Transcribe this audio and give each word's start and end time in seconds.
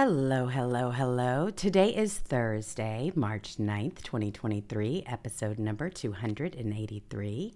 Hello, 0.00 0.46
hello, 0.46 0.92
hello. 0.92 1.50
Today 1.50 1.88
is 1.88 2.16
Thursday, 2.16 3.10
March 3.16 3.56
9th, 3.56 4.00
2023, 4.04 5.02
episode 5.08 5.58
number 5.58 5.90
283. 5.90 7.54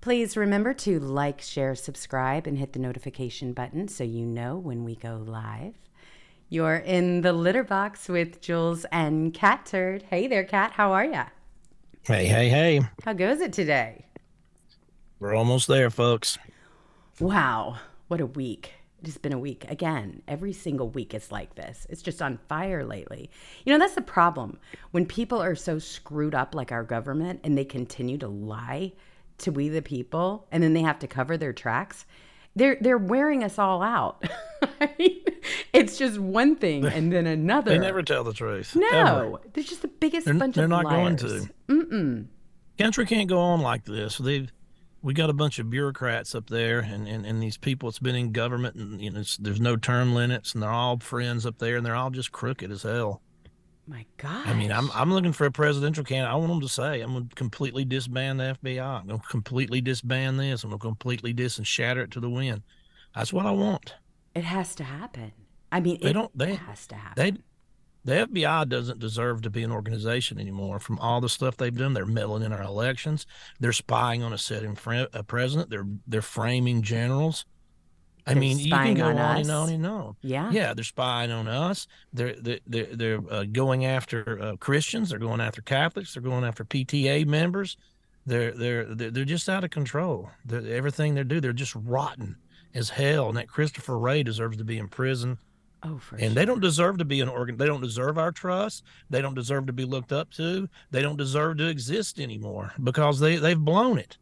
Please 0.00 0.36
remember 0.36 0.72
to 0.72 1.00
like, 1.00 1.40
share, 1.40 1.74
subscribe, 1.74 2.46
and 2.46 2.58
hit 2.58 2.74
the 2.74 2.78
notification 2.78 3.52
button 3.52 3.88
so 3.88 4.04
you 4.04 4.24
know 4.24 4.56
when 4.56 4.84
we 4.84 4.94
go 4.94 5.20
live. 5.26 5.74
You're 6.48 6.76
in 6.76 7.22
the 7.22 7.32
litter 7.32 7.64
box 7.64 8.08
with 8.08 8.40
Jewels 8.40 8.86
and 8.92 9.34
Catturd. 9.34 10.02
Hey 10.02 10.28
there, 10.28 10.44
Cat. 10.44 10.74
How 10.74 10.92
are 10.92 11.06
ya? 11.06 11.24
Hey, 12.02 12.26
hey, 12.26 12.50
hey. 12.50 12.82
How 13.04 13.14
goes 13.14 13.40
it 13.40 13.52
today? 13.52 14.06
We're 15.18 15.34
almost 15.34 15.66
there, 15.66 15.90
folks. 15.90 16.38
Wow, 17.18 17.78
what 18.06 18.20
a 18.20 18.26
week. 18.26 18.74
It 19.04 19.08
has 19.08 19.18
been 19.18 19.34
a 19.34 19.38
week. 19.38 19.66
Again, 19.68 20.22
every 20.26 20.54
single 20.54 20.88
week 20.88 21.12
it's 21.12 21.30
like 21.30 21.56
this. 21.56 21.86
It's 21.90 22.00
just 22.00 22.22
on 22.22 22.38
fire 22.48 22.82
lately. 22.82 23.28
You 23.66 23.72
know, 23.74 23.78
that's 23.78 23.94
the 23.96 24.00
problem. 24.00 24.58
When 24.92 25.04
people 25.04 25.42
are 25.42 25.54
so 25.54 25.78
screwed 25.78 26.34
up 26.34 26.54
like 26.54 26.72
our 26.72 26.82
government 26.82 27.40
and 27.44 27.58
they 27.58 27.66
continue 27.66 28.16
to 28.16 28.28
lie 28.28 28.92
to 29.36 29.52
we 29.52 29.68
the 29.68 29.82
people 29.82 30.46
and 30.50 30.62
then 30.62 30.72
they 30.72 30.80
have 30.80 30.98
to 31.00 31.06
cover 31.06 31.36
their 31.36 31.52
tracks, 31.52 32.06
they're 32.56 32.78
they're 32.80 32.96
wearing 32.96 33.44
us 33.44 33.58
all 33.58 33.82
out. 33.82 34.24
I 34.80 34.88
mean, 34.98 35.22
it's 35.74 35.98
just 35.98 36.18
one 36.18 36.56
thing 36.56 36.86
and 36.86 37.12
then 37.12 37.26
another. 37.26 37.72
They 37.72 37.78
never 37.78 38.02
tell 38.02 38.24
the 38.24 38.32
truth. 38.32 38.74
No, 38.74 38.88
ever. 38.88 39.38
they're 39.52 39.64
just 39.64 39.82
the 39.82 39.88
biggest 39.88 40.24
They're, 40.24 40.32
bunch 40.32 40.54
they're 40.54 40.64
of 40.64 40.70
not 40.70 40.86
liars. 40.86 41.20
going 41.20 41.42
to. 41.42 41.52
Mm-mm. 41.68 42.26
Country 42.78 43.04
can't 43.04 43.28
go 43.28 43.38
on 43.38 43.60
like 43.60 43.84
this. 43.84 44.16
They've 44.16 44.50
we 45.04 45.12
got 45.14 45.28
a 45.30 45.34
bunch 45.34 45.58
of 45.58 45.68
bureaucrats 45.70 46.34
up 46.34 46.48
there, 46.48 46.80
and, 46.80 47.06
and, 47.06 47.24
and 47.26 47.42
these 47.42 47.56
people 47.58 47.88
that's 47.90 47.98
been 47.98 48.14
in 48.16 48.32
government, 48.32 48.74
and 48.76 49.00
you 49.00 49.10
know, 49.10 49.20
it's, 49.20 49.36
there's 49.36 49.60
no 49.60 49.76
term 49.76 50.14
limits, 50.14 50.54
and 50.54 50.62
they're 50.62 50.70
all 50.70 50.98
friends 50.98 51.44
up 51.46 51.58
there, 51.58 51.76
and 51.76 51.84
they're 51.84 51.94
all 51.94 52.10
just 52.10 52.32
crooked 52.32 52.70
as 52.72 52.82
hell. 52.82 53.20
My 53.86 54.06
God. 54.16 54.46
I 54.46 54.54
mean, 54.54 54.72
I'm 54.72 54.90
I'm 54.94 55.12
looking 55.12 55.32
for 55.34 55.44
a 55.44 55.50
presidential 55.52 56.04
candidate. 56.04 56.32
I 56.32 56.36
want 56.36 56.48
them 56.48 56.60
to 56.62 56.68
say 56.68 57.02
I'm 57.02 57.12
going 57.12 57.28
to 57.28 57.34
completely 57.34 57.84
disband 57.84 58.40
the 58.40 58.56
FBI. 58.64 58.80
I'm 59.02 59.06
going 59.06 59.20
to 59.20 59.26
completely 59.28 59.82
disband 59.82 60.40
this. 60.40 60.64
I'm 60.64 60.70
going 60.70 60.80
to 60.80 60.82
completely 60.86 61.34
dis 61.34 61.58
and 61.58 61.66
shatter 61.66 62.00
it 62.00 62.10
to 62.12 62.20
the 62.20 62.30
wind. 62.30 62.62
That's 63.14 63.30
what 63.30 63.44
I 63.44 63.50
want. 63.50 63.94
It 64.34 64.44
has 64.44 64.74
to 64.76 64.84
happen. 64.84 65.32
I 65.70 65.80
mean, 65.80 65.98
They 66.00 66.10
it 66.10 66.12
don't- 66.14 66.36
they- 66.38 66.54
has 66.54 66.86
to 66.86 66.94
happen. 66.94 67.22
They 67.36 67.42
the 68.04 68.26
FBI 68.26 68.68
doesn't 68.68 68.98
deserve 68.98 69.42
to 69.42 69.50
be 69.50 69.62
an 69.62 69.72
organization 69.72 70.38
anymore. 70.38 70.78
From 70.78 70.98
all 70.98 71.20
the 71.20 71.28
stuff 71.28 71.56
they've 71.56 71.74
done, 71.74 71.94
they're 71.94 72.06
meddling 72.06 72.42
in 72.42 72.52
our 72.52 72.62
elections. 72.62 73.26
They're 73.60 73.72
spying 73.72 74.22
on 74.22 74.32
a 74.32 74.38
sitting 74.38 74.74
fre- 74.74 75.06
a 75.12 75.22
president. 75.22 75.70
They're 75.70 75.86
they're 76.06 76.22
framing 76.22 76.82
generals. 76.82 77.46
I 78.26 78.32
They're 78.32 78.40
mean, 78.40 78.58
you 78.58 78.70
can 78.70 78.94
go 78.94 79.04
on 79.06 79.18
on, 79.18 79.36
and 79.38 79.50
on 79.50 79.68
and 79.70 79.86
on. 79.86 80.16
yeah. 80.22 80.50
Yeah, 80.50 80.72
they're 80.74 80.84
spying 80.84 81.30
on 81.30 81.46
us. 81.48 81.86
They're 82.12 82.34
they're 82.40 82.60
they're, 82.66 82.86
they're 82.96 83.20
uh, 83.30 83.44
going 83.44 83.84
after 83.84 84.40
uh, 84.40 84.56
Christians. 84.56 85.10
They're 85.10 85.18
going 85.18 85.40
after 85.40 85.60
Catholics. 85.62 86.14
They're 86.14 86.22
going 86.22 86.44
after 86.44 86.64
PTA 86.64 87.26
members. 87.26 87.76
They're 88.26 88.52
they're 88.52 88.94
they're, 88.94 89.10
they're 89.10 89.24
just 89.24 89.48
out 89.48 89.64
of 89.64 89.70
control. 89.70 90.30
They're, 90.44 90.66
everything 90.74 91.14
they 91.14 91.24
do, 91.24 91.40
they're 91.40 91.52
just 91.52 91.74
rotten 91.74 92.36
as 92.74 92.88
hell. 92.90 93.28
And 93.28 93.36
that 93.36 93.48
Christopher 93.48 93.98
Wray 93.98 94.22
deserves 94.22 94.56
to 94.56 94.64
be 94.64 94.78
in 94.78 94.88
prison 94.88 95.38
Oh, 95.84 95.98
for 95.98 96.16
and 96.16 96.24
sure. 96.24 96.34
they 96.34 96.44
don't 96.44 96.60
deserve 96.60 96.98
to 96.98 97.04
be 97.04 97.20
an 97.20 97.28
organ 97.28 97.56
they 97.56 97.66
don't 97.66 97.82
deserve 97.82 98.16
our 98.18 98.32
trust 98.32 98.84
they 99.10 99.20
don't 99.20 99.34
deserve 99.34 99.66
to 99.66 99.72
be 99.72 99.84
looked 99.84 100.12
up 100.12 100.30
to 100.32 100.68
they 100.90 101.02
don't 101.02 101.16
deserve 101.16 101.58
to 101.58 101.68
exist 101.68 102.18
anymore 102.18 102.72
because 102.82 103.20
they 103.20 103.36
they've 103.36 103.58
blown 103.58 103.98
it 103.98 104.16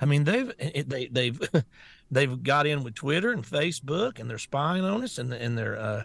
i 0.00 0.04
mean 0.04 0.24
they've 0.24 0.52
they 0.86 1.06
they've 1.06 1.40
they've 2.10 2.42
got 2.42 2.66
in 2.66 2.84
with 2.84 2.94
twitter 2.94 3.32
and 3.32 3.44
facebook 3.44 4.20
and 4.20 4.30
they're 4.30 4.38
spying 4.38 4.84
on 4.84 5.02
us 5.02 5.18
and 5.18 5.32
and 5.32 5.58
they're 5.58 5.78
uh 5.78 6.02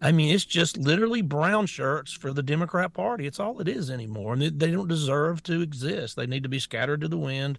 I 0.00 0.12
mean, 0.12 0.34
it's 0.34 0.44
just 0.44 0.76
literally 0.76 1.22
brown 1.22 1.66
shirts 1.66 2.12
for 2.12 2.32
the 2.32 2.42
Democrat 2.42 2.92
Party. 2.92 3.26
It's 3.26 3.40
all 3.40 3.60
it 3.60 3.68
is 3.68 3.90
anymore, 3.90 4.34
and 4.34 4.42
they, 4.42 4.50
they 4.50 4.70
don't 4.70 4.88
deserve 4.88 5.42
to 5.44 5.62
exist. 5.62 6.16
They 6.16 6.26
need 6.26 6.42
to 6.42 6.50
be 6.50 6.58
scattered 6.58 7.00
to 7.00 7.08
the 7.08 7.16
wind. 7.16 7.58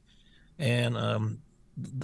And 0.59 0.95
um, 0.95 1.39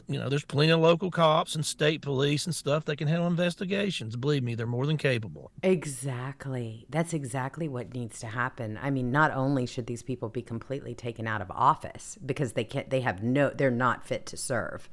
you 0.07 0.19
know, 0.19 0.29
there's 0.29 0.45
plenty 0.45 0.71
of 0.71 0.79
local 0.79 1.09
cops 1.09 1.55
and 1.55 1.65
state 1.65 2.01
police 2.01 2.45
and 2.45 2.53
stuff 2.53 2.85
that 2.85 2.97
can 2.97 3.07
handle 3.07 3.27
investigations. 3.27 4.15
Believe 4.15 4.43
me, 4.43 4.55
they're 4.55 4.67
more 4.67 4.85
than 4.85 4.97
capable. 4.97 5.51
Exactly. 5.63 6.85
That's 6.89 7.13
exactly 7.13 7.67
what 7.67 7.93
needs 7.93 8.19
to 8.19 8.27
happen. 8.27 8.79
I 8.81 8.91
mean, 8.91 9.11
not 9.11 9.31
only 9.31 9.65
should 9.65 9.87
these 9.87 10.03
people 10.03 10.29
be 10.29 10.41
completely 10.41 10.93
taken 10.93 11.27
out 11.27 11.41
of 11.41 11.49
office 11.51 12.17
because 12.23 12.53
they 12.53 12.63
can't 12.63 12.89
they 12.89 13.01
have 13.01 13.23
no 13.23 13.49
they're 13.49 13.71
not 13.71 14.05
fit 14.05 14.25
to 14.27 14.37
serve. 14.37 14.89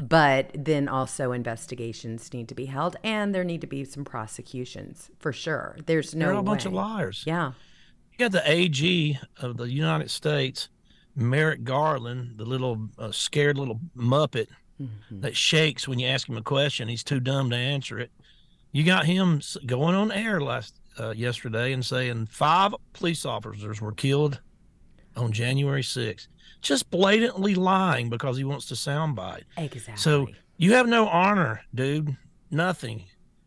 But 0.00 0.50
then 0.54 0.88
also 0.88 1.32
investigations 1.32 2.32
need 2.32 2.48
to 2.48 2.54
be 2.54 2.66
held 2.66 2.96
and 3.04 3.34
there 3.34 3.44
need 3.44 3.60
to 3.60 3.66
be 3.66 3.84
some 3.84 4.04
prosecutions 4.04 5.10
for 5.18 5.32
sure. 5.32 5.76
There's 5.86 6.14
no 6.14 6.26
They're 6.26 6.34
a 6.36 6.42
bunch 6.42 6.64
of 6.64 6.72
liars. 6.72 7.24
Yeah. 7.26 7.52
You 8.12 8.18
got 8.18 8.32
the 8.32 8.48
AG 8.48 9.18
of 9.40 9.56
the 9.56 9.68
United 9.68 10.10
States, 10.10 10.68
Merrick 11.16 11.64
Garland, 11.64 12.38
the 12.38 12.44
little 12.44 12.88
uh, 12.98 13.12
scared 13.12 13.56
little 13.58 13.80
muppet 13.96 14.48
Mhm. 14.80 15.20
that 15.22 15.36
shakes 15.36 15.86
when 15.86 16.00
you 16.00 16.06
ask 16.08 16.28
him 16.28 16.36
a 16.36 16.42
question. 16.42 16.88
He's 16.88 17.04
too 17.04 17.20
dumb 17.20 17.50
to 17.50 17.56
answer 17.56 17.98
it. 18.00 18.10
You 18.72 18.82
got 18.82 19.06
him 19.06 19.40
going 19.66 19.94
on 19.94 20.10
air 20.10 20.40
last 20.40 20.74
uh, 20.98 21.10
yesterday 21.10 21.72
and 21.72 21.84
saying 21.84 22.26
five 22.26 22.74
police 22.92 23.24
officers 23.24 23.80
were 23.80 23.92
killed 23.92 24.40
on 25.16 25.30
January 25.32 25.82
6th. 25.82 26.26
Just 26.60 26.90
blatantly 26.90 27.54
lying 27.54 28.10
because 28.10 28.36
he 28.36 28.42
wants 28.44 28.66
to 28.66 28.74
soundbite. 28.74 29.42
Exactly. 29.56 29.96
So 29.96 30.26
you 30.56 30.72
have 30.74 30.88
no 30.88 31.06
honor, 31.08 31.62
dude. 31.74 32.16
Nothing. 32.50 33.04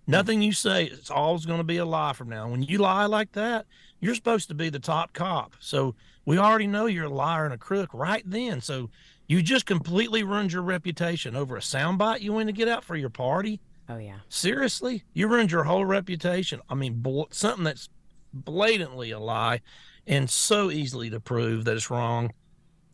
Nothing 0.07 0.41
you 0.41 0.53
say, 0.53 0.85
it's 0.85 1.09
always 1.11 1.45
going 1.45 1.57
to 1.59 1.63
be 1.65 1.77
a 1.77 1.85
lie 1.85 2.13
from 2.13 2.29
now. 2.29 2.47
When 2.49 2.63
you 2.63 2.77
lie 2.77 3.05
like 3.05 3.33
that, 3.33 3.65
you're 3.99 4.15
supposed 4.15 4.47
to 4.47 4.53
be 4.55 4.69
the 4.69 4.79
top 4.79 5.11
cop. 5.11 5.55
So 5.59 5.95
we 6.27 6.37
already 6.37 6.67
know 6.67 6.87
you're 6.87 7.05
a 7.05 7.09
liar 7.09 7.45
and 7.45 7.53
a 7.53 7.57
crook 7.57 7.89
right 7.93 8.21
then. 8.25 8.59
So 8.59 8.89
you 9.27 9.41
just 9.41 9.65
completely 9.65 10.23
ruined 10.23 10.51
your 10.51 10.61
reputation 10.61 11.37
over 11.37 11.55
a 11.55 11.61
soundbite 11.61 12.19
you 12.19 12.33
went 12.33 12.49
to 12.49 12.53
get 12.53 12.67
out 12.67 12.83
for 12.83 12.97
your 12.97 13.09
party. 13.09 13.61
oh 13.87 13.97
yeah. 13.97 14.17
Seriously, 14.27 15.03
you 15.13 15.29
ruined 15.29 15.51
your 15.51 15.63
whole 15.63 15.85
reputation. 15.85 16.59
I 16.69 16.75
mean, 16.75 17.01
something 17.31 17.63
that's 17.63 17.87
blatantly 18.33 19.11
a 19.11 19.19
lie 19.19 19.61
and 20.05 20.29
so 20.29 20.69
easily 20.69 21.09
to 21.11 21.21
prove 21.21 21.63
that 21.63 21.77
it's 21.77 21.89
wrong. 21.89 22.33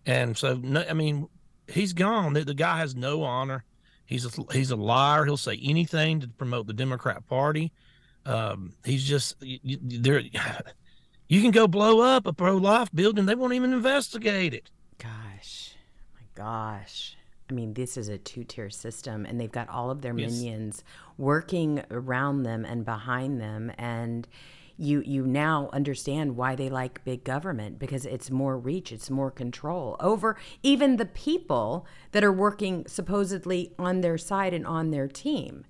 And 0.05 0.37
so, 0.37 0.53
no, 0.61 0.85
I 0.87 0.93
mean, 0.93 1.27
he's 1.67 1.93
gone. 1.93 2.33
The, 2.33 2.45
the 2.45 2.53
guy 2.53 2.77
has 2.77 2.95
no 2.95 3.23
honor. 3.23 3.63
He's 4.05 4.25
a, 4.25 4.43
he's 4.53 4.69
a 4.69 4.75
liar. 4.75 5.25
He'll 5.25 5.37
say 5.37 5.59
anything 5.63 6.19
to 6.21 6.27
promote 6.27 6.67
the 6.67 6.73
Democrat 6.73 7.25
Party. 7.25 7.71
Um, 8.27 8.73
he's 8.85 9.03
just 9.03 9.37
there. 9.41 10.21
You 11.27 11.41
can 11.41 11.51
go 11.51 11.67
blow 11.67 12.01
up 12.01 12.27
a 12.27 12.33
pro-life 12.33 12.89
building. 12.93 13.25
They 13.25 13.35
won't 13.35 13.53
even 13.53 13.73
investigate 13.73 14.53
it. 14.53 14.69
Gosh, 14.97 15.75
my 16.15 16.25
gosh. 16.35 17.15
I 17.49 17.53
mean, 17.53 17.73
this 17.73 17.97
is 17.97 18.07
a 18.07 18.17
two 18.17 18.43
tier 18.43 18.69
system, 18.69 19.25
and 19.25 19.39
they've 19.39 19.51
got 19.51 19.69
all 19.69 19.89
of 19.91 20.01
their 20.01 20.17
Yes. 20.17 20.31
minions 20.31 20.83
working 21.17 21.83
around 21.91 22.43
them 22.43 22.65
and 22.65 22.85
behind 22.85 23.39
them. 23.41 23.71
And 23.77 24.27
you, 24.77 25.01
you 25.05 25.25
now 25.25 25.69
understand 25.71 26.35
why 26.35 26.55
they 26.55 26.69
like 26.69 27.03
big 27.03 27.23
government 27.23 27.77
because 27.79 28.05
it's 28.05 28.31
more 28.31 28.57
reach, 28.57 28.91
it's 28.91 29.09
more 29.09 29.29
control 29.29 29.95
over 29.99 30.35
even 30.63 30.95
the 30.97 31.05
people 31.05 31.85
that 32.11 32.23
are 32.23 32.31
working 32.31 32.83
supposedly 32.87 33.71
on 33.77 34.01
their 34.01 34.17
side 34.17 34.51
and 34.53 34.65
on 34.65 34.89
their 34.89 35.07
team 35.07 35.63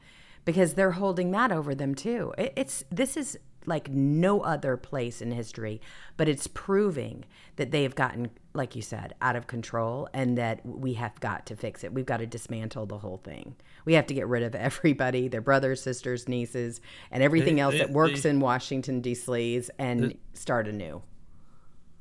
because 0.46 0.76
they're 0.76 0.92
holding 0.92 1.32
that 1.32 1.52
over 1.52 1.76
them 1.76 1.94
too. 1.96 2.34
It, 2.38 2.54
it's 2.56 2.86
this 2.90 3.18
is 3.18 3.38
like 3.66 3.90
no 3.90 4.42
other 4.42 4.78
place 4.78 5.22
in 5.22 5.32
history, 5.32 5.82
but 6.18 6.28
it's 6.28 6.48
proving 6.48 7.26
that 7.56 7.72
they 7.72 7.84
have 7.84 7.96
gotten, 7.96 8.30
like 8.54 8.76
you 8.76 8.82
said, 8.82 9.14
out 9.22 9.36
of 9.36 9.48
control 9.48 10.10
and 10.14 10.38
that 10.38 10.66
we 10.66 10.94
have 10.94 11.20
got 11.20 11.46
to 11.48 11.56
fix 11.56 11.84
it. 11.84 11.94
We've 11.94 12.06
got 12.06 12.18
to 12.18 12.26
dismantle 12.26 12.86
the 12.88 12.98
whole 12.98 13.18
thing. 13.18 13.56
We 13.86 13.94
have 13.94 14.08
to 14.08 14.14
get 14.14 14.28
rid 14.28 14.44
of 14.44 14.56
everybody, 14.56 15.28
their 15.28 15.42
brothers, 15.42 15.82
sisters, 15.82 16.28
nieces, 16.28 16.82
and 17.12 17.22
everything 17.22 17.60
else 17.60 17.78
that 17.78 17.92
works 17.92 18.26
in 18.26 18.40
Washington, 18.40 19.02
D.C. 19.02 19.64
and 19.78 20.18
start 20.34 20.68
anew. 20.68 21.02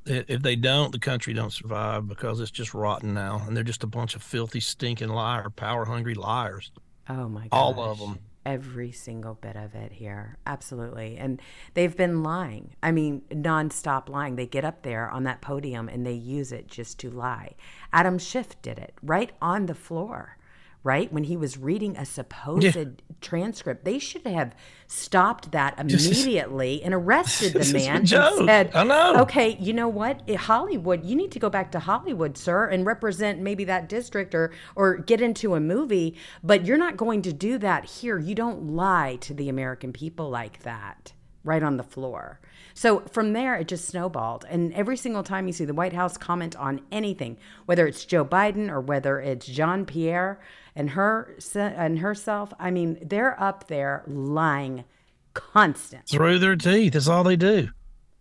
If 0.05 0.41
they 0.41 0.57
don't, 0.57 0.91
the 0.91 0.99
country 0.99 1.33
don't 1.33 1.53
survive 1.53 2.07
because 2.07 2.41
it's 2.41 2.51
just 2.51 2.73
rotten 2.73 3.13
now, 3.13 3.41
and 3.47 3.55
they're 3.55 3.63
just 3.63 3.83
a 3.83 3.87
bunch 3.87 4.15
of 4.15 4.23
filthy, 4.23 4.59
stinking 4.59 5.07
liar, 5.07 5.49
power-hungry 5.49 6.15
liars. 6.15 6.71
Oh 7.07 7.29
my 7.29 7.43
gosh. 7.43 7.49
All 7.51 7.79
of 7.79 8.01
'em. 8.01 8.19
Every 8.45 8.91
single 8.91 9.35
bit 9.35 9.55
of 9.55 9.73
it 9.73 9.93
here. 9.93 10.37
Absolutely. 10.45 11.17
And 11.17 11.41
they've 11.75 11.95
been 11.95 12.23
lying. 12.23 12.75
I 12.83 12.91
mean, 12.91 13.21
nonstop 13.29 14.09
lying. 14.09 14.35
They 14.35 14.45
get 14.45 14.65
up 14.65 14.83
there 14.83 15.09
on 15.09 15.23
that 15.23 15.41
podium 15.41 15.87
and 15.87 16.05
they 16.05 16.13
use 16.13 16.51
it 16.51 16.67
just 16.67 16.99
to 16.99 17.09
lie. 17.09 17.55
Adam 17.93 18.17
Schiff 18.17 18.61
did 18.61 18.77
it 18.77 18.93
right 19.01 19.31
on 19.41 19.67
the 19.67 19.75
floor, 19.75 20.37
right? 20.83 21.11
When 21.11 21.23
he 21.23 21.37
was 21.37 21.57
reading 21.57 21.95
a 21.97 22.05
supposed 22.05 22.77
transcript. 23.21 23.85
They 23.85 23.99
should 23.99 24.27
have 24.27 24.53
stopped 24.87 25.51
that 25.51 25.75
immediately 25.79 26.83
and 26.83 26.93
arrested 26.93 27.53
the 27.53 27.73
man 27.77 27.97
and 27.97 28.09
said, 28.09 28.71
I 28.75 28.83
know. 28.83 29.21
Okay, 29.21 29.57
you 29.59 29.73
know 29.73 29.87
what? 29.87 30.21
Eh, 30.27 30.35
Hollywood, 30.35 31.03
you 31.05 31.15
need 31.15 31.31
to 31.31 31.39
go 31.39 31.49
back 31.49 31.71
to 31.71 31.79
Hollywood, 31.79 32.37
sir, 32.37 32.67
and 32.67 32.85
represent 32.85 33.39
maybe 33.39 33.63
that 33.65 33.89
district 33.89 34.35
or 34.35 34.51
or 34.75 34.97
get 34.97 35.21
into 35.21 35.55
a 35.55 35.59
movie, 35.59 36.15
but 36.43 36.65
you're 36.65 36.77
not 36.77 36.97
going 36.97 37.21
to 37.23 37.33
do 37.33 37.57
that 37.59 37.85
here. 37.85 38.19
You 38.19 38.35
don't 38.35 38.75
lie 38.75 39.17
to 39.21 39.33
the 39.33 39.49
American 39.49 39.93
people 39.93 40.29
like 40.29 40.63
that 40.63 41.13
right 41.43 41.63
on 41.63 41.77
the 41.77 41.83
floor. 41.83 42.39
So 42.73 43.01
from 43.11 43.33
there, 43.33 43.55
it 43.55 43.67
just 43.67 43.85
snowballed. 43.85 44.45
And 44.49 44.73
every 44.73 44.97
single 44.97 45.23
time 45.23 45.45
you 45.45 45.53
see 45.53 45.65
the 45.65 45.73
White 45.73 45.93
House 45.93 46.17
comment 46.17 46.55
on 46.55 46.81
anything, 46.91 47.37
whether 47.65 47.85
it's 47.85 48.05
Joe 48.05 48.25
Biden 48.25 48.69
or 48.69 48.81
whether 48.81 49.19
it's 49.19 49.45
Jean 49.45 49.85
Pierre 49.85 50.39
and 50.75 50.91
her 50.91 51.37
and 51.55 51.99
herself, 51.99 52.53
I 52.59 52.71
mean, 52.71 52.97
they're 53.01 53.41
up 53.41 53.67
there 53.67 54.03
lying 54.07 54.85
constant. 55.33 56.07
Through 56.07 56.39
their 56.39 56.55
teeth. 56.55 56.93
That's 56.93 57.07
all 57.07 57.23
they 57.23 57.35
do. 57.35 57.69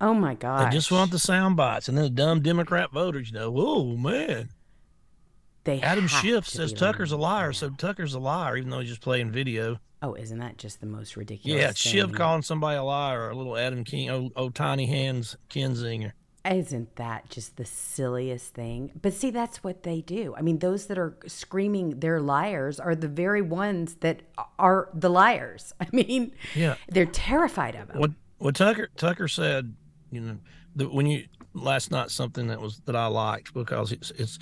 Oh 0.00 0.14
my 0.14 0.34
god! 0.34 0.66
They 0.66 0.76
just 0.76 0.90
want 0.90 1.12
the 1.12 1.18
sound 1.18 1.56
bites. 1.56 1.88
And 1.88 1.96
then 1.96 2.04
the 2.04 2.10
dumb 2.10 2.40
Democrat 2.40 2.90
voters, 2.92 3.30
you 3.30 3.38
know, 3.38 3.54
oh, 3.56 3.96
man. 3.96 4.50
They 5.64 5.80
Adam 5.80 6.08
Schiff 6.08 6.48
says 6.48 6.72
Tucker's 6.72 7.12
a 7.12 7.16
liar. 7.16 7.52
So 7.52 7.70
Tucker's 7.70 8.14
a 8.14 8.18
liar, 8.18 8.56
even 8.56 8.70
though 8.70 8.80
he's 8.80 8.88
just 8.88 9.00
playing 9.00 9.30
video. 9.30 9.78
Oh, 10.02 10.14
isn't 10.14 10.38
that 10.40 10.58
just 10.58 10.80
the 10.80 10.86
most 10.86 11.16
ridiculous? 11.16 11.60
Yeah, 11.60 11.72
Schiff 11.72 12.12
calling 12.12 12.42
somebody 12.42 12.76
a 12.76 12.82
liar, 12.82 13.22
or 13.22 13.30
a 13.30 13.36
little 13.36 13.56
Adam 13.56 13.84
King, 13.84 14.10
oh, 14.10 14.30
oh 14.34 14.48
tiny 14.50 14.86
hands 14.86 15.36
Kinzinger. 15.48 16.12
Isn't 16.44 16.96
that 16.96 17.30
just 17.30 17.56
the 17.56 17.64
silliest 17.64 18.52
thing? 18.54 18.90
But 19.00 19.12
see, 19.14 19.30
that's 19.30 19.62
what 19.62 19.84
they 19.84 20.00
do. 20.00 20.34
I 20.36 20.42
mean, 20.42 20.58
those 20.58 20.86
that 20.86 20.98
are 20.98 21.16
screaming 21.26 22.00
they're 22.00 22.20
liars 22.20 22.80
are 22.80 22.94
the 22.96 23.08
very 23.08 23.42
ones 23.42 23.94
that 24.00 24.22
are 24.58 24.88
the 24.92 25.08
liars. 25.08 25.72
I 25.80 25.86
mean, 25.92 26.32
Yeah. 26.54 26.74
they're 26.88 27.06
terrified 27.06 27.76
of 27.76 27.88
them. 27.88 27.98
What 28.00 28.10
what 28.38 28.56
Tucker 28.56 28.88
Tucker 28.96 29.28
said, 29.28 29.74
you 30.10 30.20
know, 30.20 30.38
the, 30.74 30.88
when 30.88 31.06
you 31.06 31.26
last 31.54 31.90
night 31.92 32.10
something 32.10 32.48
that 32.48 32.60
was 32.60 32.80
that 32.86 32.96
I 32.96 33.06
liked 33.06 33.54
because 33.54 33.92
it's 33.92 34.10
it's 34.12 34.38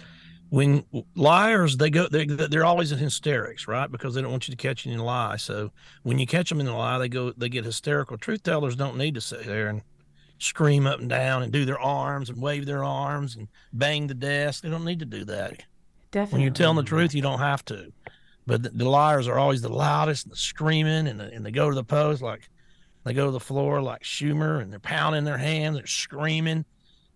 when 0.49 0.85
liars 1.15 1.77
they 1.77 1.91
go 1.91 2.09
they 2.09 2.25
they're 2.25 2.65
always 2.65 2.93
in 2.93 2.99
hysterics 2.99 3.69
right 3.69 3.91
because 3.91 4.15
they 4.15 4.23
don't 4.23 4.31
want 4.31 4.49
you 4.49 4.53
to 4.53 4.57
catch 4.57 4.87
any 4.87 4.97
lie 4.97 5.37
so 5.37 5.71
when 6.03 6.19
you 6.19 6.27
catch 6.27 6.49
them 6.49 6.61
in 6.61 6.67
a 6.67 6.77
lie 6.77 6.99
they 6.99 7.09
go 7.09 7.33
they 7.37 7.49
get 7.49 7.65
hysterical 7.65 8.17
truth 8.17 8.43
tellers 8.43 8.75
don't 8.77 8.97
need 8.97 9.15
to 9.15 9.21
sit 9.21 9.45
there 9.45 9.69
and 9.69 9.83
scream 10.41 10.87
up 10.87 10.99
and 11.01 11.09
down 11.09 11.43
and 11.43 11.53
do 11.53 11.65
their 11.65 11.79
arms 11.79 12.31
and 12.31 12.41
wave 12.41 12.67
their 12.67 12.85
arms 12.85 13.37
and 13.37 13.49
bang 13.73 14.07
the 14.07 14.15
desk 14.15 14.63
they 14.63 14.71
don't 14.71 14.85
need 14.85 14.99
to 14.99 15.05
do 15.05 15.25
that 15.25 15.63
Definitely. 16.11 16.33
when 16.33 16.43
you're 16.43 16.53
telling 16.53 16.77
the 16.77 16.83
truth 16.83 17.15
you 17.15 17.23
don't 17.23 17.39
have 17.39 17.65
to 17.67 17.93
but 18.47 18.63
the, 18.63 18.71
the 18.71 18.89
liars 18.89 19.29
are 19.29 19.39
always 19.39 19.63
the 19.63 19.69
loudest 19.69 20.25
and 20.27 20.33
the 20.33 20.37
screaming 20.37 21.07
and, 21.07 21.21
the, 21.21 21.25
and 21.33 21.45
they 21.45 21.51
go 21.51 21.69
to 21.69 21.75
the 21.75 21.85
post 21.85 22.23
like 22.23 22.49
they 23.05 23.15
go 23.15 23.27
to 23.27 23.33
the 23.33 23.41
floor 23.41 23.81
like 23.81 24.03
Schumer 24.03 24.61
and 24.61 24.71
they're 24.71 24.79
pounding 24.79 25.25
their 25.25 25.39
hands, 25.39 25.77
they're 25.77 25.87
screaming 25.87 26.65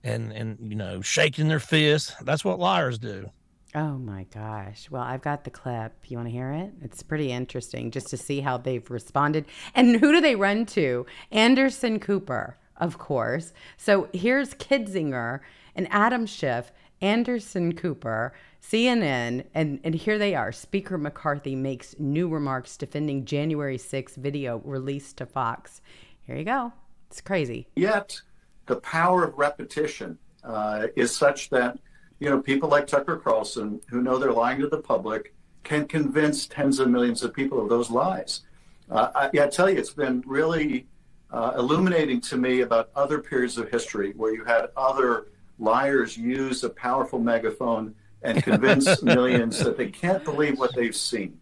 and 0.02 0.32
and 0.32 0.58
you 0.60 0.76
know, 0.76 1.00
shaking 1.00 1.48
their 1.48 1.60
fists. 1.60 2.14
That's 2.22 2.44
what 2.44 2.58
liars 2.58 2.98
do. 2.98 3.30
Oh 3.74 3.98
my 3.98 4.24
gosh. 4.32 4.88
Well, 4.88 5.02
I've 5.02 5.22
got 5.22 5.42
the 5.42 5.50
clip. 5.50 5.92
You 6.06 6.16
want 6.18 6.28
to 6.28 6.32
hear 6.32 6.52
it? 6.52 6.72
It's 6.82 7.02
pretty 7.02 7.32
interesting 7.32 7.90
just 7.90 8.08
to 8.08 8.16
see 8.16 8.40
how 8.40 8.56
they've 8.56 8.88
responded. 8.88 9.46
And 9.74 9.96
who 9.96 10.12
do 10.12 10.20
they 10.20 10.36
run 10.36 10.64
to? 10.66 11.06
Anderson 11.32 11.98
Cooper, 11.98 12.56
of 12.76 12.98
course. 12.98 13.52
So 13.76 14.08
here's 14.12 14.54
Kinzinger 14.54 15.40
and 15.74 15.88
Adam 15.90 16.26
Schiff, 16.26 16.72
Anderson 17.00 17.74
Cooper, 17.74 18.34
CNN, 18.62 19.44
and, 19.54 19.80
and 19.84 19.94
here 19.94 20.18
they 20.18 20.34
are. 20.34 20.52
Speaker 20.52 20.96
McCarthy 20.96 21.54
makes 21.54 21.94
new 21.98 22.28
remarks 22.28 22.76
defending 22.76 23.24
January 23.24 23.78
6th 23.78 24.16
video 24.16 24.62
released 24.64 25.18
to 25.18 25.26
Fox. 25.26 25.80
Here 26.26 26.36
you 26.36 26.44
go. 26.44 26.72
It's 27.10 27.20
crazy. 27.20 27.68
Yet, 27.76 28.20
the 28.66 28.76
power 28.76 29.24
of 29.24 29.38
repetition 29.38 30.18
uh, 30.42 30.88
is 30.96 31.14
such 31.14 31.50
that 31.50 31.78
you 32.18 32.30
know 32.30 32.40
people 32.40 32.68
like 32.68 32.86
Tucker 32.86 33.16
Carlson, 33.16 33.80
who 33.88 34.02
know 34.02 34.18
they're 34.18 34.32
lying 34.32 34.60
to 34.60 34.68
the 34.68 34.78
public, 34.78 35.34
can 35.62 35.86
convince 35.86 36.46
tens 36.46 36.78
of 36.78 36.88
millions 36.88 37.22
of 37.22 37.34
people 37.34 37.60
of 37.60 37.68
those 37.68 37.90
lies. 37.90 38.42
Uh, 38.90 39.10
I, 39.14 39.30
yeah, 39.32 39.44
I 39.44 39.48
tell 39.48 39.68
you, 39.68 39.78
it's 39.78 39.92
been 39.92 40.22
really 40.26 40.86
uh, 41.34 41.52
illuminating 41.58 42.20
to 42.20 42.36
me 42.36 42.60
about 42.60 42.90
other 42.94 43.18
periods 43.18 43.58
of 43.58 43.68
history 43.68 44.12
where 44.12 44.32
you 44.32 44.44
had 44.44 44.68
other 44.76 45.26
liars 45.58 46.16
use 46.16 46.62
a 46.62 46.70
powerful 46.70 47.18
megaphone 47.18 47.92
and 48.22 48.40
convince 48.40 49.02
millions 49.02 49.58
that 49.58 49.76
they 49.76 49.88
can't 49.88 50.22
believe 50.22 50.60
what 50.60 50.72
they've 50.76 50.94
seen. 50.94 51.36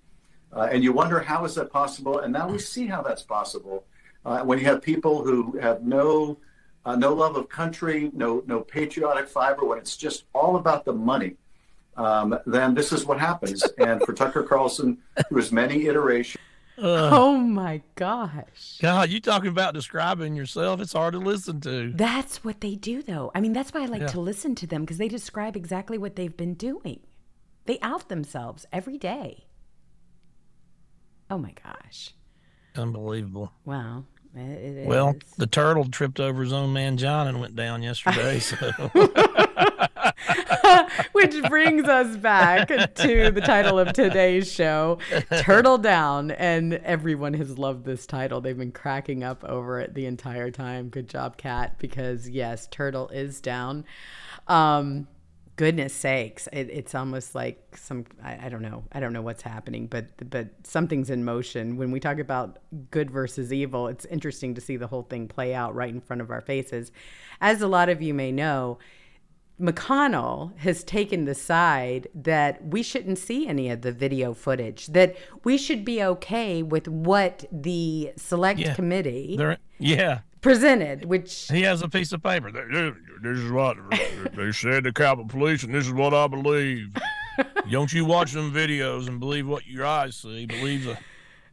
Uh, 0.50 0.68
and 0.72 0.82
you 0.82 0.94
wonder 0.94 1.20
how 1.20 1.44
is 1.44 1.54
that 1.56 1.70
possible? 1.70 2.20
And 2.20 2.32
now 2.32 2.48
we 2.48 2.58
see 2.58 2.86
how 2.86 3.02
that's 3.02 3.22
possible. 3.22 3.84
Uh, 4.24 4.40
when 4.40 4.58
you 4.58 4.64
have 4.64 4.80
people 4.80 5.22
who 5.22 5.58
have 5.58 5.82
no 5.82 6.38
uh, 6.84 6.96
no 6.96 7.12
love 7.12 7.36
of 7.36 7.48
country, 7.50 8.10
no 8.14 8.42
no 8.46 8.60
patriotic 8.60 9.28
fiber, 9.28 9.66
when 9.66 9.78
it's 9.78 9.96
just 9.96 10.24
all 10.34 10.56
about 10.56 10.86
the 10.86 10.92
money, 10.92 11.36
um, 11.98 12.38
then 12.46 12.74
this 12.74 12.92
is 12.92 13.04
what 13.04 13.20
happens. 13.20 13.62
and 13.78 14.02
for 14.02 14.14
Tucker 14.14 14.42
Carlson, 14.42 14.98
there 15.16 15.24
was 15.30 15.52
many 15.52 15.86
iterations. 15.86 16.42
Oh 16.82 17.36
my 17.38 17.82
gosh. 17.94 18.78
God, 18.80 19.10
you 19.10 19.20
talking 19.20 19.48
about 19.48 19.74
describing 19.74 20.34
yourself, 20.34 20.80
it's 20.80 20.92
hard 20.92 21.12
to 21.14 21.18
listen 21.18 21.60
to. 21.62 21.92
That's 21.94 22.44
what 22.44 22.60
they 22.60 22.74
do, 22.74 23.02
though. 23.02 23.30
I 23.34 23.40
mean, 23.40 23.52
that's 23.52 23.72
why 23.72 23.82
I 23.82 23.86
like 23.86 24.02
Yeah. 24.02 24.06
to 24.08 24.20
listen 24.20 24.54
to 24.56 24.66
them 24.66 24.82
because 24.82 24.98
they 24.98 25.08
describe 25.08 25.56
exactly 25.56 25.96
what 25.98 26.16
they've 26.16 26.36
been 26.36 26.54
doing. 26.54 27.00
They 27.66 27.78
out 27.80 28.08
themselves 28.08 28.66
every 28.72 28.98
day. 28.98 29.44
Oh 31.30 31.38
my 31.38 31.54
gosh. 31.64 32.10
Unbelievable. 32.76 33.52
Wow. 33.64 34.04
Well, 34.34 35.10
is. 35.10 35.32
the 35.36 35.46
turtle 35.46 35.84
tripped 35.84 36.18
over 36.18 36.42
his 36.42 36.52
own 36.52 36.72
man 36.72 36.96
John 36.96 37.26
and 37.28 37.40
went 37.40 37.54
down 37.54 37.82
yesterday. 37.82 38.38
So 38.38 38.56
Which 41.12 41.40
brings 41.44 41.88
us 41.88 42.16
back 42.16 42.68
to 42.68 43.30
the 43.30 43.42
title 43.44 43.78
of 43.78 43.92
today's 43.92 44.50
show, 44.50 44.98
Turtle 45.40 45.78
Down. 45.78 46.30
And 46.32 46.74
everyone 46.74 47.34
has 47.34 47.58
loved 47.58 47.84
this 47.84 48.06
title. 48.06 48.40
They've 48.40 48.56
been 48.56 48.72
cracking 48.72 49.22
up 49.24 49.44
over 49.44 49.80
it 49.80 49.94
the 49.94 50.06
entire 50.06 50.50
time. 50.50 50.88
Good 50.88 51.08
job, 51.08 51.36
Cat, 51.36 51.78
because 51.78 52.28
yes, 52.28 52.66
Turtle 52.68 53.08
is 53.08 53.40
down. 53.40 53.84
Um, 54.48 55.08
goodness 55.56 55.92
sakes, 55.92 56.48
it, 56.52 56.68
it's 56.70 56.94
almost 56.94 57.34
like 57.34 57.76
some, 57.76 58.04
I, 58.22 58.46
I 58.46 58.48
don't 58.48 58.62
know. 58.62 58.84
I 58.92 59.00
don't 59.00 59.12
know 59.12 59.22
what's 59.22 59.42
happening, 59.42 59.86
but, 59.86 60.06
but 60.30 60.48
something's 60.64 61.10
in 61.10 61.24
motion. 61.24 61.76
When 61.76 61.90
we 61.90 62.00
talk 62.00 62.18
about 62.18 62.58
good 62.90 63.10
versus 63.10 63.52
evil, 63.52 63.88
it's 63.88 64.04
interesting 64.06 64.54
to 64.54 64.60
see 64.60 64.76
the 64.76 64.86
whole 64.86 65.02
thing 65.02 65.28
play 65.28 65.54
out 65.54 65.74
right 65.74 65.92
in 65.92 66.00
front 66.00 66.22
of 66.22 66.30
our 66.30 66.40
faces. 66.40 66.90
As 67.40 67.60
a 67.60 67.68
lot 67.68 67.88
of 67.88 68.00
you 68.00 68.14
may 68.14 68.32
know, 68.32 68.78
McConnell 69.60 70.56
has 70.58 70.82
taken 70.82 71.24
the 71.24 71.34
side 71.34 72.08
that 72.14 72.64
we 72.66 72.82
shouldn't 72.82 73.18
see 73.18 73.46
any 73.46 73.70
of 73.70 73.82
the 73.82 73.92
video 73.92 74.34
footage, 74.34 74.86
that 74.88 75.16
we 75.44 75.56
should 75.56 75.84
be 75.84 76.02
okay 76.02 76.62
with 76.62 76.88
what 76.88 77.44
the 77.52 78.12
select 78.16 78.58
Yeah. 78.60 78.74
committee 78.74 79.36
they're 79.36 79.58
yeah. 79.78 80.20
presented, 80.40 81.04
which 81.04 81.48
He 81.50 81.62
has 81.62 81.82
a 81.82 81.88
piece 81.88 82.12
of 82.12 82.22
paper. 82.22 82.50
This 82.50 83.38
is 83.38 83.50
what 83.52 83.76
they 84.34 84.50
said 84.52 84.84
to 84.84 84.92
Capitol 84.92 85.28
Police, 85.28 85.62
and 85.62 85.74
this 85.74 85.86
is 85.86 85.92
what 85.92 86.12
I 86.14 86.26
believe. 86.26 86.94
Don't 87.70 87.92
you 87.92 88.04
watch 88.04 88.32
them 88.32 88.52
videos 88.52 89.06
and 89.06 89.20
believe 89.20 89.46
what 89.46 89.66
your 89.66 89.86
eyes 89.86 90.16
see? 90.16 90.46
Believe 90.46 90.84
the 90.84 90.98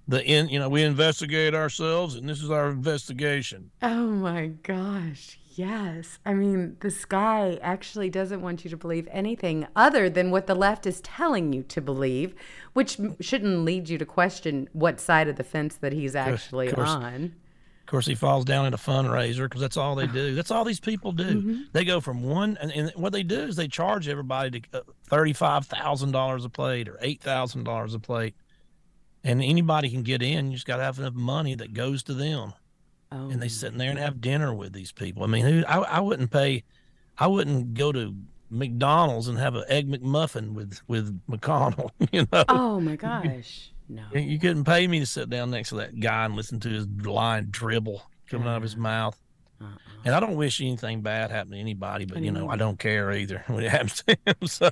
the 0.08 0.26
in. 0.26 0.50
You 0.50 0.60
know, 0.60 0.68
we 0.70 0.82
investigate 0.84 1.54
ourselves, 1.54 2.16
and 2.16 2.28
this 2.28 2.42
is 2.42 2.50
our 2.50 2.70
investigation. 2.70 3.70
Oh 3.82 4.08
my 4.08 4.48
gosh. 4.48 5.38
Yes. 5.60 6.20
I 6.26 6.36
mean, 6.36 6.78
this 6.80 7.04
guy 7.04 7.60
actually 7.62 8.10
doesn't 8.10 8.42
want 8.42 8.64
you 8.64 8.70
to 8.70 8.78
believe 8.78 9.10
anything 9.12 9.68
other 9.76 10.10
than 10.10 10.32
what 10.32 10.48
the 10.48 10.56
left 10.56 10.88
is 10.88 11.02
telling 11.02 11.52
you 11.52 11.64
to 11.64 11.82
believe, 11.82 12.34
which 12.72 12.98
shouldn't 13.20 13.66
lead 13.66 13.90
you 13.90 13.98
to 13.98 14.06
question 14.06 14.70
what 14.72 15.02
side 15.02 15.28
of 15.28 15.36
the 15.36 15.44
fence 15.44 15.76
that 15.76 15.92
he's 15.92 16.16
actually 16.16 16.72
course. 16.72 16.88
on. 16.88 17.36
Of 17.82 17.88
course, 17.88 18.06
he 18.06 18.16
falls 18.16 18.46
down 18.46 18.68
in 18.68 18.74
a 18.74 18.78
fundraiser 18.78 19.48
because 19.48 19.60
that's 19.60 19.76
all 19.76 19.96
they 19.96 20.08
do. 20.08 20.34
That's 20.34 20.50
all 20.50 20.64
these 20.64 20.80
people 20.80 21.12
do. 21.12 21.66
They 21.74 21.84
go 21.84 22.00
from 22.00 22.24
one, 22.24 22.58
and, 22.62 22.72
and 22.72 22.92
what 22.96 23.12
they 23.12 23.24
do 23.24 23.42
is 23.42 23.58
they 23.58 23.68
charge 23.68 24.08
everybody 24.08 24.62
to 24.62 24.80
uh, 24.80 24.82
thirty-five 25.10 25.66
thousand 25.66 26.12
dollars 26.12 26.46
a 26.46 26.50
plate 26.50 26.88
or 26.88 26.98
eight 27.02 27.20
thousand 27.20 27.66
dollars 27.66 27.94
a 27.94 28.00
plate, 28.00 28.34
and 29.26 29.44
anybody 29.44 29.90
can 29.90 30.04
get 30.04 30.22
in. 30.22 30.52
You 30.52 30.54
just 30.54 30.68
got 30.68 30.78
to 30.78 30.84
have 30.84 31.00
enough 31.00 31.16
money 31.16 31.54
that 31.56 31.74
goes 31.74 32.02
to 32.04 32.14
them. 32.14 32.54
Oh, 33.12 33.30
and 33.30 33.42
they 33.42 33.48
sit 33.48 33.72
in 33.72 33.78
there 33.80 33.90
and 33.90 33.98
have 34.00 34.22
dinner 34.22 34.54
with 34.54 34.72
these 34.74 34.92
people. 34.92 35.24
I 35.24 35.28
mean, 35.28 35.44
who 35.46 35.64
I, 35.68 35.78
I 35.80 36.00
wouldn't 36.00 36.30
pay, 36.32 36.64
I 37.18 37.26
wouldn't 37.28 37.74
go 37.74 37.92
to 37.92 38.16
McDonald's 38.52 39.28
and 39.28 39.38
have 39.40 39.56
an 39.56 39.64
egg 39.68 39.90
McMuffin 39.90 40.54
with 40.54 40.80
with 40.88 41.20
McConnell. 41.30 41.90
You 42.12 42.28
know, 42.32 42.44
oh 42.50 42.80
my 42.80 42.96
gosh. 42.96 43.72
No. 43.88 44.04
You- 44.14 44.22
you 44.22 44.40
couldn't 44.40 44.66
pay 44.66 44.88
me 44.88 45.00
to 45.00 45.06
sit 45.06 45.30
down 45.30 45.50
next 45.52 45.70
to 45.70 45.76
that 45.76 46.00
guy 46.00 46.26
and 46.26 46.36
listen 46.36 46.60
to 46.62 46.70
his 46.70 46.88
line 47.04 47.48
dribble 47.50 48.04
coming 48.28 48.48
out 48.48 48.58
of 48.58 48.64
his 48.64 48.76
uh-uh. 48.76 48.82
mouth. 48.82 49.20
Uh-uh. 49.62 49.68
And 50.06 50.16
I 50.16 50.20
don't 50.20 50.36
wish 50.36 50.62
anything 50.62 51.02
bad 51.02 51.32
happened 51.32 51.54
to 51.54 51.60
anybody, 51.60 52.06
but 52.06 52.18
I 52.18 52.22
you 52.22 52.32
know, 52.32 52.42
mean- 52.42 52.52
I 52.52 52.56
don't 52.56 52.78
care 52.80 53.12
either 53.12 53.44
when 53.48 53.64
it 53.64 53.70
happens 53.72 54.04
to 54.04 54.18
him. 54.26 54.36
So 54.48 54.70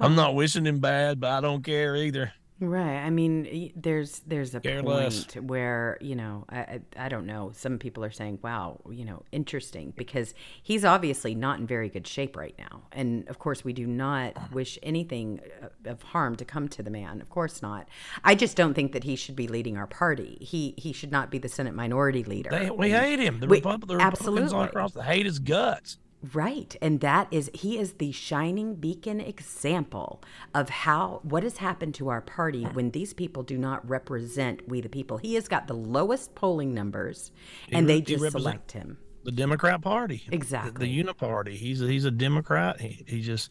I'm 0.00 0.14
not 0.16 0.34
wishing 0.34 0.66
him 0.66 0.80
bad, 0.80 1.20
but 1.20 1.30
I 1.30 1.40
don't 1.40 1.62
care 1.64 1.94
either. 1.96 2.32
Right. 2.60 2.98
I 2.98 3.08
mean, 3.08 3.72
there's 3.74 4.20
there's 4.26 4.54
a 4.54 4.60
Care 4.60 4.82
point 4.82 5.34
where 5.42 5.96
you 6.02 6.14
know 6.14 6.44
I, 6.50 6.80
I 6.94 7.08
don't 7.08 7.24
know. 7.24 7.52
Some 7.54 7.78
people 7.78 8.04
are 8.04 8.10
saying, 8.10 8.38
"Wow, 8.42 8.80
you 8.90 9.06
know, 9.06 9.22
interesting," 9.32 9.94
because 9.96 10.34
he's 10.62 10.84
obviously 10.84 11.34
not 11.34 11.58
in 11.58 11.66
very 11.66 11.88
good 11.88 12.06
shape 12.06 12.36
right 12.36 12.54
now. 12.58 12.82
And 12.92 13.26
of 13.28 13.38
course, 13.38 13.64
we 13.64 13.72
do 13.72 13.86
not 13.86 14.52
wish 14.52 14.78
anything 14.82 15.40
uh, 15.62 15.90
of 15.90 16.02
harm 16.02 16.36
to 16.36 16.44
come 16.44 16.68
to 16.68 16.82
the 16.82 16.90
man. 16.90 17.22
Of 17.22 17.30
course 17.30 17.62
not. 17.62 17.88
I 18.24 18.34
just 18.34 18.56
don't 18.58 18.74
think 18.74 18.92
that 18.92 19.04
he 19.04 19.16
should 19.16 19.36
be 19.36 19.48
leading 19.48 19.78
our 19.78 19.86
party. 19.86 20.36
He 20.40 20.74
he 20.76 20.92
should 20.92 21.10
not 21.12 21.30
be 21.30 21.38
the 21.38 21.48
Senate 21.48 21.74
Minority 21.74 22.24
Leader. 22.24 22.50
They, 22.50 22.70
we 22.70 22.90
hate 22.90 23.20
him. 23.20 23.40
The, 23.40 23.46
We- 23.46 23.56
Repub- 23.56 23.86
the 23.86 23.96
Republicans 23.96 24.52
all 24.52 24.64
across 24.64 24.92
the 24.92 25.02
hate 25.02 25.24
his 25.24 25.38
guts. 25.38 25.96
Right. 26.34 26.76
And 26.82 27.00
that 27.00 27.28
is 27.30 27.50
he 27.54 27.78
is 27.78 27.94
the 27.94 28.12
shining 28.12 28.74
beacon 28.74 29.20
example 29.20 30.22
of 30.54 30.68
how 30.68 31.20
what 31.22 31.42
has 31.42 31.58
happened 31.58 31.94
to 31.94 32.08
our 32.08 32.20
party 32.20 32.64
when 32.64 32.90
these 32.90 33.14
people 33.14 33.42
do 33.42 33.56
not 33.56 33.88
represent 33.88 34.68
we 34.68 34.80
the 34.82 34.90
people. 34.90 35.16
He 35.16 35.34
has 35.34 35.48
got 35.48 35.66
the 35.66 35.74
lowest 35.74 36.34
polling 36.34 36.74
numbers 36.74 37.32
and 37.72 37.86
re- 37.86 37.94
they 37.94 38.00
just 38.02 38.30
select 38.32 38.72
him. 38.72 38.98
The 39.24 39.32
Democrat 39.32 39.82
Party, 39.82 40.24
the, 40.28 40.34
Exactly. 40.34 40.86
the 40.86 41.04
Uniparty. 41.04 41.54
He's 41.54 41.82
a, 41.82 41.86
he's 41.86 42.04
a 42.04 42.10
Democrat. 42.10 42.80
He, 42.80 43.04
he 43.06 43.22
just 43.22 43.50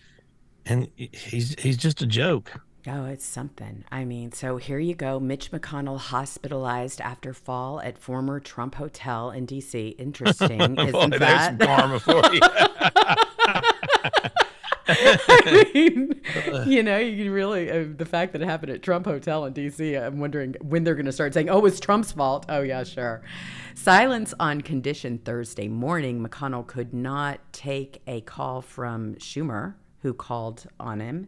and 0.66 0.90
he's 0.96 1.56
he's 1.60 1.78
just 1.78 2.02
a 2.02 2.06
joke. 2.06 2.62
Oh, 2.92 3.06
it's 3.06 3.26
something. 3.26 3.84
I 3.92 4.04
mean, 4.04 4.32
so 4.32 4.58
here 4.58 4.80
you 4.80 4.96
go. 4.96 5.20
Mitch 5.20 5.52
McConnell 5.52 6.00
hospitalized 6.00 7.00
after 7.02 7.34
fall 7.36 7.80
at 7.82 8.00
former 8.00 8.40
Trump 8.40 8.76
hotel 8.76 9.30
in 9.30 9.46
DC. 9.46 9.94
Interesting, 10.00 10.60
isn't 10.60 10.92
Boy, 10.92 11.08
there's 11.10 11.20
that? 11.20 11.60
some 11.60 11.68
karma 11.68 12.00
for 12.00 12.34
you. 12.34 12.40
I 14.92 15.72
mean, 15.72 16.20
you 16.66 16.82
know, 16.82 16.98
you 16.98 17.26
can 17.26 17.32
really 17.32 17.70
uh, 17.70 17.86
the 17.96 18.06
fact 18.06 18.34
that 18.34 18.42
it 18.42 18.46
happened 18.46 18.72
at 18.72 18.82
Trump 18.82 19.06
Hotel 19.06 19.46
in 19.46 19.54
D.C. 19.54 19.96
I'm 19.96 20.20
wondering 20.20 20.56
when 20.62 20.84
they're 20.84 20.96
going 20.96 21.06
to 21.06 21.12
start 21.12 21.36
saying, 21.36 21.48
"Oh, 21.48 21.64
it's 21.66 21.80
Trump's 21.80 22.12
fault." 22.12 22.48
Oh, 22.50 22.62
yeah, 22.62 22.84
sure. 22.84 23.22
Silence 23.76 24.34
on 24.40 24.62
condition 24.62 25.20
Thursday 25.20 25.68
morning. 25.68 26.26
McConnell 26.26 26.66
could 26.66 26.92
not 26.92 27.40
take 27.54 28.02
a 28.08 28.22
call 28.22 28.64
from 28.64 29.14
Schumer, 29.16 29.76
who 30.02 30.12
called 30.12 30.66
on 30.80 31.02
him. 31.02 31.28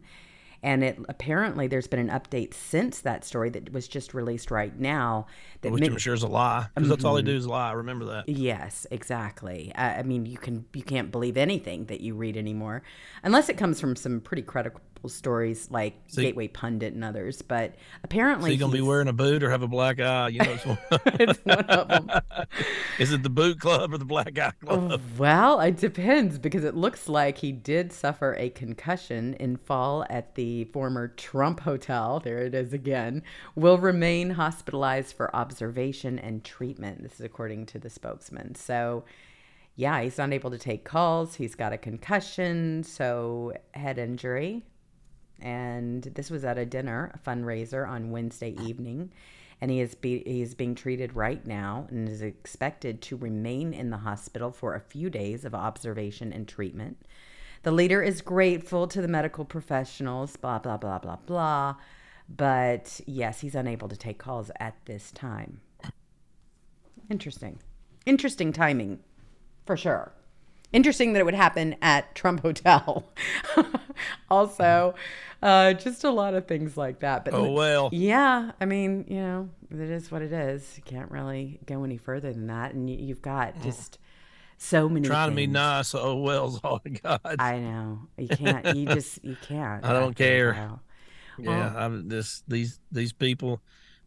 And 0.64 0.84
it 0.84 1.00
apparently 1.10 1.66
there's 1.68 1.88
been 1.88 2.00
an 2.00 2.10
update 2.10 2.54
since 2.54 3.00
that 3.02 3.26
story 3.26 3.50
that 3.50 3.74
was 3.74 3.88
just 3.88 4.14
released 4.14 4.52
right 4.52 4.78
now. 4.80 5.26
That 5.62 5.72
Which 5.72 5.82
Mitt- 5.82 5.92
I'm 5.92 5.98
sure 5.98 6.14
is 6.14 6.22
a 6.24 6.28
lie 6.28 6.68
because 6.76 6.88
that's 6.90 7.00
Mm-hmm. 7.00 7.08
all 7.08 7.16
they 7.16 7.24
do 7.24 7.36
is 7.36 7.48
lie. 7.48 7.72
Remember 7.72 8.06
that. 8.06 8.30
Yes, 8.30 8.86
exactly. 8.92 9.72
I, 9.76 9.96
I 10.00 10.04
mean, 10.04 10.26
you 10.26 10.38
can 10.38 10.66
you 10.74 10.84
can't 10.84 11.12
believe 11.12 11.36
anything 11.36 11.86
that 11.86 12.02
you 12.02 12.14
read 12.14 12.38
anymore, 12.38 12.84
unless 13.24 13.50
it 13.50 13.58
comes 13.58 13.80
from 13.82 13.96
some 13.96 14.20
pretty 14.22 14.44
credible 14.44 14.82
stories 15.10 15.70
like 15.72 16.08
Gateway 16.10 16.48
Pundit 16.48 16.94
and 16.94 17.04
others. 17.04 17.42
But 17.42 17.76
apparently, 18.04 18.52
Is 18.52 18.56
he 18.56 18.60
gonna 18.60 18.74
be 18.74 18.82
wearing 18.82 19.08
a 19.08 19.14
boot 19.14 19.44
or 19.44 19.50
have 19.50 19.62
a 19.62 19.68
black 19.68 20.00
eye? 20.00 20.30
You 20.30 20.40
know, 20.40 20.52
it's 20.52 20.66
one- 20.66 20.78
it's 21.20 21.40
one 21.46 21.66
of 21.66 21.88
them. 21.88 22.22
is 23.00 23.12
it 23.12 23.24
the 23.24 23.30
boot 23.30 23.60
club 23.60 23.94
or 23.94 23.98
the 23.98 24.06
black 24.06 24.38
eye 24.38 24.52
oh, 24.68 24.78
club? 24.78 25.02
Well, 25.18 25.60
it 25.60 25.78
depends 25.78 26.38
because 26.38 26.64
it 26.64 26.76
looks 26.76 27.08
like 27.10 27.38
he 27.38 27.52
did 27.52 27.92
suffer 27.92 28.36
a 28.38 28.50
concussion 28.50 29.34
in 29.36 29.58
fall 29.58 30.06
at 30.10 30.36
the 30.36 30.66
former 30.66 31.10
Trump 31.10 31.62
Hotel. 31.62 32.20
There 32.20 32.40
it 32.40 32.54
is 32.54 32.74
again. 32.74 33.24
Will 33.56 33.78
remain 33.78 34.32
hospitalized 34.32 35.16
for 35.16 35.36
observation 35.36 36.20
and 36.20 36.44
treatment. 36.44 37.04
This 37.04 37.14
is 37.14 37.22
according 37.22 37.66
to 37.68 37.80
the 37.80 37.90
spokesman. 37.90 38.56
So, 38.56 39.04
yeah, 39.76 40.02
he's 40.02 40.18
not 40.18 40.34
able 40.34 40.52
to 40.52 40.58
take 40.58 40.84
calls. 40.84 41.36
He's 41.36 41.56
got 41.56 41.74
a 41.74 41.78
concussion, 41.78 42.84
so 42.84 43.54
head 43.74 43.98
injury. 43.98 44.64
And 45.42 46.04
this 46.04 46.30
was 46.30 46.44
at 46.46 46.58
a 46.58 46.66
dinner, 46.66 47.12
a 47.14 47.20
fundraiser 47.20 47.88
on 47.88 48.12
Wednesday 48.12 48.56
evening. 48.64 49.12
And 49.60 49.70
he 49.70 49.80
is 49.80 49.94
be, 49.94 50.24
he 50.26 50.42
is 50.42 50.56
being 50.56 50.74
treated 50.74 51.16
right 51.16 51.46
now 51.46 51.88
and 51.90 52.10
is 52.10 52.22
expected 52.22 53.02
to 53.04 53.16
remain 53.16 53.74
in 53.74 53.92
the 53.92 53.98
hospital 53.98 54.52
for 54.52 54.74
a 54.74 54.80
few 54.80 55.10
days 55.10 55.46
of 55.46 55.54
observation 55.54 56.34
and 56.34 56.48
treatment. 56.48 56.98
The 57.64 57.72
leader 57.72 58.02
is 58.02 58.22
grateful 58.22 58.88
to 58.88 59.02
the 59.02 59.08
medical 59.08 59.46
professionals, 59.46 60.36
blah, 60.36 60.58
blah, 60.58 60.78
blah, 60.78 60.98
blah, 60.98 61.18
blah. 61.18 61.76
But 62.28 63.02
yes, 63.06 63.42
he's 63.42 63.56
unable 63.56 63.88
to 63.88 63.98
take 63.98 64.18
calls 64.18 64.50
at 64.60 64.76
this 64.86 65.12
time. 65.12 65.62
Interesting. 67.10 67.60
Interesting 68.06 68.52
timing, 68.52 69.00
for 69.66 69.78
sure. 69.78 70.14
Interesting 70.74 71.14
that 71.14 71.20
it 71.20 71.26
would 71.26 71.34
happen 71.34 71.76
at 71.82 72.16
Trump 72.16 72.42
Hotel. 72.42 73.12
also, 74.30 74.96
uh, 75.42 75.74
just 75.74 76.04
a 76.04 76.10
lot 76.12 76.34
of 76.34 76.48
things 76.48 76.78
like 76.78 77.00
that. 77.00 77.26
But 77.26 77.34
Oh 77.34 77.52
well. 77.52 77.90
yeah, 77.92 78.52
I 78.60 78.66
mean, 78.66 79.06
you 79.08 79.18
know, 79.22 79.50
it 79.72 79.80
is 79.80 80.12
what 80.12 80.22
it 80.22 80.32
is. 80.34 80.74
You 80.78 80.84
can't 80.84 81.10
really 81.12 81.60
go 81.66 81.84
any 81.84 81.98
further 81.98 82.32
than 82.32 82.48
that, 82.48 82.74
and 82.74 82.90
you, 82.90 82.98
you've 82.98 83.22
got 83.22 83.62
just 83.62 83.98
so 84.58 84.88
many. 84.88 85.08
Trying 85.08 85.30
to 85.32 85.36
be 85.36 85.48
nice. 85.48 85.96
Oh 85.96 86.18
well's 86.18 86.60
all 86.64 86.82
I 86.86 86.90
got. 86.90 87.22
I 87.40 87.60
know 87.60 88.00
you 88.18 88.28
can't. 88.28 88.76
You 88.76 88.86
just 88.94 89.24
you 89.24 89.36
can't. 89.42 89.84
I 89.84 89.94
don't 89.94 90.16
care. 90.16 90.54
while. 90.54 90.82
Yeah, 91.40 91.74
I'm 91.76 92.08
this 92.08 92.44
these 92.48 92.80
these 92.92 93.14
people, 93.14 93.62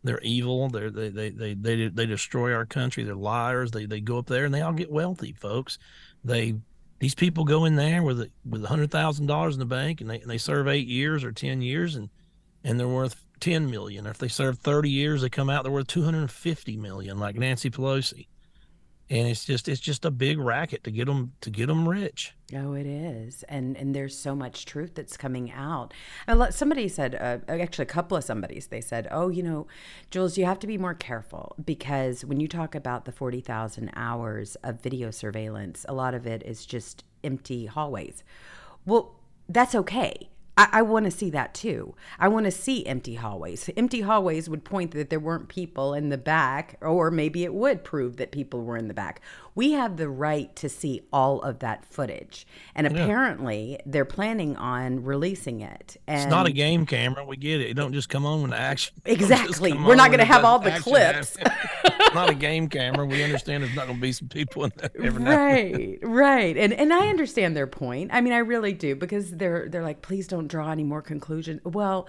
they're 0.05 0.21
evil. 0.21 0.69
They're 0.69 0.91
they 0.91 1.09
they 1.09 1.31
they 1.31 1.55
they 1.55 1.89
they 1.89 2.07
destroy 2.07 2.55
our 2.55 2.67
country. 2.67 3.03
They're 3.03 3.17
liars. 3.17 3.73
They 3.73 3.87
they 3.87 4.01
go 4.01 4.19
up 4.19 4.27
there 4.27 4.45
and 4.45 4.55
they 4.55 4.61
all 4.61 4.73
get 4.73 4.93
wealthy, 4.93 5.33
folks. 5.33 5.79
They 6.25 6.55
these 7.05 7.15
people 7.15 7.45
go 7.45 7.67
in 7.67 7.77
there 7.77 8.03
with 8.03 8.31
with 8.49 8.65
hundred 8.65 8.91
thousand 8.91 9.27
dollars 9.27 9.53
in 9.55 9.59
the 9.59 9.67
bank 9.67 10.01
and 10.01 10.09
they 10.09 10.21
and 10.21 10.31
they 10.31 10.39
serve 10.39 10.67
eight 10.67 10.87
years 10.87 11.23
or 11.23 11.33
ten 11.33 11.61
years 11.61 11.97
and 11.97 12.09
and 12.65 12.81
they're 12.81 12.89
worth 12.89 13.23
ten 13.41 13.71
million. 13.71 14.07
Or 14.07 14.11
if 14.11 14.17
they 14.17 14.29
serve 14.29 14.59
thirty 14.59 14.89
years, 14.89 15.21
they 15.21 15.29
come 15.29 15.51
out 15.51 15.65
they're 15.65 15.73
worth 15.73 15.87
two 15.87 16.05
hundred 16.05 16.21
and 16.21 16.31
fifty 16.31 16.79
million, 16.79 17.19
like 17.19 17.37
Nancy 17.37 17.69
Pelosi. 17.69 18.27
And 19.15 19.29
it's 19.29 19.45
just 19.45 19.69
it's 19.69 19.81
just 19.81 20.05
a 20.05 20.11
big 20.11 20.41
racket 20.41 20.83
to 20.83 20.91
get 20.91 21.07
them 21.07 21.35
to 21.43 21.49
get 21.49 21.69
them 21.69 21.89
rich. 21.89 22.35
Oh, 22.53 22.73
it 22.73 22.85
is, 22.85 23.45
and 23.45 23.77
and 23.77 23.95
there's 23.95 24.19
so 24.19 24.35
much 24.35 24.67
truth 24.67 24.97
that's 24.97 25.17
coming 25.17 25.53
out. 25.53 25.95
Somebody 26.51 26.89
said, 26.89 27.15
uh, 27.15 27.39
actually, 27.49 27.85
a 27.85 27.87
couple 27.87 28.17
of 28.17 28.25
somebody's, 28.25 28.67
they 28.67 28.81
said, 28.81 29.07
"Oh, 29.13 29.29
you 29.29 29.45
know, 29.45 29.69
Jewels, 30.11 30.37
you 30.37 30.47
have 30.47 30.59
to 30.59 30.67
be 30.67 30.77
more 30.79 30.95
careful 30.95 31.55
because 31.65 32.25
when 32.25 32.41
you 32.41 32.49
talk 32.49 32.75
about 32.75 33.05
the 33.05 33.13
forty 33.13 33.41
thousand 33.41 33.93
hours 33.95 34.57
of 34.65 34.81
video 34.81 35.13
surveillance, 35.13 35.87
a 35.89 35.95
lot 35.95 36.15
of 36.15 36.27
it 36.27 36.43
is 36.45 36.67
just 36.67 37.05
empty 37.23 37.67
hallways." 37.67 38.25
Well, 38.85 39.15
that's 39.49 39.77
okay. 39.77 40.29
I, 40.57 40.69
I 40.73 40.83
want 40.83 41.05
to 41.07 41.11
see 41.11 41.31
that 41.31 41.55
too. 41.55 41.95
I 42.19 42.29
want 42.29 42.45
to 42.45 42.51
see 42.51 42.87
empty 42.87 43.15
hallways. 43.15 43.69
Empty 43.77 44.03
hallways 44.03 44.49
would 44.49 44.65
point 44.65 44.93
that 44.93 45.11
there 45.11 45.21
weren't 45.21 45.49
people 45.49 45.95
in 45.95 46.09
the 46.11 46.19
back, 46.19 46.77
or 46.81 47.11
maybe 47.11 47.45
it 47.45 47.55
would 47.55 47.85
prove 47.85 48.17
that 48.19 48.31
people 48.31 48.63
were 48.63 48.77
in 48.77 48.89
the 48.89 48.95
back. 48.95 49.21
We 49.55 49.73
have 49.73 49.97
the 49.97 50.09
right 50.09 50.55
to 50.57 50.69
see 50.69 51.03
all 51.13 51.41
of 51.43 51.61
that 51.61 51.85
footage, 51.85 52.47
and 52.75 52.87
apparently 52.87 53.79
they're 53.87 54.05
planning 54.05 54.57
on 54.57 55.05
releasing 55.05 55.61
it. 55.61 55.97
And 56.07 56.23
It's 56.23 56.31
not 56.31 56.47
a 56.47 56.53
game 56.53 56.87
camera. 56.87 57.25
We 57.25 57.37
get 57.37 57.61
it. 57.61 57.71
It 57.71 57.75
don't 57.75 57.93
just 57.93 58.09
come 58.09 58.27
on 58.27 58.43
when 58.43 58.51
the 58.51 58.59
action. 58.59 58.95
it 59.05 59.19
don't 59.19 59.29
just 59.29 59.31
Exactly. 59.41 59.73
We're 59.73 59.95
not 59.95 60.11
gonna 60.11 60.25
have 60.25 60.45
all 60.45 60.59
the 60.59 60.73
clips. 60.73 61.37
not 62.15 62.31
a 62.31 62.35
game 62.35 62.69
camera. 62.69 63.05
We 63.07 63.23
understand 63.23 63.63
there's 63.63 63.75
not 63.75 63.87
going 63.87 63.99
to 63.99 64.03
be 64.03 64.13
some 64.13 64.29
people 64.29 64.65
in 64.65 64.73
there 64.77 64.91
every 65.03 65.23
right 65.23 65.99
right. 66.03 66.57
And 66.57 66.73
and 66.73 66.93
i 66.93 67.09
understand 67.09 67.57
their 67.57 67.67
point. 67.67 68.11
I 68.13 68.21
mean 68.21 68.33
i 68.33 68.39
really 68.39 68.73
do 68.73 68.95
because 68.95 69.31
they're 69.31 69.69
they're 69.69 69.83
like 69.83 70.03
please 70.03 70.27
don't 70.27 70.49
draw 70.49 70.71
any 70.71 70.85
more 70.85 71.03
conclusion. 71.03 71.61
Well 71.65 72.09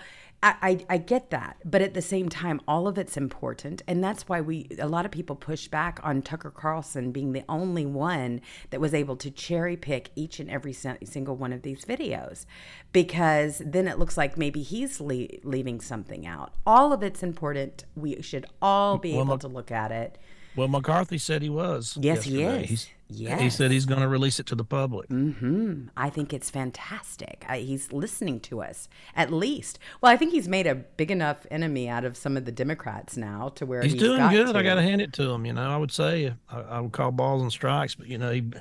I, 0.61 0.85
I, 0.89 0.97
get 0.97 1.31
that, 1.31 1.57
but 1.65 1.81
at 1.81 1.93
the 1.95 2.01
same 2.01 2.29
time, 2.29 2.61
all 2.67 2.87
of 2.87 2.97
it's 2.99 3.17
important, 3.17 3.81
and 3.87 4.03
that's 4.03 4.27
why 4.29 4.41
we 4.41 4.67
a 4.79 4.87
lot 4.87 5.03
of 5.05 5.11
people 5.11 5.35
push 5.35 5.67
back 5.67 5.99
on 6.03 6.21
Tucker 6.21 6.51
Carlson 6.51 7.11
being 7.11 7.31
the 7.33 7.43
only 7.49 7.85
one 7.85 8.41
that 8.69 8.79
was 8.79 8.93
able 8.93 9.15
to 9.17 9.31
cherry 9.31 9.75
pick 9.75 10.11
each 10.15 10.39
and 10.39 10.49
every 10.49 10.73
single 10.73 11.35
one 11.35 11.51
of 11.51 11.63
these 11.63 11.83
videos, 11.85 12.45
because 12.91 13.61
then 13.65 13.87
it 13.87 13.97
looks 13.97 14.17
like 14.17 14.37
maybe 14.37 14.61
he's 14.61 15.01
le- 15.01 15.27
leaving 15.43 15.81
something 15.81 16.27
out. 16.27 16.53
All 16.65 16.93
of 16.93 17.01
it's 17.01 17.23
important. 17.23 17.85
We 17.95 18.21
should 18.21 18.45
all 18.61 18.97
be 18.97 19.13
Well, 19.13 19.21
able 19.21 19.35
my- 19.35 19.39
to 19.39 19.47
look 19.47 19.71
at 19.71 19.91
it. 19.91 20.17
Well, 20.55 20.67
McCarthy 20.69 21.17
said 21.17 21.41
he 21.41 21.49
was. 21.49 21.97
Yes, 21.99 22.23
he 22.23 22.41
is. 22.43 22.69
He's, 22.69 22.87
Yes. 23.07 23.39
He 23.39 23.49
said 23.51 23.69
he's 23.69 23.85
going 23.85 24.01
to 24.01 24.07
release 24.07 24.39
it 24.39 24.47
to 24.47 24.55
the 24.55 24.63
public. 24.63 25.07
hmm 25.09 25.87
I 25.95 26.09
think 26.09 26.33
it's 26.33 26.49
fantastic. 26.49 27.45
I, 27.47 27.59
he's 27.59 27.91
listening 27.91 28.39
to 28.41 28.63
us, 28.63 28.89
at 29.15 29.31
least. 29.31 29.77
Well, 30.01 30.11
I 30.11 30.17
think 30.17 30.31
he's 30.31 30.47
made 30.47 30.65
a 30.65 30.73
big 30.75 31.11
enough 31.11 31.45
enemy 31.51 31.87
out 31.87 32.03
of 32.03 32.17
some 32.17 32.35
of 32.35 32.45
the 32.45 32.51
Democrats 32.51 33.15
now 33.15 33.49
to 33.49 33.65
where 33.65 33.83
He's, 33.83 33.93
he's 33.93 34.01
doing 34.01 34.17
got 34.17 34.31
good. 34.31 34.53
To. 34.53 34.57
I 34.57 34.63
got 34.63 34.75
to 34.75 34.81
hand 34.81 35.01
it 35.01 35.13
to 35.13 35.29
him. 35.29 35.45
You 35.45 35.53
know, 35.53 35.69
I 35.69 35.77
would 35.77 35.91
say 35.91 36.33
I, 36.49 36.59
I 36.59 36.79
would 36.79 36.93
call 36.93 37.11
balls 37.11 37.43
and 37.43 37.51
strikes, 37.51 37.93
but 37.93 38.07
you 38.07 38.17
know, 38.17 38.31
he, 38.31 38.51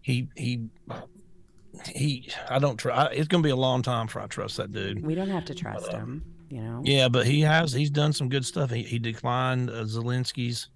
he, 0.00 0.28
he, 0.36 0.68
he. 1.86 2.28
I 2.48 2.60
don't 2.60 2.76
try. 2.76 3.06
It's 3.06 3.26
going 3.28 3.42
to 3.42 3.46
be 3.46 3.50
a 3.50 3.56
long 3.56 3.82
time 3.82 4.06
before 4.06 4.22
I 4.22 4.26
trust 4.26 4.58
that 4.58 4.70
dude. 4.72 5.04
We 5.04 5.16
don't 5.16 5.30
have 5.30 5.44
to 5.46 5.54
trust 5.54 5.90
him, 5.90 6.22
you 6.50 6.60
know. 6.60 6.82
Yeah, 6.84 7.08
but 7.08 7.26
he 7.26 7.40
has. 7.40 7.72
He's 7.72 7.90
done 7.90 8.12
some 8.12 8.28
good 8.28 8.44
stuff. 8.44 8.70
He, 8.70 8.84
he 8.84 9.00
declined 9.00 9.70
uh, 9.70 9.82
Zelensky's 9.84 10.68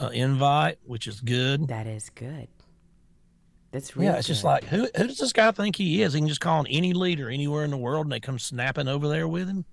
uh, 0.00 0.08
invite, 0.08 0.78
which 0.84 1.06
is 1.06 1.20
good. 1.20 1.68
That 1.68 1.86
is 1.86 2.10
good. 2.10 2.48
That's 3.70 3.96
really 3.96 4.06
Yeah, 4.06 4.16
it's 4.16 4.26
just 4.26 4.44
like 4.44 4.64
who 4.64 4.88
who 4.96 5.06
does 5.06 5.18
this 5.18 5.32
guy 5.32 5.50
think 5.50 5.76
he 5.76 6.02
is? 6.02 6.14
He 6.14 6.20
can 6.20 6.28
just 6.28 6.40
call 6.40 6.60
on 6.60 6.66
any 6.68 6.92
leader 6.92 7.28
anywhere 7.28 7.64
in 7.64 7.70
the 7.70 7.76
world, 7.76 8.06
and 8.06 8.12
they 8.12 8.20
come 8.20 8.38
snapping 8.38 8.88
over 8.88 9.08
there 9.08 9.28
with 9.28 9.48
him. 9.48 9.64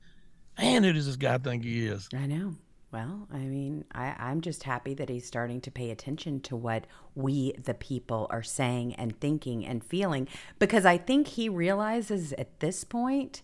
Man, 0.58 0.84
who 0.84 0.94
does 0.94 1.06
this 1.06 1.16
guy 1.16 1.38
think 1.38 1.64
he 1.64 1.86
is? 1.86 2.08
I 2.14 2.28
know. 2.28 2.56
Well, 2.92 3.28
I 3.34 3.40
mean, 3.40 3.84
I, 3.92 4.16
I'm 4.18 4.40
just 4.40 4.64
happy 4.64 4.94
that 4.94 5.10
he's 5.10 5.28
starting 5.28 5.60
to 5.62 5.72
pay 5.72 5.92
attention 5.92 6.40
to 6.42 6.56
what 6.56 6.86
we, 7.14 7.52
the 7.62 7.74
people, 7.74 8.28
are 8.30 8.44
saying 8.44 8.96
and 8.96 9.20
thinking 9.20 9.66
and 9.66 9.84
feeling 9.84 10.30
because 10.60 10.86
I 10.86 10.98
think 10.98 11.28
he 11.28 11.50
realizes 11.50 12.32
at 12.34 12.62
this 12.62 12.86
point 12.86 13.42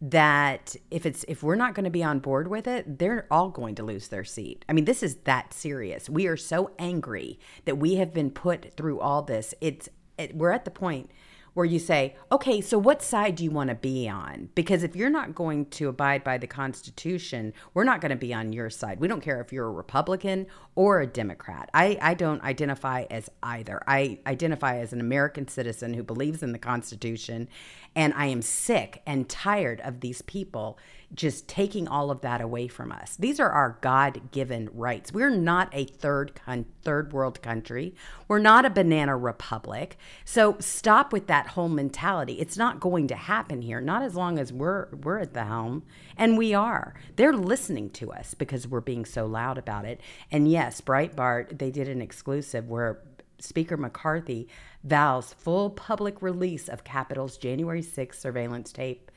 that 0.00 0.76
if 0.90 1.04
it's 1.04 1.24
if 1.28 1.42
we're 1.42 1.56
not 1.56 1.74
going 1.74 1.84
to 1.84 1.90
be 1.90 2.02
on 2.02 2.20
board 2.20 2.48
with 2.48 2.66
it, 2.66 2.98
they're 2.98 3.26
all 3.30 3.50
going 3.50 3.74
to 3.74 3.82
lose 3.82 4.08
their 4.08 4.24
seat. 4.24 4.64
I 4.68 4.72
mean, 4.72 4.86
this 4.86 5.02
is 5.02 5.16
that 5.24 5.52
serious. 5.52 6.08
We 6.08 6.26
are 6.26 6.36
so 6.36 6.70
angry 6.78 7.38
that 7.66 7.76
we 7.76 7.96
have 7.96 8.14
been 8.14 8.30
put 8.30 8.74
through 8.76 9.00
all 9.00 9.22
this. 9.22 9.54
It's 9.60 9.88
it, 10.16 10.34
we're 10.34 10.52
at 10.52 10.64
the 10.64 10.70
point 10.70 11.10
where 11.54 11.66
you 11.66 11.78
say, 11.78 12.14
okay, 12.30 12.60
so 12.60 12.78
what 12.78 13.02
side 13.02 13.34
do 13.34 13.44
you 13.44 13.50
want 13.50 13.68
to 13.68 13.74
be 13.74 14.08
on? 14.08 14.48
Because 14.54 14.82
if 14.82 14.94
you're 14.94 15.10
not 15.10 15.34
going 15.34 15.66
to 15.66 15.88
abide 15.88 16.22
by 16.22 16.38
the 16.38 16.46
Constitution, 16.46 17.52
we're 17.74 17.84
not 17.84 18.00
going 18.00 18.10
to 18.10 18.16
be 18.16 18.32
on 18.32 18.52
your 18.52 18.70
side. 18.70 19.00
We 19.00 19.08
don't 19.08 19.20
care 19.20 19.40
if 19.40 19.52
you're 19.52 19.66
a 19.66 19.72
Republican 19.72 20.46
or 20.74 21.00
a 21.00 21.06
Democrat. 21.06 21.68
I, 21.74 21.98
I 22.00 22.14
don't 22.14 22.42
identify 22.42 23.04
as 23.10 23.28
either. 23.42 23.82
I 23.86 24.20
identify 24.26 24.78
as 24.78 24.92
an 24.92 25.00
American 25.00 25.48
citizen 25.48 25.94
who 25.94 26.02
believes 26.02 26.42
in 26.42 26.52
the 26.52 26.58
Constitution, 26.58 27.48
and 27.94 28.14
I 28.14 28.26
am 28.26 28.42
sick 28.42 29.02
and 29.06 29.28
tired 29.28 29.80
of 29.80 30.00
these 30.00 30.22
people 30.22 30.78
just 31.12 31.48
taking 31.48 31.88
all 31.88 32.12
of 32.12 32.20
that 32.20 32.40
away 32.40 32.68
from 32.68 32.92
us. 32.92 33.16
These 33.16 33.40
are 33.40 33.50
our 33.50 33.78
God-given 33.80 34.70
rights. 34.72 35.12
We're 35.12 35.28
not 35.28 35.68
a 35.72 35.84
third 35.84 36.36
con- 36.36 36.66
third 36.82 37.12
world 37.12 37.42
country. 37.42 37.94
We're 38.28 38.38
not 38.38 38.64
a 38.64 38.70
banana 38.70 39.16
republic. 39.16 39.98
So 40.24 40.56
stop 40.60 41.12
with 41.12 41.26
that 41.26 41.48
whole 41.48 41.68
mentality. 41.68 42.34
It's 42.34 42.56
not 42.56 42.78
going 42.78 43.08
to 43.08 43.16
happen 43.16 43.62
here. 43.62 43.80
Not 43.80 44.02
as 44.02 44.14
long 44.14 44.38
as 44.38 44.52
we're 44.52 44.86
we're 44.94 45.18
at 45.18 45.34
the 45.34 45.44
helm, 45.44 45.82
and 46.16 46.38
we 46.38 46.54
are. 46.54 46.94
They're 47.16 47.32
listening 47.32 47.90
to 47.90 48.12
us 48.12 48.34
because 48.34 48.68
we're 48.68 48.80
being 48.80 49.04
so 49.04 49.26
loud 49.26 49.58
about 49.58 49.84
it. 49.84 50.00
And 50.30 50.48
yes, 50.48 50.80
Breitbart 50.80 51.58
they 51.58 51.72
did 51.72 51.88
an 51.88 52.00
exclusive 52.00 52.68
where 52.68 53.02
Speaker 53.40 53.76
McCarthy 53.76 54.48
vows 54.84 55.34
full 55.34 55.70
public 55.70 56.22
release 56.22 56.68
of 56.68 56.84
Capitol's 56.84 57.36
January 57.36 57.82
6th 57.82 58.14
surveillance 58.14 58.72
tape 58.72 59.10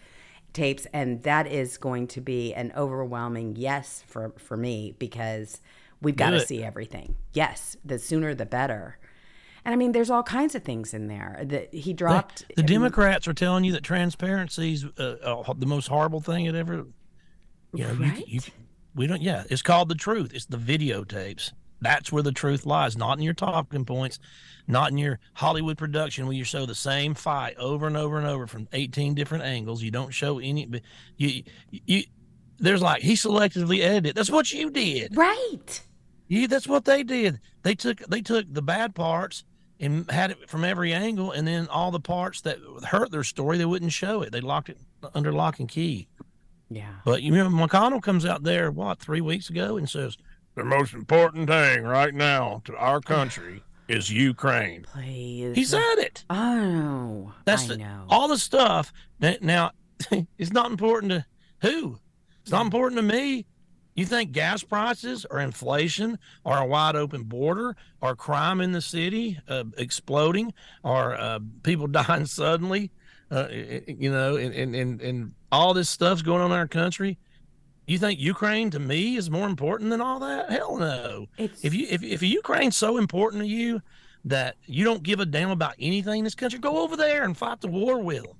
tapes 0.53 0.85
and 0.93 1.23
that 1.23 1.47
is 1.47 1.77
going 1.77 2.07
to 2.07 2.21
be 2.21 2.53
an 2.53 2.71
overwhelming 2.77 3.55
yes 3.55 4.03
for 4.07 4.33
for 4.37 4.55
me 4.55 4.95
because 4.99 5.61
we've 6.01 6.15
got 6.15 6.29
to 6.31 6.39
see 6.39 6.63
everything. 6.63 7.15
Yes 7.33 7.75
the 7.83 7.99
sooner 7.99 8.35
the 8.35 8.45
better. 8.45 8.97
And 9.65 9.73
i 9.73 9.75
mean 9.77 9.93
there's 9.93 10.09
all 10.09 10.23
kinds 10.23 10.55
of 10.55 10.63
things 10.63 10.93
in 10.93 11.07
there 11.07 11.39
that 11.45 11.73
he 11.73 11.93
dropped 11.93 12.45
the, 12.49 12.55
the 12.57 12.63
democrats 12.63 13.29
are 13.29 13.33
telling 13.33 13.63
you 13.63 13.71
that 13.71 13.81
transparency 13.81 14.73
is 14.73 14.85
uh, 14.99 15.15
uh, 15.23 15.53
the 15.57 15.65
most 15.65 15.87
horrible 15.87 16.19
thing 16.19 16.45
it 16.45 16.53
ever 16.53 16.85
you 17.73 17.85
know 17.85 17.93
right? 17.93 18.27
you, 18.27 18.41
you, 18.41 18.41
we 18.95 19.07
don't 19.07 19.21
yeah 19.21 19.43
it's 19.49 19.61
called 19.61 19.89
the 19.89 19.95
truth. 19.95 20.33
It's 20.33 20.45
the 20.45 20.57
videotapes 20.57 21.51
that's 21.83 22.11
where 22.11 22.23
the 22.23 22.31
truth 22.31 22.65
lies 22.65 22.97
not 22.97 23.17
in 23.17 23.23
your 23.23 23.33
talking 23.33 23.85
points 23.85 24.19
not 24.67 24.91
in 24.91 24.97
your 24.97 25.19
Hollywood 25.33 25.77
production 25.77 26.25
where 26.25 26.35
you 26.35 26.43
show 26.43 26.65
the 26.65 26.75
same 26.75 27.13
fight 27.13 27.55
over 27.57 27.87
and 27.87 27.97
over 27.97 28.17
and 28.17 28.27
over 28.27 28.47
from 28.47 28.67
18 28.71 29.13
different 29.13 29.43
angles. 29.43 29.81
You 29.81 29.91
don't 29.91 30.13
show 30.13 30.39
any, 30.39 30.81
you, 31.17 31.43
you, 31.69 32.03
there's 32.59 32.81
like, 32.81 33.01
he 33.01 33.13
selectively 33.13 33.81
edited. 33.81 34.15
That's 34.15 34.31
what 34.31 34.51
you 34.51 34.69
did. 34.69 35.15
Right. 35.15 35.81
Yeah, 36.27 36.47
that's 36.47 36.67
what 36.67 36.85
they 36.85 37.03
did. 37.03 37.39
They 37.63 37.75
took, 37.75 37.99
they 37.99 38.21
took 38.21 38.45
the 38.51 38.61
bad 38.61 38.95
parts 38.95 39.43
and 39.79 40.09
had 40.09 40.31
it 40.31 40.49
from 40.49 40.63
every 40.63 40.93
angle. 40.93 41.31
And 41.31 41.45
then 41.45 41.67
all 41.67 41.91
the 41.91 41.99
parts 41.99 42.41
that 42.41 42.59
hurt 42.85 43.11
their 43.11 43.23
story, 43.23 43.57
they 43.57 43.65
wouldn't 43.65 43.91
show 43.91 44.21
it. 44.21 44.31
They 44.31 44.41
locked 44.41 44.69
it 44.69 44.77
under 45.13 45.33
lock 45.33 45.59
and 45.59 45.67
key. 45.67 46.07
Yeah. 46.69 46.93
But 47.05 47.21
you 47.21 47.33
remember 47.33 47.67
McConnell 47.67 48.01
comes 48.01 48.25
out 48.25 48.43
there, 48.43 48.71
what, 48.71 48.99
three 48.99 49.21
weeks 49.21 49.49
ago 49.49 49.77
and 49.77 49.89
says, 49.89 50.17
the 50.55 50.63
most 50.63 50.93
important 50.93 51.47
thing 51.47 51.83
right 51.83 52.13
now 52.13 52.61
to 52.65 52.75
our 52.75 53.01
country 53.15 53.63
is 53.87 54.11
Ukraine. 54.11 54.83
Please. 54.93 55.55
He 55.55 55.65
said 55.65 55.95
it. 55.97 56.23
Oh, 56.29 57.33
that's 57.45 57.65
I 57.65 57.67
the, 57.67 57.77
know. 57.77 58.05
all 58.09 58.27
the 58.27 58.37
stuff 58.37 58.93
that 59.19 59.41
now 59.41 59.71
it's 60.37 60.51
not 60.51 60.71
important 60.71 61.11
to 61.11 61.25
who. 61.61 61.99
It's 62.41 62.51
not 62.51 62.65
important 62.65 62.97
to 62.97 63.03
me. 63.03 63.45
You 63.95 64.05
think 64.05 64.31
gas 64.31 64.63
prices 64.63 65.25
or 65.29 65.39
inflation 65.39 66.17
or 66.43 66.57
a 66.57 66.65
wide 66.65 66.95
open 66.95 67.23
border 67.23 67.75
or 68.01 68.15
crime 68.15 68.59
in 68.59 68.71
the 68.71 68.81
city 68.81 69.39
uh, 69.47 69.65
exploding 69.77 70.53
or 70.83 71.15
uh, 71.15 71.39
people 71.61 71.87
dying 71.91 72.25
suddenly, 72.25 72.91
uh, 73.29 73.47
you 73.51 74.11
know, 74.11 74.35
and, 74.35 74.75
and, 74.75 74.99
and 74.99 75.33
all 75.51 75.75
this 75.75 75.89
stuff's 75.89 76.23
going 76.23 76.41
on 76.41 76.51
in 76.51 76.57
our 76.57 76.67
country 76.67 77.19
you 77.85 77.97
think 77.97 78.19
Ukraine 78.19 78.69
to 78.71 78.79
me 78.79 79.17
is 79.17 79.29
more 79.29 79.47
important 79.47 79.89
than 79.89 80.01
all 80.01 80.19
that? 80.19 80.49
Hell 80.49 80.77
no. 80.77 81.27
It's... 81.37 81.63
If 81.63 81.73
you 81.73 81.87
if 81.89 82.03
if 82.03 82.21
Ukraine's 82.21 82.77
so 82.77 82.97
important 82.97 83.43
to 83.43 83.47
you 83.47 83.81
that 84.25 84.55
you 84.65 84.85
don't 84.85 85.03
give 85.03 85.19
a 85.19 85.25
damn 85.25 85.51
about 85.51 85.75
anything 85.79 86.19
in 86.19 86.23
this 86.23 86.35
country, 86.35 86.59
go 86.59 86.81
over 86.81 86.95
there 86.95 87.23
and 87.23 87.37
fight 87.37 87.61
the 87.61 87.67
war 87.67 87.99
with 87.99 88.23
them. 88.23 88.37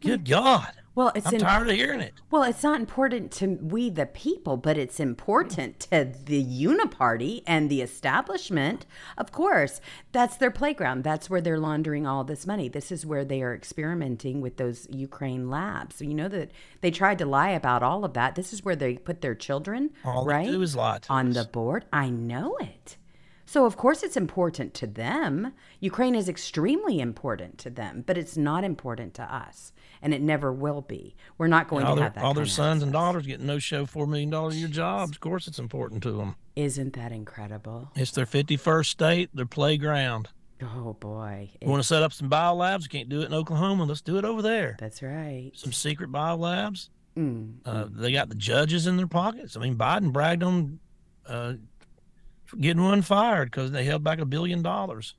Good 0.00 0.28
God. 0.28 0.72
Well, 0.94 1.10
it's 1.14 1.26
I'm 1.26 1.34
in, 1.34 1.40
tired 1.40 1.70
of 1.70 1.74
hearing 1.74 2.00
it. 2.00 2.12
Well, 2.30 2.42
it's 2.42 2.62
not 2.62 2.78
important 2.78 3.32
to 3.32 3.58
we 3.62 3.88
the 3.88 4.04
people, 4.04 4.58
but 4.58 4.76
it's 4.76 5.00
important 5.00 5.80
to 5.90 6.12
the 6.24 6.44
uniparty 6.44 7.42
and 7.46 7.70
the 7.70 7.80
establishment. 7.80 8.84
Of 9.16 9.32
course, 9.32 9.80
that's 10.12 10.36
their 10.36 10.50
playground. 10.50 11.02
That's 11.02 11.30
where 11.30 11.40
they're 11.40 11.58
laundering 11.58 12.06
all 12.06 12.24
this 12.24 12.46
money. 12.46 12.68
This 12.68 12.92
is 12.92 13.06
where 13.06 13.24
they 13.24 13.42
are 13.42 13.54
experimenting 13.54 14.42
with 14.42 14.58
those 14.58 14.86
Ukraine 14.90 15.48
labs. 15.48 15.96
So 15.96 16.04
you 16.04 16.14
know 16.14 16.28
that 16.28 16.50
they 16.82 16.90
tried 16.90 17.18
to 17.18 17.26
lie 17.26 17.50
about 17.50 17.82
all 17.82 18.04
of 18.04 18.12
that. 18.12 18.34
This 18.34 18.52
is 18.52 18.62
where 18.62 18.76
they 18.76 18.96
put 18.96 19.22
their 19.22 19.34
children, 19.34 19.90
all 20.04 20.26
right? 20.26 20.46
They 20.46 20.52
do 20.52 20.62
is 20.62 20.76
lie 20.76 21.00
on 21.08 21.28
us. 21.28 21.34
the 21.34 21.44
board. 21.44 21.86
I 21.90 22.10
know 22.10 22.56
it. 22.60 22.98
So, 23.46 23.66
of 23.66 23.76
course, 23.76 24.02
it's 24.02 24.16
important 24.16 24.72
to 24.74 24.86
them. 24.86 25.52
Ukraine 25.78 26.14
is 26.14 26.26
extremely 26.28 27.00
important 27.00 27.58
to 27.58 27.70
them, 27.70 28.02
but 28.06 28.16
it's 28.16 28.36
not 28.36 28.64
important 28.64 29.12
to 29.14 29.22
us 29.22 29.72
and 30.02 30.12
it 30.12 30.20
never 30.20 30.52
will 30.52 30.82
be. 30.82 31.14
We're 31.38 31.46
not 31.46 31.68
going 31.68 31.86
to 31.86 31.94
their, 31.94 32.04
have 32.04 32.14
that. 32.14 32.24
All 32.24 32.34
their 32.34 32.44
sons 32.44 32.82
and 32.82 32.92
daughters 32.92 33.26
getting 33.26 33.46
no 33.46 33.58
show 33.58 33.86
four 33.86 34.06
million 34.06 34.30
dollar 34.30 34.50
a 34.50 34.54
year 34.54 34.68
jobs. 34.68 35.12
Of 35.12 35.20
course, 35.20 35.46
it's 35.46 35.58
important 35.58 36.02
to 36.02 36.12
them. 36.12 36.36
Isn't 36.56 36.94
that 36.94 37.12
incredible? 37.12 37.90
It's 37.94 38.10
their 38.10 38.26
fifty 38.26 38.56
first 38.56 38.90
state, 38.90 39.30
their 39.34 39.46
playground. 39.46 40.28
Oh 40.60 40.92
boy! 40.94 41.50
You 41.60 41.68
want 41.68 41.82
to 41.82 41.86
set 41.86 42.02
up 42.02 42.12
some 42.12 42.28
bio 42.28 42.54
labs? 42.54 42.86
can't 42.86 43.08
do 43.08 43.22
it 43.22 43.26
in 43.26 43.34
Oklahoma. 43.34 43.84
Let's 43.84 44.00
do 44.00 44.18
it 44.18 44.24
over 44.24 44.42
there. 44.42 44.76
That's 44.78 45.02
right. 45.02 45.50
Some 45.54 45.72
secret 45.72 46.12
bio 46.12 46.36
labs. 46.36 46.90
Mm. 47.16 47.56
Uh, 47.64 47.86
they 47.90 48.12
got 48.12 48.28
the 48.28 48.34
judges 48.34 48.86
in 48.86 48.96
their 48.96 49.06
pockets. 49.06 49.56
I 49.56 49.60
mean, 49.60 49.76
Biden 49.76 50.12
bragged 50.12 50.42
on 50.42 50.78
uh, 51.26 51.54
getting 52.58 52.82
one 52.82 53.02
fired 53.02 53.50
because 53.50 53.70
they 53.70 53.84
held 53.84 54.02
back 54.04 54.18
a 54.18 54.24
billion 54.24 54.62
dollars. 54.62 55.14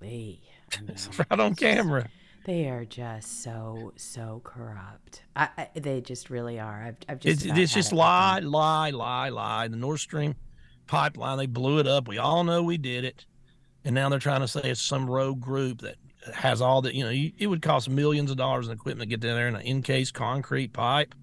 Golly. 0.00 0.42
I 0.76 0.80
mean, 0.82 0.96
right 1.30 1.40
on 1.40 1.54
camera. 1.54 2.08
They 2.48 2.66
are 2.70 2.86
just 2.86 3.42
so 3.42 3.92
so 3.96 4.40
corrupt. 4.42 5.22
I, 5.36 5.50
I, 5.58 5.68
they 5.78 6.00
just 6.00 6.30
really 6.30 6.58
are. 6.58 6.82
I've, 6.82 6.96
I've 7.06 7.20
just 7.20 7.44
it's, 7.44 7.58
it's 7.58 7.74
just 7.74 7.92
lie, 7.92 8.38
lie, 8.38 8.88
lie, 8.88 9.28
lie. 9.28 9.68
The 9.68 9.76
Nord 9.76 10.00
Stream 10.00 10.34
pipeline, 10.86 11.36
they 11.36 11.44
blew 11.44 11.78
it 11.78 11.86
up. 11.86 12.08
We 12.08 12.16
all 12.16 12.44
know 12.44 12.62
we 12.62 12.78
did 12.78 13.04
it, 13.04 13.26
and 13.84 13.94
now 13.94 14.08
they're 14.08 14.18
trying 14.18 14.40
to 14.40 14.48
say 14.48 14.62
it's 14.64 14.80
some 14.80 15.10
rogue 15.10 15.40
group 15.40 15.82
that 15.82 15.96
has 16.32 16.62
all 16.62 16.80
the. 16.80 16.96
You 16.96 17.04
know, 17.04 17.10
it 17.10 17.48
would 17.48 17.60
cost 17.60 17.90
millions 17.90 18.30
of 18.30 18.38
dollars 18.38 18.68
in 18.68 18.72
equipment 18.72 19.10
to 19.10 19.14
get 19.14 19.20
down 19.20 19.36
there 19.36 19.48
in 19.48 19.54
an 19.54 19.66
encased 19.66 20.14
concrete 20.14 20.72
pipe. 20.72 21.14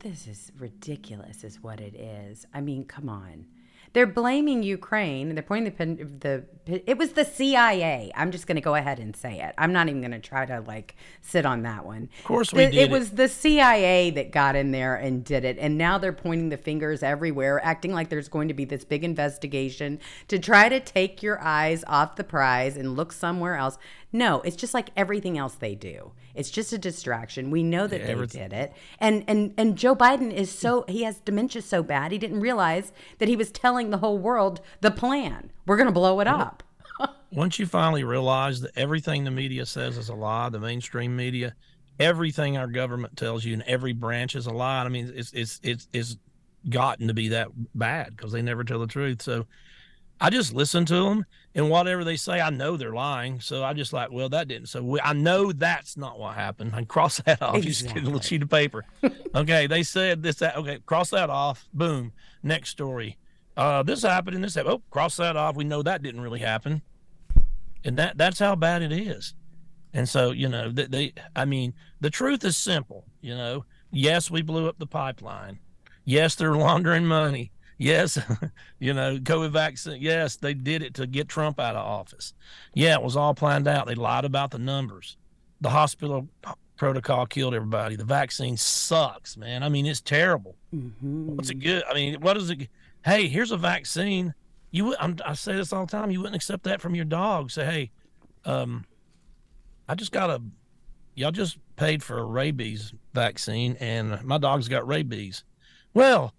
This 0.00 0.26
is 0.26 0.50
ridiculous, 0.58 1.44
is 1.44 1.62
what 1.62 1.78
it 1.78 1.94
is. 1.94 2.46
I 2.52 2.62
mean, 2.62 2.84
come 2.84 3.08
on. 3.08 3.46
They're 3.94 4.06
blaming 4.08 4.64
Ukraine. 4.64 5.34
They're 5.34 5.42
pointing 5.42 5.72
the 6.20 6.44
the. 6.66 6.90
It 6.90 6.98
was 6.98 7.12
the 7.12 7.24
CIA. 7.24 8.10
I'm 8.16 8.32
just 8.32 8.46
going 8.46 8.56
to 8.56 8.62
go 8.62 8.74
ahead 8.74 8.98
and 8.98 9.14
say 9.14 9.40
it. 9.40 9.54
I'm 9.56 9.72
not 9.72 9.88
even 9.88 10.00
going 10.00 10.12
to 10.12 10.18
try 10.18 10.46
to 10.46 10.60
like 10.60 10.96
sit 11.20 11.46
on 11.46 11.62
that 11.62 11.86
one. 11.86 12.08
Of 12.18 12.24
course, 12.24 12.52
we 12.52 12.66
the, 12.66 12.72
did. 12.72 12.80
It 12.80 12.90
was 12.90 13.10
the 13.10 13.28
CIA 13.28 14.10
that 14.10 14.32
got 14.32 14.56
in 14.56 14.72
there 14.72 14.96
and 14.96 15.24
did 15.24 15.44
it, 15.44 15.58
and 15.58 15.78
now 15.78 15.98
they're 15.98 16.12
pointing 16.12 16.48
the 16.48 16.56
fingers 16.56 17.02
everywhere, 17.02 17.64
acting 17.64 17.92
like 17.92 18.08
there's 18.08 18.28
going 18.28 18.48
to 18.48 18.54
be 18.54 18.64
this 18.64 18.84
big 18.84 19.04
investigation 19.04 20.00
to 20.28 20.38
try 20.38 20.68
to 20.68 20.80
take 20.80 21.22
your 21.22 21.40
eyes 21.40 21.84
off 21.86 22.16
the 22.16 22.24
prize 22.24 22.76
and 22.76 22.96
look 22.96 23.12
somewhere 23.12 23.56
else. 23.56 23.78
No, 24.14 24.42
it's 24.42 24.54
just 24.54 24.74
like 24.74 24.90
everything 24.96 25.36
else 25.36 25.56
they 25.56 25.74
do. 25.74 26.12
It's 26.36 26.48
just 26.48 26.72
a 26.72 26.78
distraction. 26.78 27.50
We 27.50 27.64
know 27.64 27.88
that 27.88 28.00
yeah, 28.00 28.14
they 28.14 28.26
did 28.26 28.52
it. 28.52 28.72
And 29.00 29.24
and 29.26 29.52
and 29.58 29.76
Joe 29.76 29.96
Biden 29.96 30.32
is 30.32 30.56
so 30.56 30.84
he 30.86 31.02
has 31.02 31.18
dementia 31.18 31.62
so 31.62 31.82
bad 31.82 32.12
he 32.12 32.18
didn't 32.18 32.38
realize 32.38 32.92
that 33.18 33.26
he 33.26 33.34
was 33.34 33.50
telling 33.50 33.90
the 33.90 33.98
whole 33.98 34.16
world 34.16 34.60
the 34.82 34.92
plan. 34.92 35.50
We're 35.66 35.76
going 35.76 35.88
to 35.88 35.92
blow 35.92 36.20
it 36.20 36.28
up. 36.28 36.62
Once 37.32 37.58
you 37.58 37.66
finally 37.66 38.04
realize 38.04 38.60
that 38.60 38.70
everything 38.76 39.24
the 39.24 39.32
media 39.32 39.66
says 39.66 39.98
is 39.98 40.08
a 40.08 40.14
lie, 40.14 40.48
the 40.48 40.60
mainstream 40.60 41.16
media, 41.16 41.52
everything 41.98 42.56
our 42.56 42.68
government 42.68 43.16
tells 43.16 43.44
you 43.44 43.52
in 43.52 43.64
every 43.66 43.92
branch 43.92 44.36
is 44.36 44.46
a 44.46 44.52
lie. 44.52 44.84
I 44.84 44.88
mean, 44.90 45.12
it's 45.12 45.32
it's 45.32 45.58
it's 45.64 45.88
it's 45.92 46.16
gotten 46.70 47.08
to 47.08 47.14
be 47.14 47.30
that 47.30 47.48
bad 47.74 48.16
because 48.16 48.30
they 48.30 48.42
never 48.42 48.62
tell 48.62 48.78
the 48.78 48.86
truth. 48.86 49.22
So 49.22 49.46
I 50.20 50.30
just 50.30 50.54
listen 50.54 50.84
to 50.86 50.94
them 50.94 51.26
and 51.54 51.70
whatever 51.70 52.02
they 52.02 52.16
say, 52.16 52.40
I 52.40 52.50
know 52.50 52.76
they're 52.76 52.94
lying. 52.94 53.40
So 53.40 53.62
I 53.62 53.74
just 53.74 53.92
like, 53.92 54.10
well, 54.10 54.28
that 54.30 54.48
didn't. 54.48 54.68
So 54.68 54.82
we, 54.82 55.00
I 55.00 55.12
know 55.12 55.52
that's 55.52 55.96
not 55.96 56.18
what 56.18 56.34
happened. 56.34 56.72
I 56.74 56.84
cross 56.88 57.18
that 57.18 57.40
off. 57.40 57.56
Exactly. 57.56 57.70
Just 57.70 57.94
get 57.94 58.02
a 58.02 58.06
little 58.06 58.20
sheet 58.20 58.42
of 58.42 58.50
paper. 58.50 58.84
okay, 59.34 59.66
they 59.66 59.82
said 59.82 60.22
this, 60.22 60.36
that. 60.36 60.56
Okay, 60.56 60.80
cross 60.84 61.10
that 61.10 61.30
off. 61.30 61.68
Boom. 61.72 62.12
Next 62.42 62.70
story. 62.70 63.18
Uh, 63.56 63.84
this 63.84 64.02
happened 64.02 64.34
and 64.34 64.44
this 64.44 64.54
happened. 64.56 64.74
Oh, 64.74 64.82
cross 64.90 65.16
that 65.16 65.36
off. 65.36 65.54
We 65.54 65.64
know 65.64 65.82
that 65.82 66.02
didn't 66.02 66.20
really 66.20 66.40
happen. 66.40 66.82
And 67.84 67.96
that 67.98 68.16
that's 68.16 68.38
how 68.38 68.56
bad 68.56 68.82
it 68.82 68.92
is. 68.92 69.34
And 69.92 70.08
so, 70.08 70.32
you 70.32 70.48
know, 70.48 70.70
they, 70.70 70.86
they 70.86 71.12
I 71.36 71.44
mean, 71.44 71.74
the 72.00 72.10
truth 72.10 72.44
is 72.44 72.56
simple. 72.56 73.04
You 73.20 73.36
know, 73.36 73.64
yes, 73.92 74.30
we 74.30 74.42
blew 74.42 74.68
up 74.68 74.78
the 74.78 74.86
pipeline. 74.86 75.60
Yes, 76.04 76.34
they're 76.34 76.56
laundering 76.56 77.06
money. 77.06 77.52
Yes, 77.78 78.18
you 78.78 78.94
know, 78.94 79.18
COVID 79.18 79.50
vaccine. 79.50 80.00
Yes, 80.00 80.36
they 80.36 80.54
did 80.54 80.82
it 80.82 80.94
to 80.94 81.06
get 81.06 81.28
Trump 81.28 81.58
out 81.58 81.76
of 81.76 81.84
office. 81.84 82.34
Yeah, 82.74 82.94
it 82.94 83.02
was 83.02 83.16
all 83.16 83.34
planned 83.34 83.68
out. 83.68 83.86
They 83.86 83.94
lied 83.94 84.24
about 84.24 84.50
the 84.50 84.58
numbers. 84.58 85.16
The 85.60 85.70
hospital 85.70 86.28
protocol 86.76 87.26
killed 87.26 87.54
everybody. 87.54 87.96
The 87.96 88.04
vaccine 88.04 88.56
sucks, 88.56 89.36
man. 89.36 89.62
I 89.62 89.68
mean, 89.68 89.86
it's 89.86 90.00
terrible. 90.00 90.56
Mm-hmm. 90.74 91.36
What's 91.36 91.50
it 91.50 91.56
good? 91.56 91.82
I 91.88 91.94
mean, 91.94 92.20
what 92.20 92.36
is 92.36 92.50
it? 92.50 92.68
Hey, 93.04 93.28
here's 93.28 93.50
a 93.50 93.56
vaccine. 93.56 94.34
You, 94.70 94.96
I'm, 94.98 95.16
I 95.24 95.34
say 95.34 95.54
this 95.54 95.72
all 95.72 95.86
the 95.86 95.92
time. 95.92 96.10
You 96.10 96.20
wouldn't 96.20 96.36
accept 96.36 96.64
that 96.64 96.80
from 96.80 96.94
your 96.94 97.04
dog. 97.04 97.50
Say, 97.50 97.64
hey, 97.64 97.90
um, 98.44 98.84
I 99.88 99.94
just 99.94 100.12
got 100.12 100.30
a, 100.30 100.42
y'all 101.14 101.30
just 101.30 101.58
paid 101.76 102.02
for 102.02 102.18
a 102.18 102.24
rabies 102.24 102.92
vaccine, 103.12 103.76
and 103.80 104.22
my 104.24 104.38
dog's 104.38 104.68
got 104.68 104.86
rabies. 104.86 105.44
Well, 105.92 106.34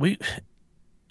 we 0.00 0.18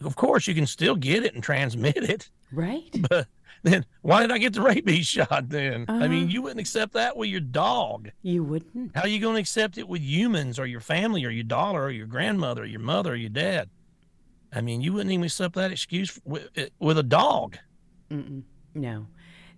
of 0.04 0.15
course 0.15 0.47
you 0.47 0.56
can 0.56 0.65
still 0.65 0.95
get 0.95 1.23
it 1.23 1.34
and 1.34 1.43
transmit 1.43 1.97
it. 1.97 2.30
Right. 2.52 2.93
But 3.62 3.71
then 3.71 3.86
why 4.04 4.21
did 4.21 4.32
i 4.32 4.38
get 4.38 4.54
the 4.54 4.62
rabies 4.62 5.06
shot 5.17 5.49
then? 5.49 5.84
Uh-huh. 5.89 6.02
i 6.02 6.08
mean 6.08 6.23
uh-huh. 6.23 6.32
you 6.32 6.41
wouldn't 6.41 6.62
accept 6.62 6.93
that 6.93 7.17
with 7.17 7.30
your 7.30 7.41
dog. 7.41 8.10
You 8.21 8.43
wouldn't. 8.43 8.95
How 8.95 9.02
are 9.02 9.08
you 9.08 9.19
going 9.19 9.36
to 9.36 9.41
accept 9.41 9.78
it 9.78 9.88
with 9.88 10.02
humans 10.02 10.60
or 10.60 10.65
your 10.65 10.80
family 10.80 11.25
or 11.25 11.30
your 11.30 11.43
daughter 11.43 11.84
or 11.84 11.91
your 11.91 12.08
grandmother 12.08 12.63
or 12.63 12.65
your 12.65 12.80
mother 12.80 13.13
or 13.13 13.15
your 13.15 13.30
dad? 13.30 13.69
I 14.54 14.62
mean 14.62 14.82
you 14.82 14.93
wouldn't 14.93 15.12
even 15.12 15.25
accept 15.25 15.56
that 15.56 15.71
excuse 15.71 16.19
with, 16.25 16.49
with 16.80 16.97
a 16.97 17.04
dog. 17.04 17.58
Mm-mm. 18.10 18.41
no 18.73 19.06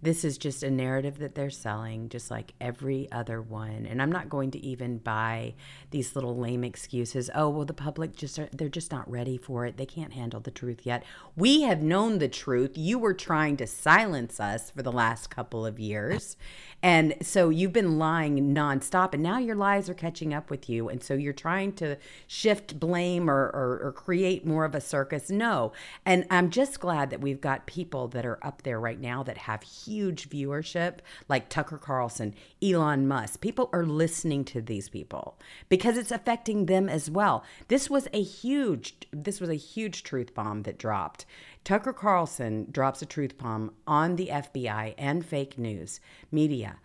this 0.02 0.26
is 0.26 0.38
just 0.38 0.64
a 0.64 0.72
narrative 0.72 1.20
that 1.20 1.36
they're 1.36 1.50
selling, 1.50 2.10
just 2.10 2.32
like 2.32 2.54
every 2.60 3.08
other 3.12 3.42
one. 3.42 3.86
And 3.88 4.02
I'm 4.02 4.12
not 4.12 4.30
going 4.30 4.52
to 4.52 4.66
even 4.66 4.98
buy 4.98 5.54
these 5.92 6.16
little 6.16 6.36
lame 6.36 6.64
excuses. 6.64 7.30
Oh, 7.36 7.50
well, 7.50 7.66
the 7.66 7.74
public 7.74 8.16
just 8.16 8.40
are, 8.40 8.50
they're 8.52 8.70
just 8.70 8.92
not 8.92 9.10
ready 9.10 9.38
for 9.38 9.66
it. 9.66 9.78
They 9.78 9.86
can't 9.86 10.14
handle 10.14 10.40
the 10.40 10.52
truth 10.52 10.86
yet. 10.86 11.04
We 11.36 11.62
have 11.62 11.84
known 11.84 12.18
the 12.18 12.28
truth. 12.28 12.72
You 12.76 12.98
were 12.98 13.14
trying 13.14 13.58
to 13.58 13.68
silence 13.68 14.40
us 14.40 14.72
for 14.72 14.82
the 14.82 14.92
last 14.92 15.30
couple 15.30 15.66
of 15.66 15.80
years. 15.80 16.36
And 16.84 17.16
so 17.22 17.50
you've 17.50 17.74
been 17.74 18.00
lying 18.00 18.56
nonstop, 18.56 19.14
and 19.14 19.22
now 19.22 19.38
your 19.38 19.56
lies 19.56 19.90
are 19.90 19.94
catching 19.94 20.34
up 20.34 20.50
with 20.50 20.70
you. 20.70 20.90
And 20.90 21.04
so 21.04 21.14
you're 21.14 21.34
trying 21.34 21.74
to 21.74 21.98
shift 22.28 22.80
blame 22.80 23.30
or, 23.30 23.46
or, 23.54 23.80
or 23.84 23.92
create 23.92 24.46
more 24.46 24.66
of 24.66 24.74
a 24.74 24.82
circus. 24.82 25.30
No. 25.30 25.74
And 26.06 26.26
I'm 26.30 26.50
just 26.50 26.80
glad 26.80 27.10
that 27.12 27.22
we've 27.22 27.42
got 27.42 27.68
people 27.68 28.08
that 28.10 28.26
are 28.26 28.40
up 28.42 28.64
there 28.64 28.80
right 28.80 29.00
now 29.00 29.24
that 29.24 29.38
have 29.40 29.64
huge 29.64 30.30
viewership, 30.30 31.00
like 31.30 31.50
Tucker 31.50 31.78
Carlson, 31.78 32.34
Elon 32.64 33.08
Musk. 33.08 33.42
People 33.42 33.70
are 33.74 33.86
listening 33.86 34.44
to 34.46 34.62
these 34.62 34.90
people 34.90 35.38
because 35.70 35.98
it's 35.98 36.12
affecting 36.12 36.66
them 36.66 36.90
as 36.90 37.10
well. 37.10 37.44
This 37.68 37.90
was 37.90 38.08
a 38.14 38.22
huge, 38.22 38.96
this 39.12 39.40
was 39.40 39.50
a 39.50 39.56
huge 39.56 40.04
truth 40.04 40.34
bomb 40.34 40.64
that 40.64 40.78
dropped. 40.78 41.26
Tucker 41.64 41.94
Carlson 41.94 42.68
drops 42.72 43.02
a 43.02 43.06
truth 43.06 43.38
bomb 43.38 43.72
on 43.86 44.16
the 44.16 44.30
FBI 44.32 44.96
and 44.98 45.26
fake 45.26 45.58
news 45.58 46.00
media. 46.32 46.78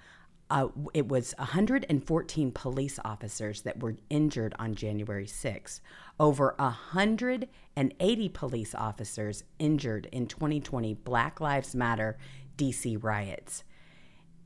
Uh, 0.49 0.69
it 0.95 1.09
was 1.09 1.35
114 1.39 2.53
police 2.53 2.99
officers 3.05 3.63
that 3.63 3.81
were 3.81 3.97
injured 4.11 4.55
on 4.59 4.75
January 4.75 5.27
6. 5.27 5.81
Over 6.21 6.55
180 6.59 8.29
police 8.29 8.75
officers 8.75 9.45
injured 9.59 10.09
in 10.13 10.27
2020 10.27 10.95
Black 10.95 11.41
Lives 11.41 11.75
Matter 11.75 12.17
DC 12.57 13.03
riots. 13.03 13.65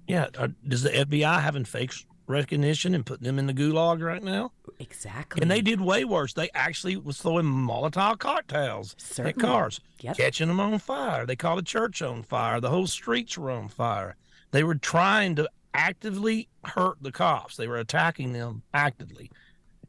Yeah. 0.08 0.28
Uh, 0.38 0.48
does 0.66 0.82
the 0.82 0.90
FBI 0.90 1.40
having 1.40 1.64
fake 1.64 1.92
recognition 2.30 2.94
and 2.94 3.04
putting 3.04 3.24
them 3.24 3.38
in 3.38 3.46
the 3.46 3.54
gulag 3.54 4.02
right 4.02 4.22
now. 4.22 4.52
Exactly. 4.78 5.42
And 5.42 5.50
they 5.50 5.60
did 5.60 5.80
way 5.80 6.04
worse. 6.04 6.32
They 6.32 6.48
actually 6.54 6.96
was 6.96 7.18
throwing 7.18 7.44
Molotov 7.44 8.18
cocktails 8.18 8.94
Certainly. 8.98 9.30
at 9.30 9.38
cars, 9.38 9.80
yep. 10.00 10.16
catching 10.16 10.48
them 10.48 10.60
on 10.60 10.78
fire. 10.78 11.26
They 11.26 11.36
caught 11.36 11.58
a 11.58 11.62
church 11.62 12.00
on 12.00 12.22
fire. 12.22 12.60
The 12.60 12.70
whole 12.70 12.86
streets 12.86 13.36
were 13.36 13.50
on 13.50 13.68
fire. 13.68 14.16
They 14.52 14.64
were 14.64 14.74
trying 14.74 15.36
to 15.36 15.48
actively 15.74 16.48
hurt 16.64 16.98
the 17.00 17.12
cops. 17.12 17.56
They 17.56 17.68
were 17.68 17.78
attacking 17.78 18.32
them 18.32 18.62
actively. 18.72 19.30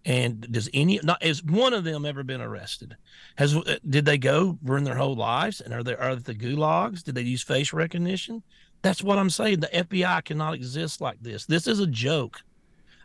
And 0.03 0.51
does 0.51 0.67
any 0.73 0.99
not 1.03 1.21
has 1.21 1.43
one 1.43 1.73
of 1.73 1.83
them 1.83 2.05
ever 2.05 2.23
been 2.23 2.41
arrested? 2.41 2.95
Has 3.35 3.55
uh, 3.55 3.77
did 3.87 4.05
they 4.05 4.17
go 4.17 4.57
ruin 4.63 4.83
their 4.83 4.95
whole 4.95 5.15
lives? 5.15 5.61
And 5.61 5.73
are 5.73 5.83
there 5.83 6.01
are 6.01 6.15
the 6.15 6.33
gulags? 6.33 7.03
Did 7.03 7.15
they 7.15 7.21
use 7.21 7.43
face 7.43 7.71
recognition? 7.71 8.41
That's 8.81 9.03
what 9.03 9.17
I'm 9.17 9.29
saying. 9.29 9.59
The 9.59 9.67
FBI 9.67 10.23
cannot 10.25 10.53
exist 10.53 11.01
like 11.01 11.21
this. 11.21 11.45
This 11.45 11.67
is 11.67 11.79
a 11.79 11.87
joke. 11.87 12.41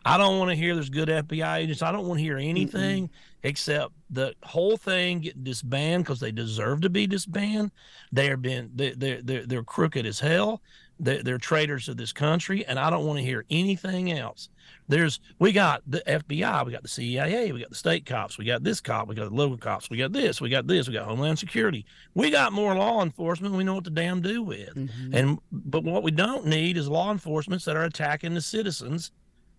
I 0.07 0.17
don't 0.17 0.39
want 0.39 0.49
to 0.49 0.55
hear 0.55 0.73
there's 0.73 0.89
good 0.89 1.09
FBI 1.09 1.57
agents. 1.57 1.81
I 1.81 1.91
don't 1.91 2.07
want 2.07 2.19
to 2.19 2.23
hear 2.23 2.37
anything 2.37 3.07
Mm-mm. 3.07 3.11
except 3.43 3.91
the 4.09 4.33
whole 4.43 4.77
thing 4.77 5.19
get 5.19 5.43
disbanded 5.43 6.05
because 6.05 6.21
they 6.21 6.31
deserve 6.31 6.81
to 6.81 6.89
be 6.89 7.07
disbanded. 7.07 7.71
They 8.13 8.29
are 8.29 8.37
been 8.37 8.71
they 8.73 8.91
they 8.91 9.19
they're, 9.21 9.45
they're 9.45 9.63
crooked 9.63 10.05
as 10.05 10.21
hell. 10.21 10.61
They're, 10.99 11.21
they're 11.21 11.37
traitors 11.37 11.89
of 11.89 11.97
this 11.97 12.11
country, 12.11 12.65
and 12.65 12.79
I 12.79 12.89
don't 12.89 13.05
want 13.05 13.19
to 13.19 13.23
hear 13.23 13.45
anything 13.51 14.11
else. 14.11 14.49
There's 14.87 15.19
we 15.39 15.51
got 15.51 15.83
the 15.85 16.01
FBI, 16.07 16.65
we 16.65 16.71
got 16.71 16.83
the 16.83 16.87
CIA, 16.87 17.51
we 17.51 17.59
got 17.59 17.69
the 17.69 17.75
state 17.75 18.05
cops, 18.05 18.37
we 18.37 18.45
got 18.45 18.63
this 18.63 18.79
cop, 18.79 19.09
we 19.09 19.15
got 19.15 19.29
the 19.29 19.35
local 19.35 19.57
cops, 19.57 19.89
we 19.89 19.97
got 19.97 20.13
this, 20.13 20.39
we 20.39 20.49
got 20.49 20.67
this, 20.67 20.87
we 20.87 20.93
got 20.93 21.05
Homeland 21.05 21.37
Security. 21.37 21.85
We 22.13 22.31
got 22.31 22.53
more 22.53 22.73
law 22.73 23.03
enforcement. 23.03 23.55
We 23.55 23.65
know 23.65 23.75
what 23.75 23.83
to 23.83 23.89
damn 23.89 24.21
do 24.21 24.41
with. 24.41 24.73
Mm-hmm. 24.73 25.13
And 25.13 25.39
but 25.51 25.83
what 25.83 26.01
we 26.01 26.11
don't 26.11 26.45
need 26.45 26.77
is 26.77 26.87
law 26.87 27.11
enforcement 27.11 27.65
that 27.65 27.75
are 27.75 27.83
attacking 27.83 28.33
the 28.33 28.41
citizens 28.41 29.11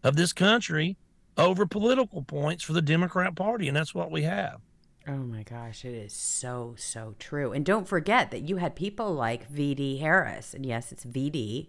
of 0.02 0.16
this 0.16 0.32
country 0.32 0.96
over 1.37 1.66
political 1.66 2.22
points 2.22 2.64
for 2.64 2.72
the 2.72 2.82
Democrat 2.82 3.34
Party, 3.34 3.68
and 3.68 3.76
that's 3.76 3.94
what 3.94 4.11
we 4.11 4.22
have. 4.22 4.61
Oh 5.06 5.16
my 5.16 5.42
gosh, 5.42 5.84
it 5.84 5.94
is 5.94 6.12
so, 6.12 6.74
so 6.76 7.14
true. 7.18 7.52
And 7.52 7.64
don't 7.64 7.88
forget 7.88 8.30
that 8.30 8.46
you 8.46 8.56
had 8.56 8.76
people 8.76 9.14
like 9.14 9.50
VD 9.50 10.00
Harris, 10.00 10.52
and 10.52 10.66
yes, 10.66 10.92
it's 10.92 11.04
VD 11.04 11.68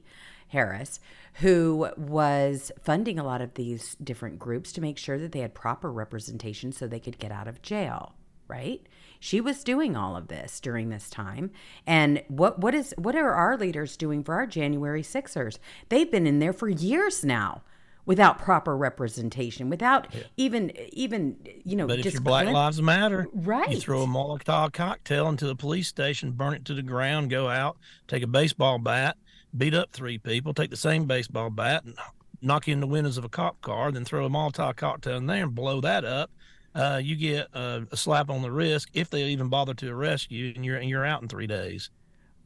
Harris, 0.49 0.99
who 1.35 1.89
was 1.95 2.71
funding 2.81 3.17
a 3.17 3.23
lot 3.23 3.41
of 3.41 3.53
these 3.53 3.95
different 4.03 4.39
groups 4.39 4.73
to 4.73 4.81
make 4.81 4.97
sure 4.97 5.17
that 5.17 5.31
they 5.31 5.39
had 5.39 5.53
proper 5.53 5.91
representation 5.91 6.71
so 6.71 6.85
they 6.85 6.99
could 6.99 7.19
get 7.19 7.31
out 7.31 7.47
of 7.47 7.61
jail, 7.61 8.15
right? 8.47 8.85
She 9.21 9.39
was 9.39 9.63
doing 9.63 9.95
all 9.95 10.17
of 10.17 10.27
this 10.27 10.59
during 10.59 10.89
this 10.89 11.09
time. 11.09 11.51
And 11.85 12.23
what 12.27 12.59
what 12.59 12.73
is 12.73 12.93
what 12.97 13.15
are 13.15 13.33
our 13.33 13.57
leaders 13.57 13.95
doing 13.95 14.23
for 14.23 14.35
our 14.35 14.47
January 14.47 15.03
Sixers? 15.03 15.59
They've 15.89 16.09
been 16.09 16.27
in 16.27 16.39
there 16.39 16.53
for 16.53 16.67
years 16.67 17.23
now 17.23 17.61
without 18.09 18.39
proper 18.39 18.75
representation, 18.75 19.69
without 19.69 20.07
yeah. 20.11 20.23
even 20.35 20.71
even 20.91 21.37
you 21.63 21.75
know. 21.75 21.85
But 21.85 21.99
if 21.99 22.11
your 22.11 22.23
Black 22.23 22.47
Lives 22.47 22.81
Matter, 22.81 23.27
right? 23.31 23.69
You 23.69 23.79
throw 23.79 24.01
a 24.01 24.07
Molotov 24.07 24.73
cocktail 24.73 25.29
into 25.29 25.45
the 25.45 25.55
police 25.55 25.87
station, 25.87 26.31
burn 26.31 26.55
it 26.55 26.65
to 26.65 26.73
the 26.73 26.81
ground, 26.81 27.29
go 27.29 27.49
out, 27.49 27.77
take 28.07 28.23
a 28.23 28.27
baseball 28.27 28.79
bat, 28.79 29.15
beat 29.55 29.75
up 29.75 29.91
three 29.91 30.17
people, 30.17 30.55
take 30.55 30.71
the 30.71 30.75
same 30.75 31.05
baseball 31.05 31.51
bat 31.51 31.83
and 31.83 31.95
knock 32.41 32.67
in 32.67 32.79
the 32.79 32.87
windows 32.87 33.19
of 33.19 33.25
a 33.25 33.29
cop 33.29 33.61
car, 33.61 33.91
then 33.91 34.05
throw 34.05 34.25
a 34.25 34.29
Molotov 34.29 34.75
cocktail 34.75 35.17
in 35.17 35.27
there 35.27 35.43
and 35.43 35.53
blow 35.53 35.79
that 35.79 36.03
up. 36.03 36.31
Uh, 36.73 36.99
you 37.01 37.15
get 37.15 37.47
a 37.53 37.85
slap 37.93 38.31
on 38.31 38.41
the 38.41 38.51
wrist 38.51 38.87
if 38.91 39.11
they 39.11 39.25
even 39.25 39.49
bother 39.49 39.75
to 39.75 39.87
arrest 39.87 40.31
you, 40.31 40.51
and 40.55 40.65
you're 40.65 40.77
and 40.77 40.89
you're 40.89 41.05
out 41.05 41.21
in 41.21 41.27
three 41.27 41.47
days. 41.47 41.91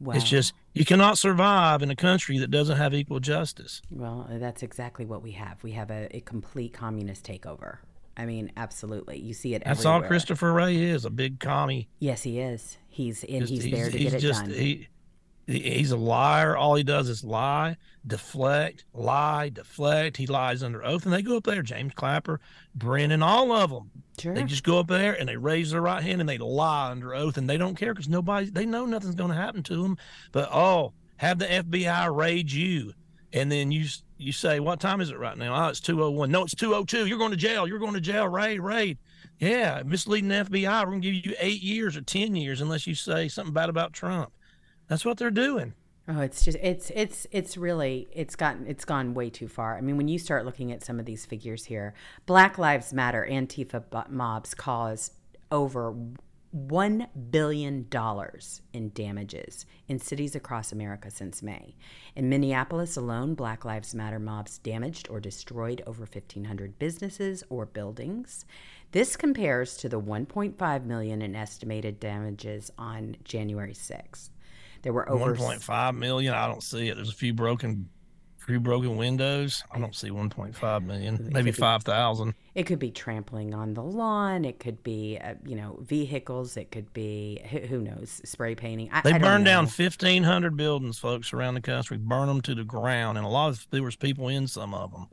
Wow. 0.04 0.14
It's 0.14 0.24
just 0.24 0.52
you 0.74 0.84
cannot 0.84 1.16
survive 1.16 1.82
in 1.82 1.90
a 1.90 1.96
country 1.96 2.38
that 2.38 2.50
doesn't 2.50 2.76
have 2.76 2.92
equal 2.92 3.20
justice. 3.20 3.80
Well, 3.90 4.28
uh, 4.30 4.38
that's 4.38 4.62
exactly 4.62 5.06
what 5.06 5.22
we 5.22 5.32
have. 5.32 5.62
We 5.64 5.72
have 5.72 5.90
a, 5.90 6.14
a 6.14 6.20
complete 6.20 6.74
communist 6.74 7.24
takeover. 7.24 7.78
I 8.16 8.26
mean, 8.26 8.52
absolutely. 8.56 9.18
You 9.18 9.32
see 9.32 9.54
it. 9.54 9.64
That's 9.64 9.80
everywhere. 9.80 10.02
all 10.02 10.08
Christopher 10.08 10.52
Wray 10.52 10.76
is—a 10.76 11.10
big 11.10 11.40
commie. 11.40 11.88
Yes, 11.98 12.22
he 12.22 12.38
is. 12.38 12.76
He's 12.88 13.24
and 13.24 13.40
just, 13.40 13.52
he's, 13.52 13.64
he's, 13.64 13.72
there 13.72 13.90
to 13.90 13.98
he's 13.98 14.12
get 14.12 14.18
it 14.18 14.20
just, 14.20 14.44
done. 14.44 14.52
He, 14.52 14.88
he's 15.46 15.90
a 15.90 15.96
liar. 15.96 16.56
All 16.56 16.74
he 16.74 16.84
does 16.84 17.08
is 17.08 17.24
lie, 17.24 17.76
deflect, 18.06 18.84
lie, 18.92 19.48
deflect. 19.48 20.18
He 20.18 20.26
lies 20.26 20.62
under 20.62 20.84
oath, 20.84 21.06
and 21.06 21.14
they 21.14 21.22
go 21.22 21.38
up 21.38 21.44
there. 21.44 21.62
James 21.62 21.92
Clapper, 21.94 22.40
Brennan, 22.74 23.22
all 23.22 23.50
of 23.52 23.70
them. 23.70 23.90
Sure. 24.18 24.34
They 24.34 24.44
just 24.44 24.64
go 24.64 24.78
up 24.78 24.86
there 24.86 25.14
and 25.18 25.28
they 25.28 25.36
raise 25.36 25.72
their 25.72 25.80
right 25.80 26.02
hand 26.02 26.20
and 26.20 26.28
they 26.28 26.38
lie 26.38 26.90
under 26.90 27.14
oath, 27.14 27.36
and 27.36 27.48
they 27.48 27.56
don't 27.56 27.76
care 27.76 27.92
because 27.92 28.08
nobody. 28.08 28.48
They 28.48 28.66
know 28.66 28.86
nothing's 28.86 29.14
going 29.14 29.30
to 29.30 29.36
happen 29.36 29.62
to 29.64 29.82
them. 29.82 29.98
But 30.32 30.50
oh, 30.52 30.92
have 31.16 31.38
the 31.38 31.46
FBI 31.46 32.14
raid 32.14 32.50
you, 32.50 32.92
and 33.32 33.50
then 33.50 33.72
you 33.72 33.86
you 34.16 34.32
say, 34.32 34.60
"What 34.60 34.80
time 34.80 35.00
is 35.00 35.10
it 35.10 35.18
right 35.18 35.36
now?" 35.36 35.66
Oh, 35.66 35.68
it's 35.68 35.80
two 35.80 36.02
oh 36.02 36.10
one. 36.10 36.30
No, 36.30 36.44
it's 36.44 36.54
two 36.54 36.74
oh 36.74 36.84
two. 36.84 37.06
You're 37.06 37.18
going 37.18 37.32
to 37.32 37.36
jail. 37.36 37.66
You're 37.66 37.78
going 37.78 37.94
to 37.94 38.00
jail. 38.00 38.28
Raid, 38.28 38.60
raid. 38.60 38.98
Yeah, 39.38 39.82
misleading 39.84 40.28
the 40.28 40.44
FBI. 40.44 40.84
We're 40.84 40.90
gonna 40.92 41.00
give 41.00 41.14
you 41.14 41.34
eight 41.40 41.62
years 41.62 41.96
or 41.96 42.02
ten 42.02 42.36
years 42.36 42.60
unless 42.60 42.86
you 42.86 42.94
say 42.94 43.28
something 43.28 43.52
bad 43.52 43.68
about 43.68 43.92
Trump. 43.92 44.32
That's 44.88 45.04
what 45.04 45.16
they're 45.16 45.30
doing. 45.30 45.74
Oh, 46.06 46.20
it's 46.20 46.44
just 46.44 46.58
it's 46.60 46.90
it's 46.94 47.26
it's 47.30 47.56
really 47.56 48.08
it's 48.12 48.36
gotten 48.36 48.66
it's 48.66 48.84
gone 48.84 49.14
way 49.14 49.30
too 49.30 49.48
far. 49.48 49.78
I 49.78 49.80
mean, 49.80 49.96
when 49.96 50.08
you 50.08 50.18
start 50.18 50.44
looking 50.44 50.70
at 50.70 50.84
some 50.84 51.00
of 51.00 51.06
these 51.06 51.24
figures 51.24 51.64
here, 51.64 51.94
Black 52.26 52.58
Lives 52.58 52.92
Matter, 52.92 53.26
Antifa 53.30 54.10
mobs 54.10 54.54
caused 54.54 55.14
over 55.50 55.94
$1 56.54 57.08
billion 57.30 57.88
in 58.72 58.90
damages 58.90 59.66
in 59.88 59.98
cities 59.98 60.36
across 60.36 60.72
America 60.72 61.10
since 61.10 61.42
May. 61.42 61.74
In 62.14 62.28
Minneapolis 62.28 62.96
alone, 62.96 63.34
Black 63.34 63.64
Lives 63.64 63.94
Matter 63.94 64.20
mobs 64.20 64.58
damaged 64.58 65.08
or 65.08 65.20
destroyed 65.20 65.82
over 65.86 66.02
1,500 66.02 66.78
businesses 66.78 67.42
or 67.48 67.66
buildings. 67.66 68.44
This 68.92 69.16
compares 69.16 69.76
to 69.78 69.88
the 69.88 70.00
1.5 70.00 70.84
million 70.84 71.22
in 71.22 71.34
estimated 71.34 71.98
damages 71.98 72.70
on 72.78 73.16
January 73.24 73.74
6th. 73.74 74.28
There 74.84 74.92
were 74.92 75.10
over 75.10 75.34
1.5 75.34 75.96
million. 75.96 76.34
I 76.34 76.46
don't 76.46 76.62
see 76.62 76.88
it. 76.88 76.96
There's 76.96 77.08
a 77.08 77.14
few 77.14 77.32
broken 77.32 77.88
few 78.36 78.60
broken 78.60 78.98
windows. 78.98 79.64
I 79.72 79.78
don't 79.78 79.94
see 79.94 80.10
1.5 80.10 80.84
million, 80.84 81.30
maybe 81.32 81.50
5,000. 81.50 82.34
It 82.54 82.64
could 82.64 82.78
be 82.78 82.90
trampling 82.90 83.54
on 83.54 83.72
the 83.72 83.82
lawn. 83.82 84.44
It 84.44 84.60
could 84.60 84.82
be, 84.82 85.18
uh, 85.18 85.36
you 85.46 85.56
know, 85.56 85.78
vehicles. 85.80 86.58
It 86.58 86.70
could 86.70 86.92
be, 86.92 87.40
who 87.70 87.80
knows, 87.80 88.20
spray 88.26 88.54
painting. 88.54 88.90
I, 88.92 89.00
they 89.00 89.12
I 89.14 89.18
burned 89.18 89.46
down 89.46 89.64
1,500 89.64 90.58
buildings, 90.58 90.98
folks, 90.98 91.32
around 91.32 91.54
the 91.54 91.62
country, 91.62 91.96
burn 91.96 92.28
them 92.28 92.42
to 92.42 92.54
the 92.54 92.64
ground. 92.64 93.16
And 93.16 93.26
a 93.26 93.30
lot 93.30 93.48
of, 93.48 93.66
there 93.70 93.82
was 93.82 93.96
people 93.96 94.28
in 94.28 94.46
some 94.46 94.74
of 94.74 94.92
them. 94.92 95.06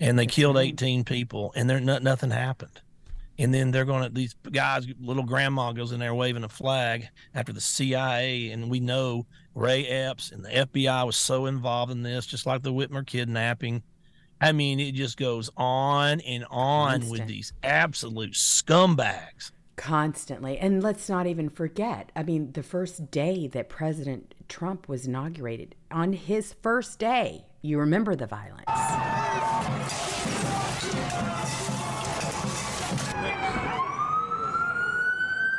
And 0.00 0.18
they 0.18 0.24
That's 0.24 0.34
killed 0.34 0.56
right. 0.56 0.68
18 0.68 1.04
people, 1.04 1.52
and 1.54 1.68
there 1.68 1.78
nothing 1.78 2.30
happened 2.30 2.80
and 3.42 3.52
then 3.52 3.72
they're 3.72 3.84
going 3.84 4.04
to 4.04 4.08
these 4.08 4.34
guys 4.52 4.86
little 5.00 5.24
grandma 5.24 5.72
goes 5.72 5.90
in 5.90 5.98
there 5.98 6.14
waving 6.14 6.44
a 6.44 6.48
flag 6.48 7.08
after 7.34 7.52
the 7.52 7.60
cia 7.60 8.50
and 8.50 8.70
we 8.70 8.78
know 8.78 9.26
ray 9.54 9.84
epps 9.86 10.30
and 10.30 10.44
the 10.44 10.48
fbi 10.48 11.04
was 11.04 11.16
so 11.16 11.46
involved 11.46 11.90
in 11.90 12.02
this 12.02 12.24
just 12.24 12.46
like 12.46 12.62
the 12.62 12.72
whitmer 12.72 13.04
kidnapping. 13.04 13.82
I 14.40 14.52
mean 14.52 14.80
it 14.80 14.92
just 14.92 15.16
goes 15.16 15.50
on 15.56 16.20
and 16.20 16.44
on 16.50 17.00
Constant. 17.00 17.12
with 17.12 17.28
these 17.28 17.52
absolute 17.62 18.32
scumbags. 18.32 19.52
Constantly. 19.76 20.58
And 20.58 20.82
let's 20.82 21.08
not 21.08 21.26
even 21.26 21.48
forget 21.48 22.12
i 22.14 22.22
mean 22.22 22.52
the 22.52 22.62
first 22.62 23.10
day 23.10 23.48
that 23.48 23.68
president 23.68 24.34
trump 24.48 24.88
was 24.88 25.06
inaugurated 25.06 25.74
on 25.90 26.12
his 26.12 26.54
first 26.62 26.98
day 26.98 27.44
you 27.60 27.78
remember 27.78 28.14
the 28.14 28.26
violence 28.26 30.01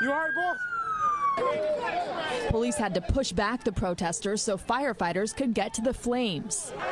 you 0.04 0.12
all 0.12 0.20
right, 0.20 0.36
boss? 0.36 0.58
Police 2.50 2.76
had 2.76 2.94
to 2.94 3.02
push 3.02 3.32
back 3.32 3.63
the 3.63 3.72
protesters 3.72 4.42
so 4.42 4.58
firefighters 4.58 5.34
could 5.36 5.54
get 5.54 5.74
to 5.76 5.82
the 5.82 5.94
flames. 5.94 6.74
Watch 6.78 6.84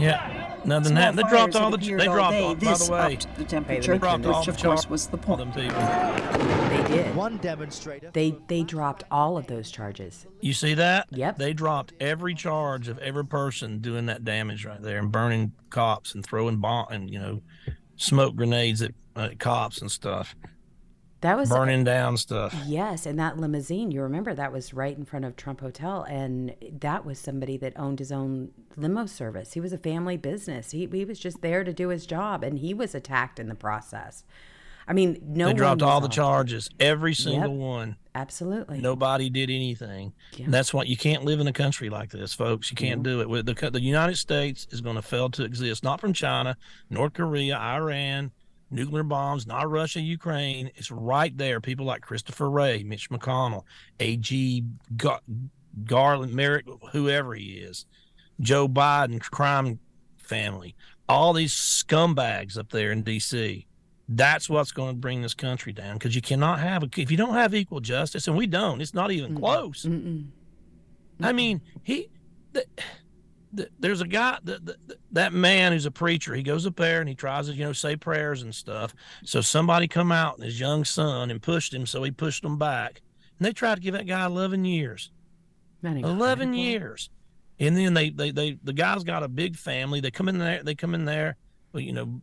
Yeah, 0.00 0.56
nothing 0.64 0.96
happened. 0.96 1.18
They 1.18 1.28
dropped 1.28 1.56
all 1.56 1.70
the. 1.70 1.76
They 1.76 2.04
dropped. 2.06 2.36
All, 2.36 2.54
by 2.54 2.74
the 2.74 2.88
way, 2.90 3.18
the 3.36 3.44
temperature, 3.44 3.96
which 3.96 4.48
of 4.48 4.58
course 4.58 4.88
was 4.88 5.06
the 5.08 5.18
point. 5.18 5.54
They 5.54 5.68
did. 6.88 7.14
One 7.14 7.36
demonstrator. 7.38 8.10
They 8.12 8.36
they 8.48 8.62
dropped 8.62 9.04
all 9.10 9.36
of 9.36 9.46
those 9.46 9.70
charges. 9.70 10.26
You 10.40 10.52
see 10.52 10.74
that? 10.74 11.08
Yep. 11.10 11.38
They 11.38 11.52
dropped 11.52 11.92
every 12.00 12.34
charge 12.34 12.88
of 12.88 12.98
every 12.98 13.24
person 13.24 13.78
doing 13.78 14.06
that 14.06 14.24
damage 14.24 14.64
right 14.64 14.80
there 14.80 14.98
and 14.98 15.10
burning 15.12 15.52
cops 15.70 16.14
and 16.14 16.24
throwing 16.24 16.58
bomb 16.58 16.86
and 16.90 17.10
you 17.10 17.18
know 17.18 17.40
smoke 17.96 18.34
grenades 18.34 18.82
at, 18.82 18.92
at 19.16 19.38
cops 19.38 19.80
and 19.80 19.90
stuff. 19.90 20.34
That 21.20 21.36
was 21.36 21.52
uh, 21.52 21.56
burning 21.56 21.84
down 21.84 22.16
stuff. 22.16 22.54
Yes, 22.66 23.04
and 23.04 23.18
that 23.18 23.38
limousine, 23.38 23.90
you 23.90 24.02
remember 24.02 24.34
that 24.34 24.52
was 24.52 24.72
right 24.72 24.96
in 24.96 25.04
front 25.04 25.24
of 25.24 25.36
Trump 25.36 25.60
Hotel, 25.60 26.02
and 26.04 26.54
that 26.80 27.04
was 27.04 27.18
somebody 27.18 27.56
that 27.58 27.78
owned 27.78 27.98
his 27.98 28.10
own 28.10 28.52
limo 28.76 29.06
service. 29.06 29.52
He 29.52 29.60
was 29.60 29.72
a 29.72 29.78
family 29.78 30.16
business. 30.16 30.70
He 30.70 30.88
he 30.90 31.04
was 31.04 31.18
just 31.18 31.42
there 31.42 31.62
to 31.62 31.72
do 31.72 31.88
his 31.88 32.06
job, 32.06 32.42
and 32.42 32.58
he 32.58 32.72
was 32.72 32.94
attacked 32.94 33.38
in 33.38 33.48
the 33.48 33.54
process. 33.54 34.24
I 34.88 34.92
mean, 34.92 35.20
no. 35.22 35.48
They 35.48 35.54
dropped 35.54 35.82
all 35.82 36.00
the 36.00 36.08
charges, 36.08 36.68
every 36.80 37.14
single 37.14 37.52
yep, 37.52 37.60
one. 37.60 37.96
Absolutely. 38.14 38.80
Nobody 38.80 39.30
did 39.30 39.50
anything. 39.50 40.12
Yeah. 40.36 40.46
That's 40.48 40.74
why 40.74 40.82
you 40.82 40.96
can't 40.96 41.24
live 41.24 41.38
in 41.38 41.46
a 41.46 41.52
country 41.52 41.90
like 41.90 42.10
this, 42.10 42.34
folks. 42.34 42.70
You 42.70 42.76
can't 42.76 43.02
do 43.02 43.20
it. 43.20 43.28
With 43.28 43.46
the 43.46 43.70
the 43.70 43.80
United 43.80 44.16
States 44.16 44.66
is 44.70 44.80
going 44.80 44.96
to 44.96 45.02
fail 45.02 45.28
to 45.30 45.44
exist, 45.44 45.84
not 45.84 46.00
from 46.00 46.12
China, 46.12 46.56
North 46.88 47.12
Korea, 47.12 47.56
Iran 47.56 48.32
nuclear 48.70 49.02
bombs, 49.02 49.46
not 49.46 49.70
Russia, 49.70 50.00
Ukraine. 50.00 50.70
It's 50.76 50.90
right 50.90 51.36
there. 51.36 51.60
People 51.60 51.86
like 51.86 52.02
Christopher 52.02 52.50
Wray, 52.50 52.82
Mitch 52.82 53.10
McConnell, 53.10 53.64
A.G. 53.98 54.64
Gar- 54.96 55.20
Garland, 55.84 56.34
Merrick, 56.34 56.66
whoever 56.92 57.34
he 57.34 57.54
is, 57.54 57.86
Joe 58.40 58.68
Biden, 58.68 59.20
crime 59.20 59.78
family, 60.18 60.74
all 61.08 61.32
these 61.32 61.52
scumbags 61.54 62.56
up 62.56 62.70
there 62.70 62.92
in 62.92 63.02
D.C. 63.02 63.66
That's 64.08 64.48
what's 64.48 64.72
going 64.72 64.94
to 64.94 65.00
bring 65.00 65.22
this 65.22 65.34
country 65.34 65.72
down 65.72 65.94
because 65.94 66.14
you 66.14 66.22
cannot 66.22 66.58
have 66.60 66.82
a, 66.82 66.88
if 66.96 67.10
you 67.10 67.16
don't 67.16 67.34
have 67.34 67.54
equal 67.54 67.80
justice, 67.80 68.26
and 68.26 68.36
we 68.36 68.46
don't, 68.46 68.80
it's 68.80 68.94
not 68.94 69.10
even 69.10 69.36
close. 69.36 69.84
Mm-mm. 69.84 70.26
I 71.22 71.32
mean, 71.32 71.60
he. 71.82 72.08
The, 72.52 72.64
there's 73.52 74.00
a 74.00 74.06
guy 74.06 74.38
that, 74.44 74.76
that 75.12 75.32
man 75.32 75.72
who's 75.72 75.86
a 75.86 75.90
preacher 75.90 76.34
he 76.34 76.42
goes 76.42 76.66
up 76.66 76.76
there 76.76 77.00
and 77.00 77.08
he 77.08 77.14
tries 77.14 77.46
to 77.46 77.54
you 77.54 77.64
know 77.64 77.72
say 77.72 77.96
prayers 77.96 78.42
and 78.42 78.54
stuff. 78.54 78.94
So 79.24 79.40
somebody 79.40 79.88
come 79.88 80.12
out 80.12 80.36
and 80.36 80.44
his 80.44 80.60
young 80.60 80.84
son 80.84 81.30
and 81.30 81.42
pushed 81.42 81.74
him 81.74 81.86
so 81.86 82.02
he 82.02 82.10
pushed 82.10 82.44
him 82.44 82.58
back. 82.58 83.02
And 83.38 83.46
they 83.46 83.52
tried 83.52 83.76
to 83.76 83.80
give 83.80 83.94
that 83.94 84.06
guy 84.06 84.24
11 84.24 84.64
years. 84.64 85.10
11 86.04 86.54
years. 86.54 87.10
And 87.58 87.76
then 87.76 87.94
they, 87.94 88.10
they 88.10 88.30
they 88.30 88.58
the 88.62 88.72
guy's 88.72 89.04
got 89.04 89.22
a 89.22 89.28
big 89.28 89.56
family. 89.56 90.00
They 90.00 90.10
come 90.10 90.28
in 90.28 90.38
there 90.38 90.62
they 90.62 90.74
come 90.74 90.94
in 90.94 91.04
there 91.04 91.36
well, 91.72 91.82
you 91.82 91.92
know 91.92 92.20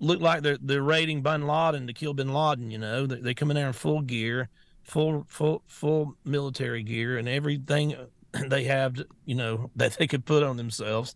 look 0.00 0.20
like 0.20 0.42
they're 0.42 0.58
they're 0.62 0.82
raiding 0.82 1.20
bin 1.20 1.46
laden 1.46 1.86
to 1.86 1.92
kill 1.92 2.14
bin 2.14 2.32
laden 2.32 2.70
you 2.70 2.78
know. 2.78 3.06
They, 3.06 3.20
they 3.20 3.34
come 3.34 3.50
in 3.50 3.56
there 3.56 3.66
in 3.66 3.72
full 3.74 4.00
gear 4.00 4.48
full 4.84 5.24
full 5.28 5.62
full 5.66 6.14
military 6.24 6.82
gear 6.82 7.16
and 7.18 7.28
everything 7.28 7.96
they 8.48 8.64
have, 8.64 9.02
you 9.24 9.34
know, 9.34 9.70
that 9.76 9.96
they 9.98 10.06
could 10.06 10.24
put 10.24 10.42
on 10.42 10.56
themselves, 10.56 11.14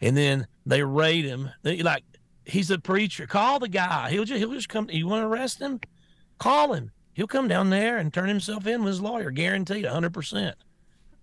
and 0.00 0.16
then 0.16 0.46
they 0.66 0.82
raid 0.82 1.24
him. 1.24 1.50
They, 1.62 1.82
like 1.82 2.04
he's 2.44 2.70
a 2.70 2.78
preacher. 2.78 3.26
Call 3.26 3.58
the 3.58 3.68
guy. 3.68 4.10
He'll 4.10 4.24
just 4.24 4.38
he'll 4.38 4.52
just 4.52 4.68
come. 4.68 4.88
You 4.90 5.06
want 5.06 5.22
to 5.22 5.26
arrest 5.28 5.60
him? 5.60 5.80
Call 6.38 6.72
him. 6.72 6.90
He'll 7.14 7.26
come 7.26 7.46
down 7.46 7.70
there 7.70 7.98
and 7.98 8.12
turn 8.12 8.28
himself 8.28 8.66
in 8.66 8.82
with 8.82 8.88
his 8.88 9.00
lawyer, 9.00 9.30
guaranteed, 9.30 9.84
hundred 9.84 10.14
percent. 10.14 10.56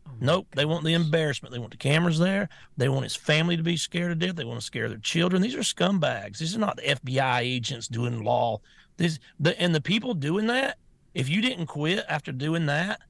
Oh 0.07 0.11
nope, 0.19 0.47
they 0.55 0.65
want 0.65 0.83
the 0.85 0.93
embarrassment. 0.93 1.53
They 1.53 1.59
want 1.59 1.71
the 1.71 1.77
cameras 1.77 2.19
there. 2.19 2.49
They 2.77 2.89
want 2.89 3.03
his 3.03 3.15
family 3.15 3.57
to 3.57 3.63
be 3.63 3.77
scared 3.77 4.11
to 4.11 4.27
death. 4.27 4.35
They 4.35 4.45
want 4.45 4.59
to 4.59 4.65
scare 4.65 4.89
their 4.89 4.97
children. 4.99 5.41
These 5.41 5.55
are 5.55 5.59
scumbags. 5.59 6.37
These 6.37 6.55
are 6.55 6.59
not 6.59 6.77
the 6.77 6.83
FBI 6.83 7.39
agents 7.39 7.87
doing 7.87 8.23
law. 8.23 8.61
These 8.97 9.19
the 9.39 9.59
and 9.59 9.73
the 9.73 9.81
people 9.81 10.13
doing 10.13 10.47
that. 10.47 10.77
If 11.15 11.27
you 11.27 11.41
didn't 11.41 11.65
quit 11.65 12.05
after 12.07 12.31
doing 12.31 12.67
that, 12.67 13.01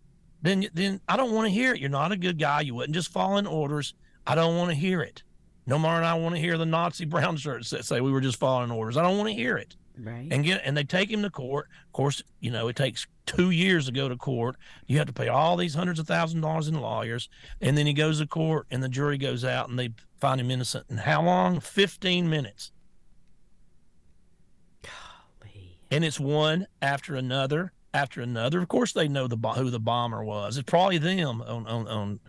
then 0.41 0.67
then 0.73 1.02
I 1.08 1.17
don't 1.17 1.34
want 1.34 1.47
to 1.47 1.52
hear 1.52 1.73
it. 1.73 1.80
You're 1.80 1.89
not 1.89 2.12
a 2.12 2.17
good 2.17 2.39
guy. 2.39 2.62
You 2.62 2.75
wouldn't 2.75 2.95
just 2.95 3.12
follow 3.12 3.43
orders. 3.45 3.93
I 4.25 4.36
don't 4.36 4.58
want 4.58 4.69
to 4.69 4.75
hear 4.75 5.02
it. 5.02 5.23
No 5.65 5.78
more 5.78 5.95
than 5.95 6.04
I 6.04 6.15
want 6.15 6.36
to 6.36 6.41
hear 6.41 6.58
the 6.58 6.65
Nazi 6.65 7.06
brown 7.06 7.38
shirts 7.38 7.69
that 7.71 7.86
say 7.86 8.02
we 8.02 8.12
were 8.12 8.21
just 8.21 8.39
following 8.39 8.71
orders. 8.71 8.97
I 8.97 9.04
don't 9.04 9.17
want 9.17 9.30
to 9.30 9.36
hear 9.36 9.58
it. 9.58 9.75
Right. 10.02 10.28
And 10.32 10.45
get 10.45 10.62
and 10.63 10.78
they 10.78 10.84
take 10.84 11.12
him 11.12 11.21
to 11.23 11.30
court. 11.30 11.67
Of 11.88 11.91
course, 11.91 12.23
you 12.39 12.52
know, 12.52 12.69
it 12.69 12.75
takes 12.75 13.06
two 13.25 13.52
years 13.52 13.88
to 13.88 13.91
go 13.91 14.08
to 14.08 14.15
court. 14.15 14.56
You 14.88 14.97
have 14.97 15.08
to 15.08 15.13
pay 15.13 15.28
all 15.28 15.58
these 15.58 15.75
hundreds 15.75 15.99
of 15.99 16.08
thousands 16.08 16.38
of 16.38 16.43
dollars 16.43 16.67
in 16.69 16.80
lawyers. 16.80 17.28
And 17.60 17.78
then 17.78 17.86
he 17.86 17.93
goes 17.93 18.19
to 18.19 18.28
court 18.28 18.65
and 18.71 18.82
the 18.82 18.89
jury 18.89 19.17
goes 19.17 19.43
out 19.43 19.69
and 19.69 19.78
they 19.78 19.89
find 20.19 20.39
him 20.39 20.52
innocent. 20.52 20.86
And 20.89 21.02
how 21.02 21.21
long? 21.21 21.60
Fifteen 21.60 22.30
minutes. 22.30 22.71
Golly. 24.84 25.80
And 25.91 26.06
it's 26.06 26.19
one 26.19 26.67
after 26.82 27.15
another 27.15 27.73
after 27.93 28.21
another. 28.21 28.60
Of 28.60 28.67
course, 28.67 28.93
they 28.93 29.08
know 29.08 29.28
the 29.28 29.38
who 29.38 29.69
the 29.69 29.80
bomber 29.80 30.23
was. 30.23 30.58
It's 30.58 30.69
probably 30.69 30.97
them 30.97 31.41
on 31.41 31.67
on 31.67 31.88
on 31.88 32.19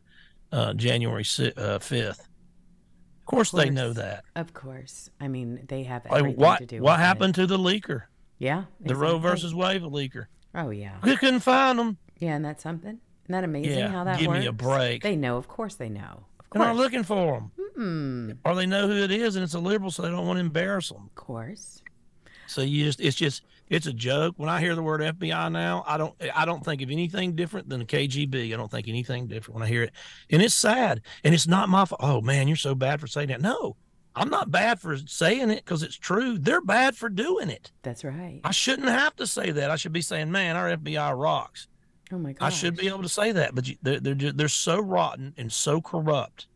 uh, 0.53 0.75
January 0.75 1.25
uh, 1.57 1.79
fifth. 1.79 2.20
Of 2.20 3.27
course, 3.27 3.51
they 3.51 3.70
know 3.70 3.92
that. 3.92 4.25
Of 4.35 4.53
course, 4.53 5.11
I 5.20 5.29
mean 5.29 5.64
they 5.68 5.85
have 5.85 6.07
everything 6.07 6.40
what, 6.40 6.59
to 6.59 6.66
do. 6.66 6.83
What 6.83 6.99
happened 6.99 7.38
it. 7.38 7.42
to 7.42 7.46
the 7.46 7.59
leaker? 7.59 8.05
Yeah, 8.38 8.64
the 8.81 8.96
Roe 8.96 9.18
versus 9.18 9.55
Wade 9.55 9.83
leaker. 9.83 10.27
Oh 10.55 10.70
yeah, 10.70 10.96
we 11.03 11.16
couldn't 11.16 11.40
find 11.40 11.79
them. 11.79 11.99
Yeah, 12.18 12.37
and 12.37 12.44
that's 12.44 12.62
something. 12.62 12.99
Isn't 13.25 13.33
that 13.33 13.44
amazing 13.44 13.79
Yeah, 13.79 13.88
how 13.88 14.05
that 14.05 14.18
give 14.18 14.29
works? 14.29 14.40
me 14.40 14.46
a 14.46 14.53
break. 14.53 15.03
They 15.03 15.14
know, 15.14 15.37
of 15.37 15.46
course 15.46 15.77
they 15.77 15.88
know. 15.88 16.25
Of 16.40 16.51
course. 16.51 16.64
They're 16.64 16.75
not 16.75 16.77
looking 16.77 17.05
for 17.05 17.35
them, 17.35 17.53
mm-hmm. 17.79 18.33
or 18.44 18.55
they 18.57 18.66
know 18.66 18.88
who 18.88 18.96
it 18.96 19.12
is, 19.12 19.37
and 19.37 19.44
it's 19.44 19.55
a 19.55 19.61
liberal, 19.61 19.92
so 19.92 20.03
they 20.03 20.11
don't 20.11 20.27
want 20.27 20.38
to 20.38 20.40
embarrass 20.40 20.88
them. 20.88 21.05
of 21.05 21.14
course. 21.14 21.83
So 22.49 22.62
you 22.62 22.85
just, 22.85 23.01
it's 23.01 23.16
just, 23.16 23.42
it's 23.70 23.87
a 23.87 23.92
joke. 23.92 24.35
When 24.37 24.48
I 24.48 24.61
hear 24.61 24.74
the 24.74 24.83
word 24.83 25.00
FBI 25.00 25.50
now, 25.52 25.85
I 25.87 25.96
don't, 25.96 26.14
I 26.35 26.44
don't 26.44 26.64
think 26.64 26.83
of 26.83 26.90
anything 26.90 27.37
different 27.37 27.68
than 27.68 27.78
the 27.78 27.87
KGB. 27.87 28.52
I 28.52 28.56
don't 28.56 28.70
think 28.70 28.88
anything 28.88 29.28
different 29.28 29.54
when 29.54 29.62
I 29.62 29.68
hear 29.68 29.85
it, 29.85 29.92
and 30.28 30.42
it's 30.42 30.54
sad, 30.54 31.02
and 31.24 31.33
it's 31.33 31.46
not 31.46 31.68
my 31.68 31.85
fault. 31.85 32.00
Oh 32.02 32.20
man, 32.20 32.48
you're 32.48 32.56
so 32.56 32.74
bad 32.74 33.00
for 33.00 33.06
saying 33.06 33.28
that. 33.28 33.40
No, 33.40 33.76
I'm 34.14 34.28
not 34.28 34.50
bad 34.50 34.80
for 34.80 34.96
saying 34.96 35.50
it 35.50 35.64
because 35.64 35.85
it's 35.85 35.96
true. 35.96 36.37
They're 36.37 36.61
bad 36.61 36.96
for 36.96 37.09
doing 37.09 37.48
it. 37.48 37.70
That's 37.83 38.04
right. 38.04 38.40
I 38.42 38.50
shouldn't 38.50 38.88
have 38.88 39.14
to 39.16 39.26
say 39.26 39.52
that. 39.52 39.70
I 39.70 39.76
should 39.76 39.92
be 39.92 40.02
saying, 40.02 40.30
man, 40.33 40.56
our 40.56 40.76
FBI 40.76 41.16
rocks. 41.16 41.68
Oh 42.12 42.18
my 42.18 42.33
god. 42.33 42.44
I 42.44 42.50
should 42.50 42.76
be 42.76 42.88
able 42.88 43.02
to 43.02 43.09
say 43.09 43.30
that, 43.33 43.54
but 43.54 43.68
you, 43.68 43.76
they're 43.83 44.00
they're 44.00 44.33
they're 44.33 44.48
so 44.48 44.80
rotten 44.80 45.33
and 45.37 45.52
so 45.52 45.80
corrupt, 45.80 46.48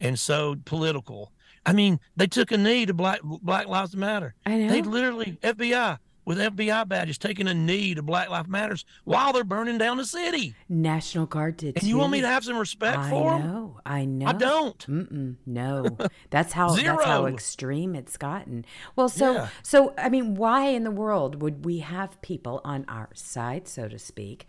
and 0.00 0.16
so 0.16 0.56
political. 0.64 1.32
I 1.66 1.72
mean, 1.72 1.98
they 2.16 2.28
took 2.28 2.52
a 2.52 2.56
knee 2.56 2.86
to 2.86 2.94
Black 2.94 3.20
Black 3.22 3.66
Lives 3.66 3.96
Matter. 3.96 4.34
I 4.46 4.58
know. 4.58 4.68
They 4.68 4.82
literally 4.82 5.38
FBI 5.42 5.98
with 6.24 6.38
FBI 6.38 6.86
badges 6.88 7.18
taking 7.18 7.48
a 7.48 7.54
knee 7.54 7.94
to 7.94 8.02
Black 8.02 8.30
Lives 8.30 8.48
Matters 8.48 8.84
while 9.04 9.32
they're 9.32 9.44
burning 9.44 9.78
down 9.78 9.96
the 9.96 10.04
city. 10.04 10.54
National 10.68 11.26
Guard 11.26 11.56
did 11.56 11.76
And 11.76 11.84
you 11.84 11.98
want 11.98 12.12
me 12.12 12.20
to 12.20 12.26
have 12.28 12.44
some 12.44 12.56
respect 12.58 12.98
I 12.98 13.10
for 13.10 13.30
them? 13.32 13.42
I 13.42 13.44
know. 13.46 13.80
I 13.84 14.04
know. 14.04 14.26
I 14.26 14.32
don't. 14.32 14.86
Mm-mm, 14.86 15.36
no, 15.46 15.98
that's 16.30 16.52
how 16.52 16.74
that's 16.74 17.04
how 17.04 17.26
extreme 17.26 17.94
it's 17.94 18.16
gotten. 18.16 18.64
Well, 18.96 19.08
so 19.08 19.32
Yeah. 19.34 19.48
so 19.62 19.94
I 19.98 20.08
mean, 20.08 20.34
why 20.34 20.66
in 20.68 20.84
the 20.84 20.90
world 20.90 21.42
would 21.42 21.64
we 21.64 21.78
have 21.78 22.20
people 22.22 22.60
on 22.64 22.84
our 22.88 23.08
side, 23.14 23.66
so 23.68 23.88
to 23.88 23.98
speak, 23.98 24.46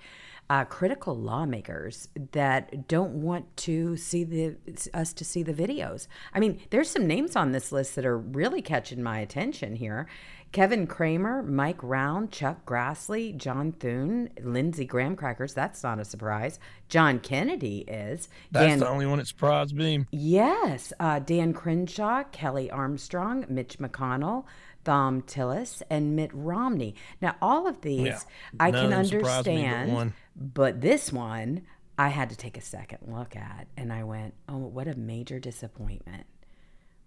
uh, 0.50 0.66
critical 0.66 1.16
lawmakers 1.16 2.10
that 2.34 2.88
don't 2.88 3.14
want 3.14 3.56
to 3.58 3.98
see 3.98 4.24
the 4.24 4.56
us 4.94 5.14
to 5.14 5.26
see 5.26 5.42
the 5.42 5.54
videos? 5.54 6.08
I 6.34 6.40
mean, 6.40 6.60
there's 6.70 6.90
some 6.90 7.08
names 7.08 7.36
on 7.36 7.52
this 7.52 7.72
list 7.72 7.96
that 7.96 8.06
are 8.06 8.18
really 8.18 8.62
catching 8.62 9.02
my 9.02 9.20
attention 9.20 9.76
here. 9.76 10.08
Kevin 10.54 10.86
Cramer, 10.86 11.42
Mike 11.42 11.82
Rounds, 11.82 12.38
Chuck 12.38 12.63
Grassley, 12.63 13.36
John 13.36 13.72
Thune, 13.72 14.30
Lindsey 14.39 14.86
Graham 14.86 15.16
crackers. 15.16 15.56
That's 15.56 15.82
not 15.82 16.00
a 16.00 16.06
surprise. 16.06 16.60
John 16.89 17.20
Kennedy 17.20 17.80
is. 17.88 18.30
That's 18.52 18.68
Dan 18.68 18.80
the 18.80 18.88
only 18.88 19.08
one 19.08 19.18
that 19.18 19.28
surprised 19.28 19.76
me. 19.76 20.06
Yes, 20.12 20.94
uh, 21.00 21.18
Dan 21.18 21.54
Crenshaw, 21.54 22.24
Kelly 22.32 22.70
Armstrong, 22.70 23.46
Mitch 23.50 23.80
McConnell, 23.80 24.46
Thom 24.84 25.24
Tillis, 25.24 25.82
and 25.89 26.16
Mitt 26.16 26.30
Romney. 26.34 26.94
Now, 27.20 27.36
all 27.42 27.66
of 27.68 27.82
these 27.82 28.06
Yeah, 28.06 28.20
I 28.60 28.70
can 28.70 28.86
of 28.86 28.89
them 28.92 29.06
surprised 29.06 29.48
me 29.48 29.63
but 29.63 29.68
understand, 29.74 30.13
but 30.36 30.82
this 30.82 31.12
one 31.12 31.63
I 31.98 32.10
had 32.10 32.30
to 32.30 32.36
take 32.36 32.58
a 32.58 32.62
second 32.62 33.00
look 33.08 33.36
at, 33.36 33.68
and 33.76 33.92
I 33.92 34.04
went, 34.04 34.36
"Oh, 34.48 34.58
what 34.58 34.88
a 34.88 34.96
major 34.96 35.39
disappointment! 35.39 36.28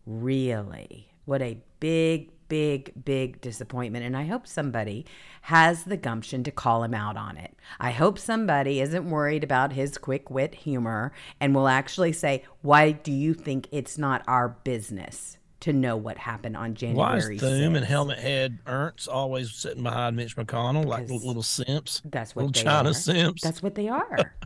Really, 0.05 1.13
what 1.25 1.43
a 1.43 1.59
big, 1.81 2.31
big, 2.49 2.93
big 3.05 3.41
disappointment." 3.41 4.05
And 4.05 4.17
I 4.17 4.25
hope 4.25 4.47
somebody 4.47 5.07
has 5.43 5.85
the 5.85 5.97
gumption 5.97 6.43
to 6.45 6.51
call 6.51 6.83
him 6.83 6.95
out 6.95 7.17
on 7.17 7.37
it. 7.37 7.57
I 7.79 7.91
hope 7.91 8.19
somebody 8.19 8.81
isn't 8.81 9.09
worried 9.09 9.45
about 9.45 9.73
his 9.73 9.99
quick 9.99 10.31
wit 10.31 10.55
humor 10.55 11.13
and 11.41 11.55
will 11.55 11.69
actually 11.69 12.13
say, 12.13 12.45
"Why 12.63 12.93
do 12.93 13.13
you 13.13 13.35
think 13.35 13.69
it's 13.73 13.99
not 13.99 14.23
our 14.27 14.49
business?" 14.49 15.39
To 15.61 15.73
know 15.73 15.97
what 15.97 16.19
happened 16.19 16.57
on 16.57 16.75
January. 16.75 16.97
Why 16.97 17.17
is 17.17 17.25
January 17.25 17.39
Thune 17.39 17.77
and 17.77 17.85
Helmet 17.87 18.19
Head 18.19 18.59
Ernst 18.67 19.09
always 19.09 19.53
sitting 19.53 19.83
behind 19.83 20.15
Mitch 20.15 20.37
McConnell 20.37 20.85
like 20.85 21.09
Because 21.09 21.25
little 21.25 21.43
simps? 21.43 22.03
That's 22.05 22.37
what 22.37 22.43
little 22.45 22.53
they 22.53 22.63
China 22.63 22.91
are. 22.91 22.95
simps. 22.95 23.43
That's 23.43 23.63
what 23.63 23.75
they 23.75 23.89
are. 23.89 24.37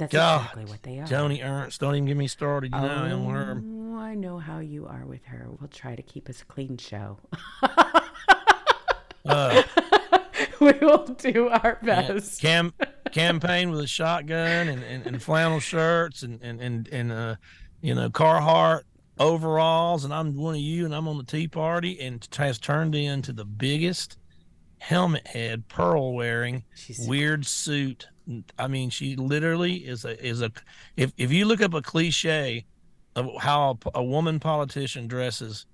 That's 0.00 0.12
God, 0.12 0.40
exactly 0.40 0.64
what 0.64 0.82
they 0.82 0.98
are. 0.98 1.06
Joni 1.06 1.44
Ernst, 1.44 1.80
don't 1.80 1.94
even 1.94 2.06
get 2.06 2.16
me 2.16 2.26
started. 2.26 2.72
You 2.74 2.80
know, 2.80 2.86
I'm 2.88 3.24
her. 3.26 3.62
Oh, 3.64 3.98
I 3.98 4.14
know 4.14 4.38
how 4.38 4.58
you 4.58 4.86
are 4.86 5.04
with 5.06 5.24
her. 5.26 5.46
We'll 5.60 5.68
try 5.68 5.94
to 5.94 6.02
keep 6.02 6.28
us 6.28 6.42
clean 6.46 6.76
show. 6.76 7.18
Uh, 9.26 9.62
we 10.60 10.72
will 10.80 11.04
do 11.06 11.48
our 11.48 11.78
best. 11.82 12.40
cam 12.40 12.72
campaign 13.12 13.70
with 13.70 13.80
a 13.80 13.86
shotgun 13.86 14.68
and, 14.68 14.82
and, 14.82 15.06
and 15.06 15.22
flannel 15.22 15.60
shirts 15.60 16.22
and 16.22 16.40
and 16.42 16.60
and, 16.60 16.88
and 16.88 17.12
uh 17.12 17.36
you 17.82 17.94
know 17.94 18.08
Carhartt 18.08 18.82
overalls 19.18 20.04
and 20.04 20.14
I'm 20.14 20.34
one 20.36 20.54
of 20.54 20.60
you 20.60 20.86
and 20.86 20.94
I'm 20.94 21.06
on 21.06 21.18
the 21.18 21.24
Tea 21.24 21.48
Party 21.48 22.00
and 22.00 22.26
has 22.38 22.58
turned 22.58 22.94
into 22.94 23.32
the 23.34 23.44
biggest 23.44 24.16
helmet 24.78 25.26
head 25.26 25.68
pearl 25.68 26.14
wearing 26.14 26.64
She's- 26.74 27.06
weird 27.06 27.44
suit. 27.46 28.08
I 28.58 28.66
mean, 28.68 28.90
she 28.90 29.16
literally 29.16 29.74
is 29.76 30.04
a 30.04 30.22
is 30.24 30.42
a 30.42 30.50
if 30.96 31.12
if 31.16 31.30
you 31.32 31.44
look 31.46 31.60
up 31.60 31.74
a 31.74 31.82
cliche 31.82 32.64
of 33.16 33.28
how 33.40 33.78
a, 33.94 33.98
a 34.00 34.04
woman 34.04 34.38
politician 34.40 35.06
dresses, 35.08 35.66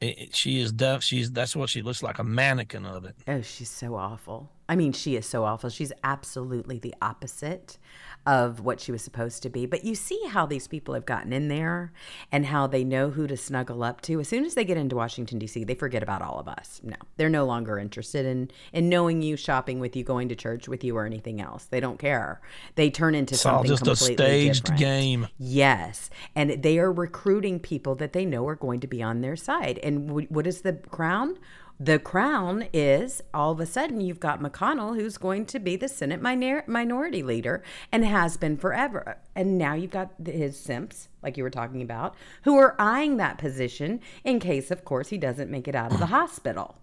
it, 0.00 0.18
it- 0.18 0.34
she 0.34 0.60
is 0.60 0.72
def, 0.72 1.02
she's 1.02 1.30
that's 1.30 1.54
what 1.54 1.68
she 1.70 1.82
looks 1.82 2.02
like 2.02 2.18
a 2.18 2.24
mannequin 2.24 2.84
of 2.84 3.04
it. 3.04 3.14
Oh, 3.28 3.40
she's 3.42 3.70
so 3.70 3.94
awful. 3.94 4.50
I 4.68 4.76
mean, 4.76 4.92
she 4.92 5.14
is 5.16 5.26
so 5.26 5.44
awful. 5.44 5.68
She's 5.70 5.92
absolutely 6.02 6.78
the 6.78 6.94
opposite 7.02 7.78
of 8.26 8.60
what 8.60 8.80
she 8.80 8.90
was 8.92 9.02
supposed 9.02 9.42
to 9.42 9.50
be. 9.50 9.66
But 9.66 9.84
you 9.84 9.94
see 9.94 10.20
how 10.28 10.46
these 10.46 10.66
people 10.66 10.94
have 10.94 11.04
gotten 11.04 11.32
in 11.32 11.48
there 11.48 11.92
and 12.32 12.46
how 12.46 12.66
they 12.66 12.82
know 12.84 13.10
who 13.10 13.26
to 13.26 13.36
snuggle 13.36 13.82
up 13.84 14.00
to. 14.02 14.20
As 14.20 14.28
soon 14.28 14.44
as 14.44 14.54
they 14.54 14.64
get 14.64 14.76
into 14.78 14.96
Washington 14.96 15.38
D.C., 15.38 15.64
they 15.64 15.74
forget 15.74 16.02
about 16.02 16.22
all 16.22 16.38
of 16.38 16.48
us. 16.48 16.80
No, 16.82 16.96
they're 17.16 17.28
no 17.28 17.44
longer 17.44 17.78
interested 17.78 18.24
in 18.24 18.50
in 18.72 18.88
knowing 18.88 19.20
you, 19.22 19.36
shopping 19.36 19.78
with 19.80 19.94
you, 19.94 20.04
going 20.04 20.28
to 20.30 20.34
church 20.36 20.68
with 20.68 20.82
you, 20.84 20.96
or 20.96 21.04
anything 21.04 21.40
else. 21.40 21.64
They 21.64 21.80
don't 21.80 21.98
care. 21.98 22.40
They 22.76 22.90
turn 22.90 23.14
into 23.14 23.34
It's 23.34 23.44
all 23.44 23.64
something 23.64 23.70
just 23.70 23.82
a 23.82 23.84
completely 23.86 24.14
staged 24.16 24.64
different. 24.64 24.80
game. 24.80 25.28
Yes, 25.38 26.10
and 26.34 26.62
they 26.62 26.78
are 26.78 26.92
recruiting 26.92 27.60
people 27.60 27.94
that 27.96 28.12
they 28.12 28.24
know 28.24 28.46
are 28.48 28.54
going 28.56 28.80
to 28.80 28.86
be 28.86 29.02
on 29.02 29.20
their 29.20 29.36
side. 29.36 29.78
And 29.82 30.10
wh- 30.10 30.30
what 30.32 30.46
is 30.46 30.62
the 30.62 30.72
crown? 30.72 31.38
The 31.80 31.98
crown 31.98 32.68
is 32.72 33.20
all 33.32 33.50
of 33.50 33.58
a 33.58 33.66
sudden 33.66 34.00
you've 34.00 34.20
got 34.20 34.40
McConnell, 34.40 34.94
who's 34.94 35.18
going 35.18 35.44
to 35.46 35.58
be 35.58 35.74
the 35.74 35.88
Senate 35.88 36.22
minor- 36.22 36.62
minority 36.68 37.22
leader 37.22 37.64
and 37.90 38.04
has 38.04 38.36
been 38.36 38.56
forever. 38.56 39.18
And 39.34 39.58
now 39.58 39.74
you've 39.74 39.90
got 39.90 40.12
his 40.24 40.58
simps, 40.58 41.08
like 41.20 41.36
you 41.36 41.42
were 41.42 41.50
talking 41.50 41.82
about, 41.82 42.14
who 42.42 42.56
are 42.58 42.76
eyeing 42.78 43.16
that 43.16 43.38
position 43.38 44.00
in 44.22 44.38
case, 44.38 44.70
of 44.70 44.84
course, 44.84 45.08
he 45.08 45.18
doesn't 45.18 45.50
make 45.50 45.66
it 45.66 45.74
out 45.74 45.92
of 45.92 45.98
the 45.98 46.06
hospital. 46.20 46.76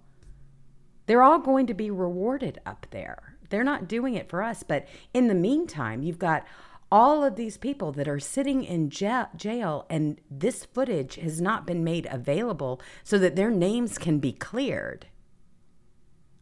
They're 1.05 1.23
all 1.23 1.39
going 1.39 1.67
to 1.67 1.73
be 1.73 1.89
rewarded 1.89 2.59
up 2.65 2.85
there. 2.91 3.37
They're 3.49 3.63
not 3.63 3.87
doing 3.87 4.15
it 4.15 4.29
for 4.29 4.43
us. 4.43 4.61
But 4.61 4.87
in 5.13 5.27
the 5.27 5.35
meantime, 5.35 6.03
you've 6.03 6.19
got 6.19 6.45
all 6.91 7.23
of 7.23 7.35
these 7.35 7.57
people 7.57 7.91
that 7.93 8.07
are 8.07 8.19
sitting 8.19 8.63
in 8.63 8.89
jail, 8.89 9.85
and 9.89 10.19
this 10.29 10.65
footage 10.65 11.15
has 11.15 11.39
not 11.39 11.65
been 11.65 11.83
made 11.83 12.07
available 12.11 12.81
so 13.03 13.17
that 13.17 13.35
their 13.35 13.49
names 13.49 13.97
can 13.97 14.19
be 14.19 14.33
cleared. 14.33 15.07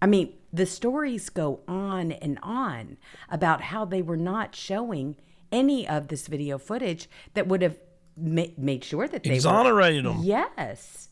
I 0.02 0.08
mean, 0.08 0.34
the 0.52 0.66
stories 0.66 1.30
go 1.30 1.60
on 1.68 2.12
and 2.14 2.40
on 2.42 2.98
about 3.30 3.62
how 3.62 3.86
they 3.86 4.02
were 4.02 4.18
not 4.18 4.56
showing 4.56 5.18
any 5.52 5.88
of 5.88 6.08
this 6.08 6.28
video 6.28 6.58
footage 6.58 7.10
that 7.34 7.48
would 7.48 7.62
have 7.62 7.78
ma- 8.18 8.46
made 8.58 8.84
sure 8.84 9.08
that 9.08 9.24
they 9.24 9.36
Exonerated 9.36 10.06
were. 10.06 10.14
them. 10.14 10.24
Yes. 10.24 11.10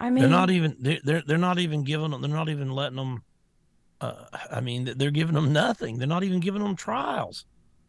I 0.00 0.10
mean, 0.10 0.22
They're 0.22 0.30
not 0.30 0.50
even 0.50 0.76
they're, 0.80 1.22
they're 1.22 1.38
not 1.38 1.58
even 1.60 1.84
giving 1.84 2.10
them. 2.10 2.20
They're 2.20 2.30
not 2.30 2.48
even 2.48 2.72
letting 2.72 2.96
them. 2.96 3.22
Uh, 4.00 4.24
I 4.50 4.60
mean, 4.60 4.92
they're 4.96 5.12
giving 5.12 5.34
them 5.36 5.52
nothing. 5.52 5.98
They're 5.98 6.08
not 6.08 6.24
even 6.24 6.40
giving 6.40 6.62
them 6.62 6.74
trials. 6.74 7.44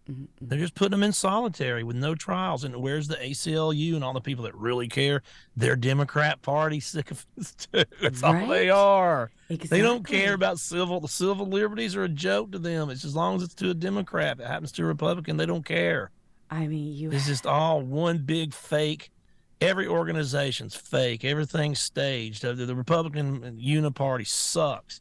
Mm-hmm. 0.10 0.26
They're 0.42 0.60
just 0.60 0.76
putting 0.76 0.92
them 0.92 1.04
in 1.04 1.14
solitary 1.14 1.84
with 1.84 1.96
no 1.96 2.14
trials. 2.14 2.64
And 2.66 2.76
where's 2.78 3.08
the 3.08 3.16
ACLU 3.16 3.96
and 3.96 4.04
all 4.04 4.14
the 4.14 4.20
people 4.22 4.44
that 4.44 4.56
really 4.56 4.88
care? 4.88 5.24
They're 5.56 5.76
Democrat 5.78 6.42
Party 6.42 6.80
sycophants 6.82 7.54
too. 7.72 7.84
That's 8.02 8.22
all 8.22 8.34
they 8.34 8.68
Right. 8.68 8.70
are. 8.70 9.32
They 9.48 9.82
don't 9.82 10.06
care 10.06 10.34
about 10.34 10.60
civil. 10.60 11.00
The 11.00 11.08
civil 11.08 11.46
liberties 11.48 11.96
are 11.96 12.04
a 12.04 12.10
joke 12.10 12.52
to 12.52 12.60
them. 12.60 12.90
It's 12.90 13.06
as 13.06 13.16
long 13.16 13.38
as 13.38 13.44
it's 13.44 13.54
to 13.56 13.70
a 13.70 13.74
Democrat. 13.74 14.40
If 14.40 14.46
it 14.46 14.48
happens 14.48 14.72
to 14.74 14.84
a 14.84 14.86
Republican, 14.88 15.38
they 15.38 15.46
don't 15.46 15.66
care. 15.66 16.12
I 16.50 16.68
mean, 16.68 16.94
you 16.94 17.12
It's 17.12 17.26
just 17.26 17.46
all 17.46 17.82
one 17.82 18.20
big 18.20 18.54
fake. 18.54 19.10
Every 19.62 19.88
organization's 19.88 20.76
fake. 20.76 21.24
Everything's 21.24 21.80
staged. 21.80 22.42
The, 22.42 22.54
the 22.54 22.76
Republican 22.76 23.58
Uniparty 23.58 24.28
sucks. 24.28 25.00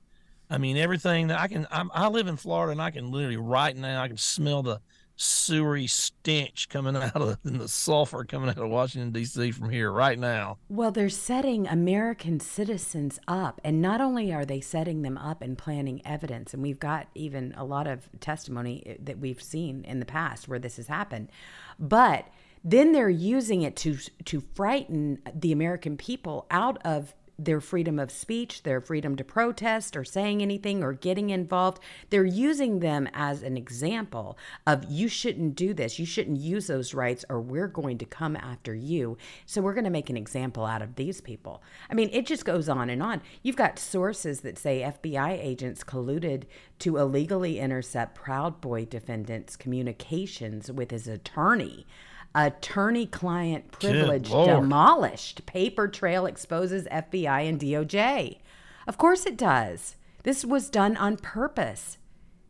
I 0.52 0.58
mean, 0.58 0.76
everything 0.76 1.28
that 1.28 1.40
I 1.40 1.48
can. 1.48 1.66
I'm, 1.70 1.90
I 1.94 2.08
live 2.08 2.26
in 2.26 2.36
Florida, 2.36 2.72
and 2.72 2.82
I 2.82 2.90
can 2.90 3.10
literally 3.10 3.38
right 3.38 3.74
now 3.74 4.02
I 4.02 4.08
can 4.08 4.18
smell 4.18 4.62
the 4.62 4.80
sewery 5.16 5.86
stench 5.86 6.68
coming 6.68 6.94
out 6.96 7.16
of 7.16 7.38
and 7.44 7.58
the 7.58 7.68
sulfur 7.68 8.24
coming 8.24 8.50
out 8.50 8.58
of 8.58 8.68
Washington 8.68 9.12
D.C. 9.12 9.52
from 9.52 9.70
here 9.70 9.90
right 9.90 10.18
now. 10.18 10.58
Well, 10.68 10.90
they're 10.90 11.08
setting 11.08 11.66
American 11.66 12.38
citizens 12.38 13.18
up. 13.26 13.62
And 13.64 13.80
not 13.80 14.02
only 14.02 14.32
are 14.32 14.44
they 14.44 14.60
setting 14.60 15.00
them 15.00 15.16
up 15.16 15.40
and 15.40 15.56
planning 15.56 16.02
evidence, 16.04 16.52
and 16.52 16.62
we've 16.62 16.80
got 16.80 17.08
even 17.14 17.54
a 17.56 17.64
lot 17.64 17.86
of 17.86 18.08
testimony 18.20 18.82
eh, 18.84 18.96
that 19.00 19.18
we've 19.18 19.42
seen 19.42 19.84
in 19.84 20.00
the 20.00 20.06
past 20.06 20.48
where 20.48 20.58
this 20.58 20.76
has 20.76 20.88
happened, 20.88 21.30
but 21.78 22.26
then 22.62 22.92
they're 22.92 23.08
using 23.08 23.62
it 23.62 23.74
to 23.76 23.96
to 24.26 24.42
frighten 24.54 25.18
the 25.34 25.50
American 25.50 25.96
people 25.96 26.46
out 26.50 26.78
of 26.84 27.14
their 27.38 27.60
freedom 27.60 27.98
of 27.98 28.10
speech, 28.10 28.62
their 28.62 28.80
freedom 28.80 29.16
to 29.16 29.24
protest 29.24 29.96
or 29.96 30.04
saying 30.04 30.42
anything 30.42 30.82
or 30.82 30.92
getting 30.92 31.30
involved. 31.30 31.82
They're 32.10 32.24
using 32.24 32.80
them 32.80 33.08
as 33.14 33.42
an 33.42 33.56
example 33.56 34.38
of 34.66 34.84
you 34.90 35.08
shouldn't 35.08 35.54
do 35.54 35.74
this. 35.74 35.98
You 35.98 36.06
shouldn't 36.06 36.40
use 36.40 36.66
those 36.66 36.94
rights 36.94 37.24
or 37.28 37.40
we're 37.40 37.68
going 37.68 37.98
to 37.98 38.04
come 38.04 38.36
after 38.36 38.74
you. 38.74 39.16
So 39.46 39.60
we're 39.60 39.74
going 39.74 39.84
to 39.84 39.90
make 39.90 40.10
an 40.10 40.16
example 40.16 40.64
out 40.64 40.82
of 40.82 40.94
these 40.94 41.20
people. 41.20 41.62
I 41.90 41.94
mean, 41.94 42.10
it 42.12 42.26
just 42.26 42.44
goes 42.44 42.68
on 42.68 42.90
and 42.90 43.02
on. 43.02 43.22
You've 43.42 43.56
got 43.56 43.78
sources 43.78 44.40
that 44.40 44.58
say 44.58 44.80
FBI 44.80 45.42
agents 45.42 45.84
colluded 45.84 46.44
to 46.80 46.96
illegally 46.96 47.58
intercept 47.58 48.14
Proud 48.14 48.60
Boy 48.60 48.84
defendant's 48.84 49.56
communications 49.56 50.70
with 50.70 50.90
his 50.90 51.08
attorney 51.08 51.86
attorney 52.34 53.06
client 53.06 53.70
privilege 53.72 54.30
demolished. 54.30 55.46
Paper 55.46 55.88
trail 55.88 56.26
exposes 56.26 56.86
FBI 56.86 57.48
and 57.48 57.60
DOJ. 57.60 58.38
Of 58.86 58.98
course 58.98 59.26
it 59.26 59.36
does. 59.36 59.96
This 60.22 60.44
was 60.44 60.70
done 60.70 60.96
on 60.96 61.16
purpose. 61.16 61.98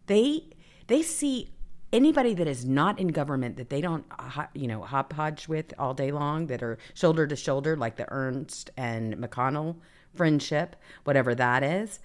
They 0.07 0.51
they 0.87 1.03
see 1.03 1.53
anybody 1.93 2.35
that 2.35 2.47
is 2.47 2.65
not 2.65 2.99
in 2.99 3.09
government 3.09 3.57
that 3.57 3.71
they 3.71 3.81
don't 3.81 4.05
uh, 4.19 4.47
you 4.55 4.67
know 4.67 4.83
hop 4.83 5.13
hodge 5.13 5.49
with 5.49 5.73
all 5.79 5.95
day 5.95 6.11
long 6.11 6.47
that 6.47 6.63
are 6.63 6.79
shoulder 6.95 7.27
to 7.27 7.37
shoulder 7.37 7.77
like 7.77 7.97
the 7.97 8.11
Ernst 8.11 8.71
and 8.77 9.17
McConnell 9.17 9.77
friendship, 10.15 10.77
whatever 11.05 11.35
that 11.35 11.63
is, 11.63 12.01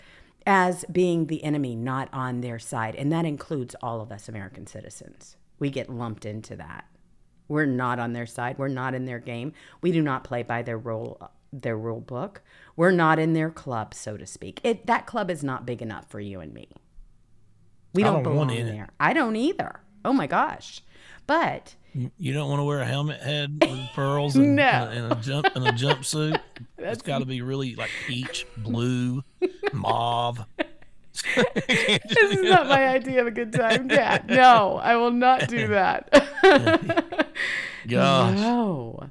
as 0.46 0.86
being 0.92 1.28
the 1.28 1.44
enemy 1.44 1.76
not 1.76 2.10
on 2.14 2.42
their 2.42 2.60
side 2.60 2.96
and 2.96 3.12
that 3.12 3.26
includes 3.26 3.76
all 3.82 4.02
of 4.02 4.12
us 4.12 4.30
American 4.30 4.66
citizens. 4.66 5.36
We 5.60 5.70
get 5.70 5.90
lumped 5.90 6.26
into 6.26 6.56
that. 6.56 6.86
We're 7.48 7.66
not 7.66 8.00
on 8.00 8.14
their 8.14 8.26
side. 8.26 8.58
We're 8.58 8.68
not 8.68 8.94
in 8.94 9.06
their 9.06 9.20
game. 9.20 9.54
We 9.82 9.92
do 9.92 10.02
not 10.02 10.24
play 10.24 10.44
by 10.44 10.62
their 10.62 10.78
rule 10.78 11.32
their 11.54 11.78
rule 11.78 12.02
book. 12.02 12.42
We're 12.76 12.92
not 12.92 13.20
in 13.20 13.34
their 13.34 13.50
club, 13.50 13.94
so 13.94 14.18
to 14.18 14.26
speak. 14.26 14.60
It 14.64 14.86
that 14.88 15.06
club 15.06 15.32
is 15.32 15.44
not 15.44 15.66
big 15.66 15.82
enough 15.82 16.10
for 16.10 16.20
you 16.20 16.40
and 16.40 16.54
me. 16.54 16.70
We 17.94 18.04
don't, 18.04 18.16
don't 18.16 18.24
belong 18.24 18.50
in 18.52 18.68
there. 18.68 18.84
It. 18.86 18.90
I 19.00 19.14
don't 19.14 19.36
either. 19.36 19.80
Oh 20.06 20.14
my 20.14 20.28
gosh. 20.28 20.82
But 21.26 21.76
you 22.18 22.34
don't 22.34 22.50
want 22.50 22.60
to 22.60 22.64
wear 22.64 22.80
a 22.80 22.86
helmet 22.86 23.22
head 23.22 23.58
with 23.62 23.90
pearls 23.96 24.36
and, 24.36 24.56
no. 24.56 24.64
Uh, 24.64 24.90
and, 24.94 25.12
a 25.12 25.16
jump 25.16 25.48
and 25.56 25.68
a 25.68 25.72
jumpsuit. 25.72 26.40
it's 26.78 27.02
got 27.02 27.20
to 27.20 27.26
be 27.26 27.42
really 27.42 27.76
like 27.76 27.90
peach, 28.06 28.46
blue, 28.58 29.24
mauve. 29.74 30.46
This 31.36 32.18
is 32.18 32.42
not 32.42 32.68
my 32.68 32.88
idea 32.88 33.22
of 33.22 33.28
a 33.28 33.32
good 33.32 33.54
time, 33.54 33.90
Cat. 33.90 34.28
No, 34.28 34.80
I 34.82 34.96
will 34.96 35.12
not 35.12 35.48
do 35.48 35.68
that. 35.68 36.10
Gosh. 37.88 38.38
No. 38.38 39.10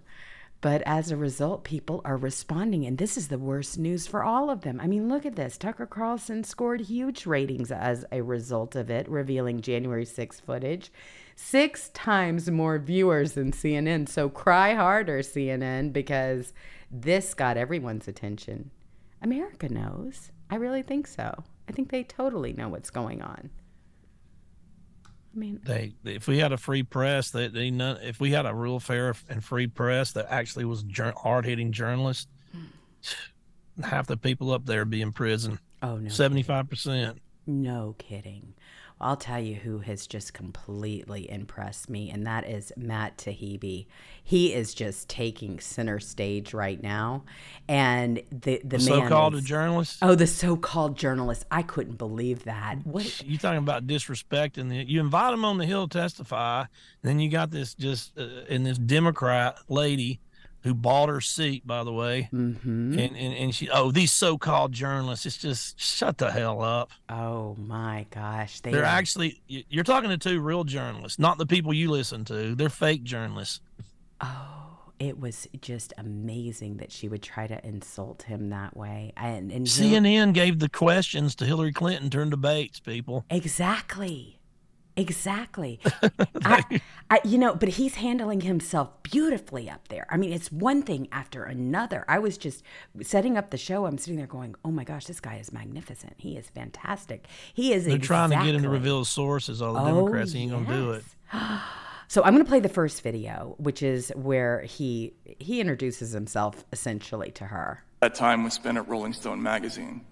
But 0.61 0.83
as 0.87 1.11
a 1.11 1.17
result, 1.17 1.65
people 1.65 2.01
are 2.05 2.17
responding, 2.17 2.87
and 2.87 2.99
this 2.99 3.17
is 3.17 3.29
the 3.29 3.39
worst 3.39 3.79
news 3.79 4.07
for 4.07 4.25
all 4.25 4.51
of 4.51 4.63
them. 4.63 4.81
I 4.81 4.87
mean, 4.87 5.09
look 5.09 5.25
at 5.25 5.37
this. 5.37 5.57
Tucker 5.57 5.87
Carlson 5.87 6.43
scored 6.45 6.81
huge 6.81 7.27
ratings 7.27 7.71
as 7.71 8.05
a 8.11 8.23
result 8.23 8.75
of 8.75 8.91
it, 8.91 9.09
revealing 9.09 9.61
January 9.61 10.05
6 10.05 10.41
footage. 10.41 10.91
Six 11.37 11.91
times 11.91 12.51
more 12.51 12.79
viewers 12.79 13.33
than 13.33 13.53
CNN. 13.53 14.09
So 14.09 14.29
cry 14.29 14.75
harder, 14.75 15.21
CNN, 15.21 15.93
because 15.93 16.53
this 16.91 17.35
got 17.35 17.57
everyone's 17.57 18.09
attention. 18.09 18.71
America 19.23 19.69
knows. 19.69 20.33
I 20.51 20.57
really 20.57 20.83
think 20.83 21.07
so. 21.07 21.45
I 21.69 21.73
think 21.73 21.91
they 21.91 22.05
totally 22.05 22.53
know 22.53 22.69
what's 22.69 22.91
going 22.91 23.23
on. 23.23 23.51
I 25.35 25.39
mean, 25.39 25.61
they 25.65 25.93
if 26.05 26.27
we 26.29 26.39
had 26.39 26.53
a 26.53 26.57
free 26.57 26.83
press, 26.83 27.31
they 27.31 27.49
they 27.49 27.71
not, 27.71 28.03
if 28.03 28.21
we 28.21 28.31
had 28.31 28.47
a 28.47 28.55
real 28.55 28.81
fair 28.81 29.15
and 29.29 29.45
free 29.45 29.67
press 29.67 30.13
that 30.13 30.27
actually 30.31 30.65
was 30.65 30.85
hard 31.17 31.45
hitting 31.45 31.73
journalists, 31.73 32.27
hmm. 32.53 33.83
half 33.83 34.07
the 34.07 34.17
people 34.17 34.51
up 34.53 34.65
there 34.65 34.81
would 34.81 34.91
be 34.91 35.03
in 35.03 35.13
prison. 35.13 35.59
Oh 35.83 35.97
no, 35.97 36.09
seventy 36.09 36.43
five 36.43 36.71
percent. 36.71 37.21
No 37.47 37.95
kidding. 37.99 38.55
I'll 38.99 39.17
tell 39.17 39.41
you 39.41 39.57
who 39.57 39.81
has 39.81 40.07
just 40.07 40.33
completely 40.33 41.31
impressed 41.31 41.91
me, 41.91 42.11
and 42.11 42.27
that 42.27 42.49
is 42.49 42.73
Matt 42.77 43.19
Taibbi. 43.19 43.87
He 44.23 44.55
is 44.55 44.73
just 44.73 45.09
taking 45.09 45.61
center 45.61 46.01
stage 46.01 46.55
right 46.55 46.83
now, 46.83 47.25
and 47.69 48.23
the 48.31 48.61
the, 48.65 48.79
the 48.79 48.81
so-called 48.81 49.35
is, 49.35 49.45
journalist. 49.45 49.99
Oh, 50.01 50.15
the 50.15 50.27
so-called 50.27 50.97
journalist! 50.97 51.45
I 51.51 51.63
couldn't 51.63 51.97
believe 51.97 52.45
that. 52.45 52.87
What 52.87 53.23
you 53.23 53.37
talking 53.37 53.59
about 53.59 53.87
disrespect? 53.87 54.57
And 54.57 54.73
you 54.73 55.01
invite 55.01 55.35
him 55.35 55.45
on 55.45 55.59
the 55.59 55.67
hill 55.67 55.87
to 55.89 55.99
testify, 55.99 56.65
then 57.03 57.21
you 57.21 57.31
got 57.31 57.51
this 57.51 57.75
just 57.75 58.19
uh, 58.19 58.27
and 58.49 58.65
this 58.65 58.79
Democrat 58.79 59.59
lady 59.69 60.21
who 60.67 60.75
bought 60.75 61.09
her 61.09 61.21
seat, 61.21 61.67
by 61.67 61.85
the 61.85 61.93
way. 61.93 62.29
Mm-hmm. 62.33 62.99
And, 62.99 63.17
and 63.17 63.35
and 63.35 63.55
she, 63.55 63.71
oh, 63.71 63.91
these 63.93 64.13
so-called 64.13 64.73
journalists, 64.73 65.25
it's 65.25 65.39
just 65.39 65.81
shut 65.81 66.19
the 66.19 66.31
hell 66.31 66.61
up. 66.61 66.91
Oh 67.09 67.55
my 67.59 68.07
gosh, 68.11 68.61
they 68.61 68.75
are 68.75 68.85
actually 68.85 69.41
you're 69.47 69.85
talking 69.85 70.11
to 70.11 70.19
two 70.19 70.41
real 70.41 70.65
journalists, 70.65 71.19
not 71.19 71.39
the 71.39 71.47
people 71.47 71.73
you 71.73 71.91
listen 71.91 72.25
to. 72.27 72.55
They're 72.55 72.69
fake 72.69 73.05
journalists. 73.05 73.61
Oh, 74.21 74.79
it 74.99 75.21
was 75.21 75.47
just 75.61 75.93
amazing 75.99 76.79
that 76.79 76.91
she 76.91 77.09
would 77.09 77.23
try 77.23 77.47
to 77.47 77.65
insult 77.67 78.23
him 78.23 78.51
that 78.51 78.77
way. 78.77 79.13
And, 79.17 79.53
and 79.53 79.67
CNN 79.67 80.33
gave 80.33 80.59
the 80.59 80.69
questions 80.69 81.35
to 81.37 81.45
Hillary 81.45 81.73
Clinton 81.73 82.09
during 82.09 82.31
debates. 82.31 82.81
People 82.81 83.25
exactly. 83.31 84.39
Exactly. 84.97 85.79
I, 86.45 86.81
I, 87.11 87.21
you 87.25 87.37
know, 87.37 87.55
but 87.55 87.69
he's 87.71 87.97
handling 87.97 88.41
himself 88.41 89.03
beautifully 89.03 89.69
up 89.69 89.89
there. 89.89 90.07
I 90.11 90.17
mean, 90.17 90.33
it's 90.33 90.51
one 90.51 90.83
thing 90.83 91.09
after 91.13 91.45
another. 91.45 92.05
I 92.09 92.19
was 92.19 92.39
just 92.39 92.63
setting 93.03 93.37
up 93.37 93.51
the 93.51 93.59
show. 93.59 93.87
I'm 93.87 93.99
sitting 93.99 94.17
there 94.17 94.27
going, 94.27 94.55
"Oh 94.65 94.71
my 94.71 94.85
gosh, 94.85 95.05
this 95.05 95.21
guy 95.21 95.37
is 95.37 95.53
magnificent. 95.53 96.15
He 96.17 96.37
is 96.37 96.49
fantastic. 96.49 97.27
He 97.53 97.73
is." 97.73 97.85
They're 97.85 97.97
exactly... 97.97 98.07
trying 98.07 98.41
to 98.41 98.47
get 98.47 98.55
him 98.55 98.63
to 98.63 98.71
reveal 98.71 99.01
his 99.01 99.09
sources. 99.09 99.61
All 99.61 99.75
the 99.75 99.81
oh, 99.81 99.87
Democrats, 99.87 100.33
he 100.33 100.41
ain't 100.41 100.53
yes. 100.53 100.63
gonna 100.63 100.77
do 100.77 100.91
it. 100.93 101.05
So 102.09 102.23
I'm 102.23 102.35
going 102.35 102.45
to 102.45 102.49
play 102.49 102.61
the 102.61 102.69
first 102.69 103.03
video, 103.03 103.57
which 103.59 103.83
is 103.83 104.13
where 104.15 104.61
he 104.63 105.13
he 105.41 105.61
introduces 105.61 106.13
himself 106.13 106.65
essentially 106.73 107.33
to 107.33 107.47
her. 107.47 107.83
That 108.01 108.15
time 108.15 108.45
was 108.45 108.55
spent 108.55 108.79
at 108.79 108.89
Rolling 108.89 109.13
Stone 109.13 109.43
magazine. 109.43 110.05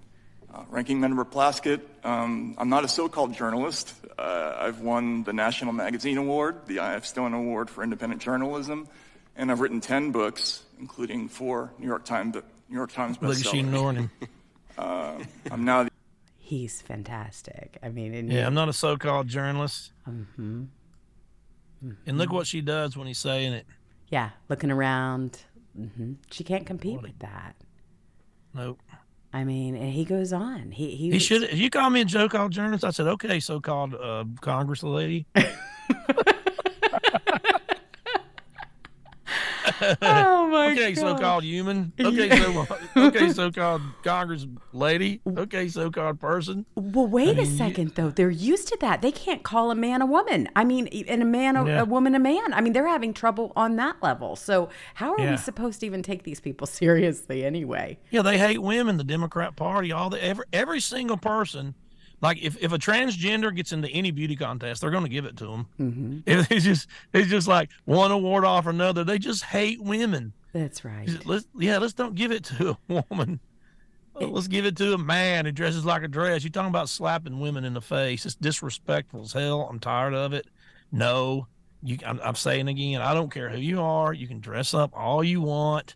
Uh, 0.53 0.65
Ranking 0.71 1.01
Member 1.01 1.25
Plaskett, 1.25 1.81
um, 2.05 2.55
I'm 2.59 2.69
not 2.69 2.85
a 2.85 2.89
so-called 2.89 3.35
journalist. 3.35 3.95
Uh, 4.19 4.55
I've 4.59 4.81
won 4.81 5.25
the 5.25 5.33
National 5.33 5.73
Magazine 5.73 6.19
Award, 6.19 6.67
the 6.67 6.79
I.F. 6.79 7.05
Stone 7.05 7.35
Award 7.35 7.69
for 7.69 7.83
Independent 7.83 8.23
Journalism, 8.23 8.87
and 9.37 9.51
I've 9.51 9.61
written 9.61 9.81
10 9.81 10.13
books, 10.13 10.63
including 10.79 11.29
four 11.29 11.73
New 11.79 11.87
York 11.87 12.05
Times, 12.05 12.37
New 12.69 12.77
York 12.77 12.93
Times 12.93 13.19
bestsellers. 13.19 13.29
Look 13.29 13.39
at 13.41 13.47
she 13.47 13.59
ignoring. 13.61 14.11
Uh, 14.77 15.23
I'm 15.53 15.65
now. 15.65 15.85
The- 15.85 15.91
He's 16.37 16.83
fantastic. 16.83 17.79
I 17.81 17.91
mean, 17.91 18.29
yeah, 18.29 18.45
I'm 18.45 18.55
not 18.55 18.69
a 18.69 18.73
so-called 18.73 19.29
journalist. 19.29 19.93
Mm-hmm. 20.09 20.65
Mm-hmm. 21.85 21.91
And 22.07 22.19
look 22.19 22.33
what 22.33 22.49
she 22.49 22.61
does 22.61 22.97
when 22.97 23.07
he's 23.07 23.19
saying 23.19 23.53
it. 23.53 23.67
Yeah, 24.09 24.31
looking 24.49 24.73
around. 24.73 25.39
Mm-hmm. 25.79 26.15
She 26.33 26.43
can't 26.43 26.67
compete 26.67 27.01
with 27.01 27.19
that. 27.21 27.55
Nope. 28.53 28.81
I 29.35 29.43
mean, 29.43 29.75
and 29.75 29.93
he 29.93 30.05
goes 30.05 30.33
on. 30.33 30.71
He 30.71 30.95
he, 30.95 31.11
he 31.11 31.19
should. 31.19 31.43
If 31.43 31.59
you 31.59 31.69
call 31.69 31.91
me 31.91 32.03
a 32.03 32.05
joke 32.05 32.31
called 32.31 32.53
journalist, 32.53 32.85
I 32.85 32.91
said 32.91 33.09
okay, 33.09 33.41
so 33.41 33.61
called 33.61 33.93
uh, 33.95 34.25
Congress 34.41 34.85
lady. 34.85 35.27
oh 40.03 40.47
my 40.51 40.73
okay, 40.73 40.93
gosh. 40.93 41.01
so-called 41.01 41.45
human. 41.45 41.93
Okay, 42.05 42.29
so 42.29 42.67
okay, 42.97 43.33
so-called 43.33 43.83
Congress 44.03 44.47
lady. 44.73 45.21
Okay, 45.27 45.69
so-called 45.69 46.21
person. 46.21 46.65
Well, 46.77 47.07
wait 47.07 47.31
I 47.31 47.33
mean, 47.33 47.41
a 47.41 47.47
second 47.47 47.89
you, 47.89 47.95
though. 47.95 48.11
They're 48.11 48.31
used 48.31 48.69
to 48.69 48.77
that. 48.81 49.03
They 49.03 49.11
can't 49.11 49.43
call 49.43 49.71
a 49.71 49.75
man 49.75 50.03
a 50.03 50.07
woman. 50.07 50.49
I 50.55 50.65
mean, 50.65 50.87
and 51.09 51.23
a 51.23 51.27
man 51.27 51.57
a, 51.57 51.67
yeah. 51.67 51.81
a 51.81 51.85
woman 51.85 52.15
a 52.15 52.19
man. 52.19 52.53
I 52.53 52.61
mean, 52.61 52.73
they're 52.73 52.87
having 52.87 53.15
trouble 53.15 53.53
on 53.57 53.77
that 53.77 54.03
level. 54.03 54.37
So 54.37 54.69
how 54.95 55.13
are 55.15 55.21
yeah. 55.21 55.33
we 55.33 55.37
supposed 55.37 55.81
to 55.81 55.87
even 55.87 56.03
take 56.03 56.23
these 56.23 56.41
people 56.41 56.67
seriously 56.69 57.45
anyway? 57.45 57.99
Yeah, 58.11 58.23
they 58.23 58.39
hate 58.39 58.63
women. 58.63 58.97
The 58.97 59.05
Democrat 59.05 59.57
Party, 59.57 59.93
all 59.93 60.11
the 60.11 60.23
every 60.23 60.45
every 60.53 60.81
single 60.81 61.17
person 61.17 61.75
like 62.25 62.43
if, 62.43 62.57
if 62.63 62.73
a 62.73 62.79
transgender 62.79 63.55
gets 63.55 63.71
into 63.73 63.87
any 63.91 64.11
beauty 64.11 64.35
contest, 64.35 64.81
they're 64.81 64.91
going 64.91 65.05
to 65.05 65.11
give 65.11 65.27
it 65.27 65.37
to 65.37 65.45
them. 65.45 65.67
Mm-hmm. 65.79 66.19
It's 66.51 66.65
just 66.65 66.89
it's 67.13 67.29
just 67.29 67.47
like 67.47 67.69
one 67.85 68.11
award 68.11 68.47
off 68.47 68.67
another. 68.67 69.05
They 69.05 69.19
just 69.19 69.45
hate 69.45 69.83
women. 69.83 70.33
That's 70.55 70.87
right. 70.87 71.07
Let's 71.27 71.47
yeah, 71.59 71.77
let's 71.77 71.93
don't 71.93 72.15
give 72.15 72.33
it 72.33 72.45
to 72.45 72.79
a 72.89 73.05
woman. 73.11 73.41
Let's 74.19 74.49
give 74.49 74.65
it 74.65 74.77
to 74.79 74.95
a 74.95 74.99
man 74.99 75.45
who 75.45 75.53
dresses 75.53 75.85
like 75.85 76.03
a 76.03 76.09
dress. 76.09 76.45
You're 76.45 76.51
talking 76.51 76.71
about 76.71 76.89
slapping 76.89 77.41
women 77.41 77.65
in 77.65 77.75
the 77.75 77.83
face. 77.83 78.25
It's 78.25 78.37
disrespectful 78.37 79.23
as 79.23 79.33
hell. 79.33 79.69
I'm 79.69 79.79
tired 79.79 80.15
of 80.15 80.33
it. 80.33 80.47
No, 80.93 81.47
you. 81.83 81.99
I'm, 82.07 82.21
I'm 82.25 82.37
saying 82.37 82.69
again. 82.69 83.03
I 83.03 83.13
don't 83.13 83.31
care 83.31 83.51
who 83.51 83.59
you 83.59 83.83
are. 83.83 84.15
You 84.15 84.27
can 84.27 84.41
dress 84.41 84.73
up 84.73 84.93
all 84.95 85.23
you 85.23 85.43
want. 85.43 85.95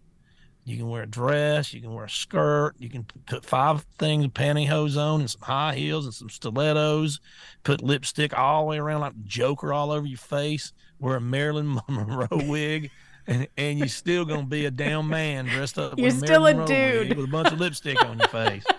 You 0.68 0.76
can 0.76 0.88
wear 0.90 1.04
a 1.04 1.06
dress, 1.06 1.72
you 1.72 1.80
can 1.80 1.94
wear 1.94 2.04
a 2.04 2.10
skirt, 2.10 2.74
you 2.78 2.90
can 2.90 3.06
put 3.26 3.42
five 3.42 3.86
things 3.98 4.26
of 4.26 4.34
pantyhose 4.34 4.98
on 4.98 5.20
and 5.20 5.30
some 5.30 5.40
high 5.40 5.74
heels 5.74 6.04
and 6.04 6.12
some 6.12 6.28
stilettos, 6.28 7.20
put 7.64 7.82
lipstick 7.82 8.38
all 8.38 8.64
the 8.64 8.66
way 8.66 8.78
around 8.78 9.00
like 9.00 9.24
Joker 9.24 9.72
all 9.72 9.90
over 9.90 10.06
your 10.06 10.18
face, 10.18 10.74
wear 10.98 11.16
a 11.16 11.20
Marilyn 11.22 11.80
Monroe 11.88 12.28
wig, 12.30 12.90
and, 13.26 13.48
and 13.56 13.78
you're 13.78 13.88
still 13.88 14.26
gonna 14.26 14.44
be 14.44 14.66
a 14.66 14.70
damn 14.70 15.08
man 15.08 15.46
dressed 15.46 15.78
up. 15.78 15.98
You're 15.98 16.08
with 16.08 16.18
still 16.18 16.46
a 16.46 16.52
dude 16.52 17.08
dude 17.08 17.16
with 17.16 17.28
a 17.28 17.30
bunch 17.30 17.50
of 17.50 17.58
lipstick 17.58 18.04
on 18.04 18.18
your 18.18 18.28
face. 18.28 18.64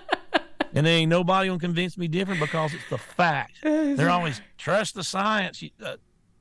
And 0.71 0.85
there 0.85 0.97
ain't 0.97 1.09
nobody 1.09 1.47
gonna 1.47 1.59
convince 1.59 1.97
me 1.97 2.07
different 2.07 2.39
because 2.39 2.75
it's 2.75 2.87
the 2.91 2.97
fact. 2.99 3.53
They're 3.63 4.11
always 4.11 4.39
trust 4.59 4.93
the 4.93 5.03
science. 5.03 5.63
Uh, 5.83 5.95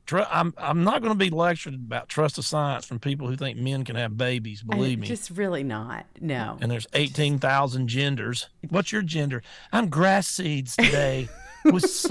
tr- 0.09 0.23
I'm 0.29 0.53
I'm 0.59 0.83
not 0.83 1.03
going 1.03 1.13
to 1.13 1.19
be 1.19 1.31
lectured 1.31 1.75
about 1.75 2.09
trust 2.09 2.37
the 2.37 2.43
science 2.43 2.85
from 2.85 2.99
people 2.99 3.29
who 3.29 3.37
think 3.37 3.59
men 3.59 3.85
can 3.85 3.95
have 3.95 4.17
babies. 4.17 4.63
Believe 4.63 4.99
I, 4.99 5.03
me, 5.03 5.07
just 5.07 5.31
really 5.31 5.63
not. 5.63 6.07
No. 6.21 6.59
And 6.61 6.71
there's 6.71 6.89
eighteen 6.95 7.39
thousand 7.39 7.87
genders. 7.89 8.49
What's 8.69 8.91
your 8.91 9.03
gender? 9.03 9.43
I'm 9.73 9.89
grass 9.89 10.27
seeds 10.27 10.75
today. 10.75 11.29
With, 11.65 12.07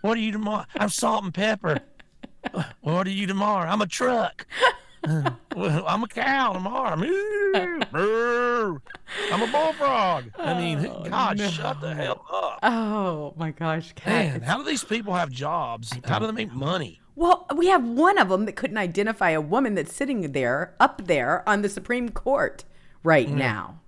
what 0.00 0.16
are 0.16 0.20
you 0.20 0.32
tomorrow? 0.32 0.64
I'm 0.76 0.88
salt 0.88 1.24
and 1.24 1.34
pepper. 1.34 1.80
What 2.80 3.06
are 3.06 3.10
you 3.10 3.26
tomorrow? 3.26 3.68
I'm 3.68 3.82
a 3.82 3.86
truck. 3.86 4.46
Uh, 5.02 5.30
well, 5.56 5.82
I'm 5.88 6.02
a 6.02 6.06
cow 6.06 6.52
tomorrow. 6.52 6.90
I'm 6.92 7.02
a 9.42 9.46
bullfrog. 9.50 10.24
I 10.38 10.60
mean, 10.60 10.86
oh, 10.86 11.08
God, 11.08 11.38
no. 11.38 11.48
shut 11.48 11.80
the 11.80 11.94
hell 11.94 12.26
up. 12.30 12.58
Oh 12.62 13.32
my 13.38 13.50
gosh, 13.50 13.94
Cat, 13.94 14.32
man! 14.32 14.42
How 14.42 14.58
do 14.58 14.64
these 14.64 14.84
people 14.84 15.14
have 15.14 15.30
jobs? 15.30 15.90
How 16.04 16.18
do 16.18 16.26
they 16.26 16.32
make 16.32 16.52
money? 16.52 16.99
Well, 17.20 17.44
we 17.54 17.66
have 17.66 17.84
one 17.84 18.16
of 18.16 18.30
them 18.30 18.46
that 18.46 18.56
couldn't 18.56 18.78
identify 18.78 19.28
a 19.28 19.42
woman 19.42 19.74
that's 19.74 19.94
sitting 19.94 20.32
there, 20.32 20.74
up 20.80 21.06
there 21.06 21.46
on 21.46 21.60
the 21.60 21.68
Supreme 21.68 22.08
Court 22.08 22.64
right 23.04 23.28
mm. 23.28 23.34
now. 23.34 23.80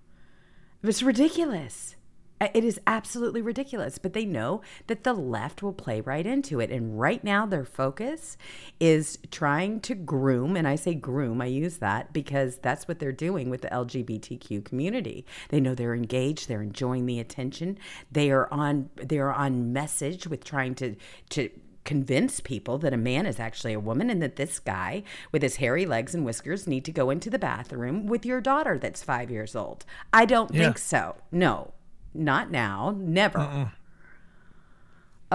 It's 0.82 1.02
ridiculous. 1.02 1.96
It 2.42 2.62
is 2.62 2.78
absolutely 2.86 3.40
ridiculous, 3.40 3.96
but 3.96 4.12
they 4.12 4.26
know 4.26 4.60
that 4.86 5.04
the 5.04 5.14
left 5.14 5.62
will 5.62 5.72
play 5.72 6.02
right 6.02 6.26
into 6.26 6.60
it. 6.60 6.70
And 6.70 7.00
right 7.00 7.24
now, 7.24 7.46
their 7.46 7.64
focus 7.64 8.36
is 8.78 9.18
trying 9.30 9.80
to 9.80 9.94
groom, 9.94 10.54
and 10.54 10.68
I 10.68 10.76
say 10.76 10.92
groom, 10.94 11.40
I 11.40 11.46
use 11.46 11.78
that 11.78 12.12
because 12.12 12.58
that's 12.58 12.86
what 12.86 12.98
they're 12.98 13.12
doing 13.12 13.48
with 13.48 13.62
the 13.62 13.68
LGBTQ 13.68 14.62
community. 14.62 15.24
They 15.48 15.58
know 15.58 15.74
they're 15.74 15.94
engaged, 15.94 16.48
they're 16.48 16.60
enjoying 16.60 17.06
the 17.06 17.18
attention, 17.18 17.78
they 18.10 18.30
are 18.30 18.52
on 18.52 18.90
they 18.96 19.20
are 19.20 19.32
on 19.32 19.72
message 19.72 20.26
with 20.26 20.44
trying 20.44 20.74
to 20.74 20.96
to 21.30 21.48
convince 21.84 22.40
people 22.40 22.78
that 22.78 22.92
a 22.92 22.96
man 22.96 23.26
is 23.26 23.40
actually 23.40 23.72
a 23.72 23.80
woman 23.80 24.10
and 24.10 24.22
that 24.22 24.36
this 24.36 24.58
guy 24.58 25.02
with 25.32 25.42
his 25.42 25.56
hairy 25.56 25.86
legs 25.86 26.14
and 26.14 26.24
whiskers 26.24 26.66
need 26.66 26.84
to 26.84 26.92
go 26.92 27.10
into 27.10 27.30
the 27.30 27.38
bathroom 27.38 28.06
with 28.06 28.24
your 28.24 28.40
daughter 28.40 28.78
that's 28.78 29.02
5 29.02 29.30
years 29.30 29.56
old. 29.56 29.84
I 30.12 30.24
don't 30.24 30.52
yeah. 30.52 30.64
think 30.64 30.78
so. 30.78 31.16
No. 31.30 31.72
Not 32.14 32.50
now. 32.50 32.94
Never. 32.96 33.38
uh 33.38 33.68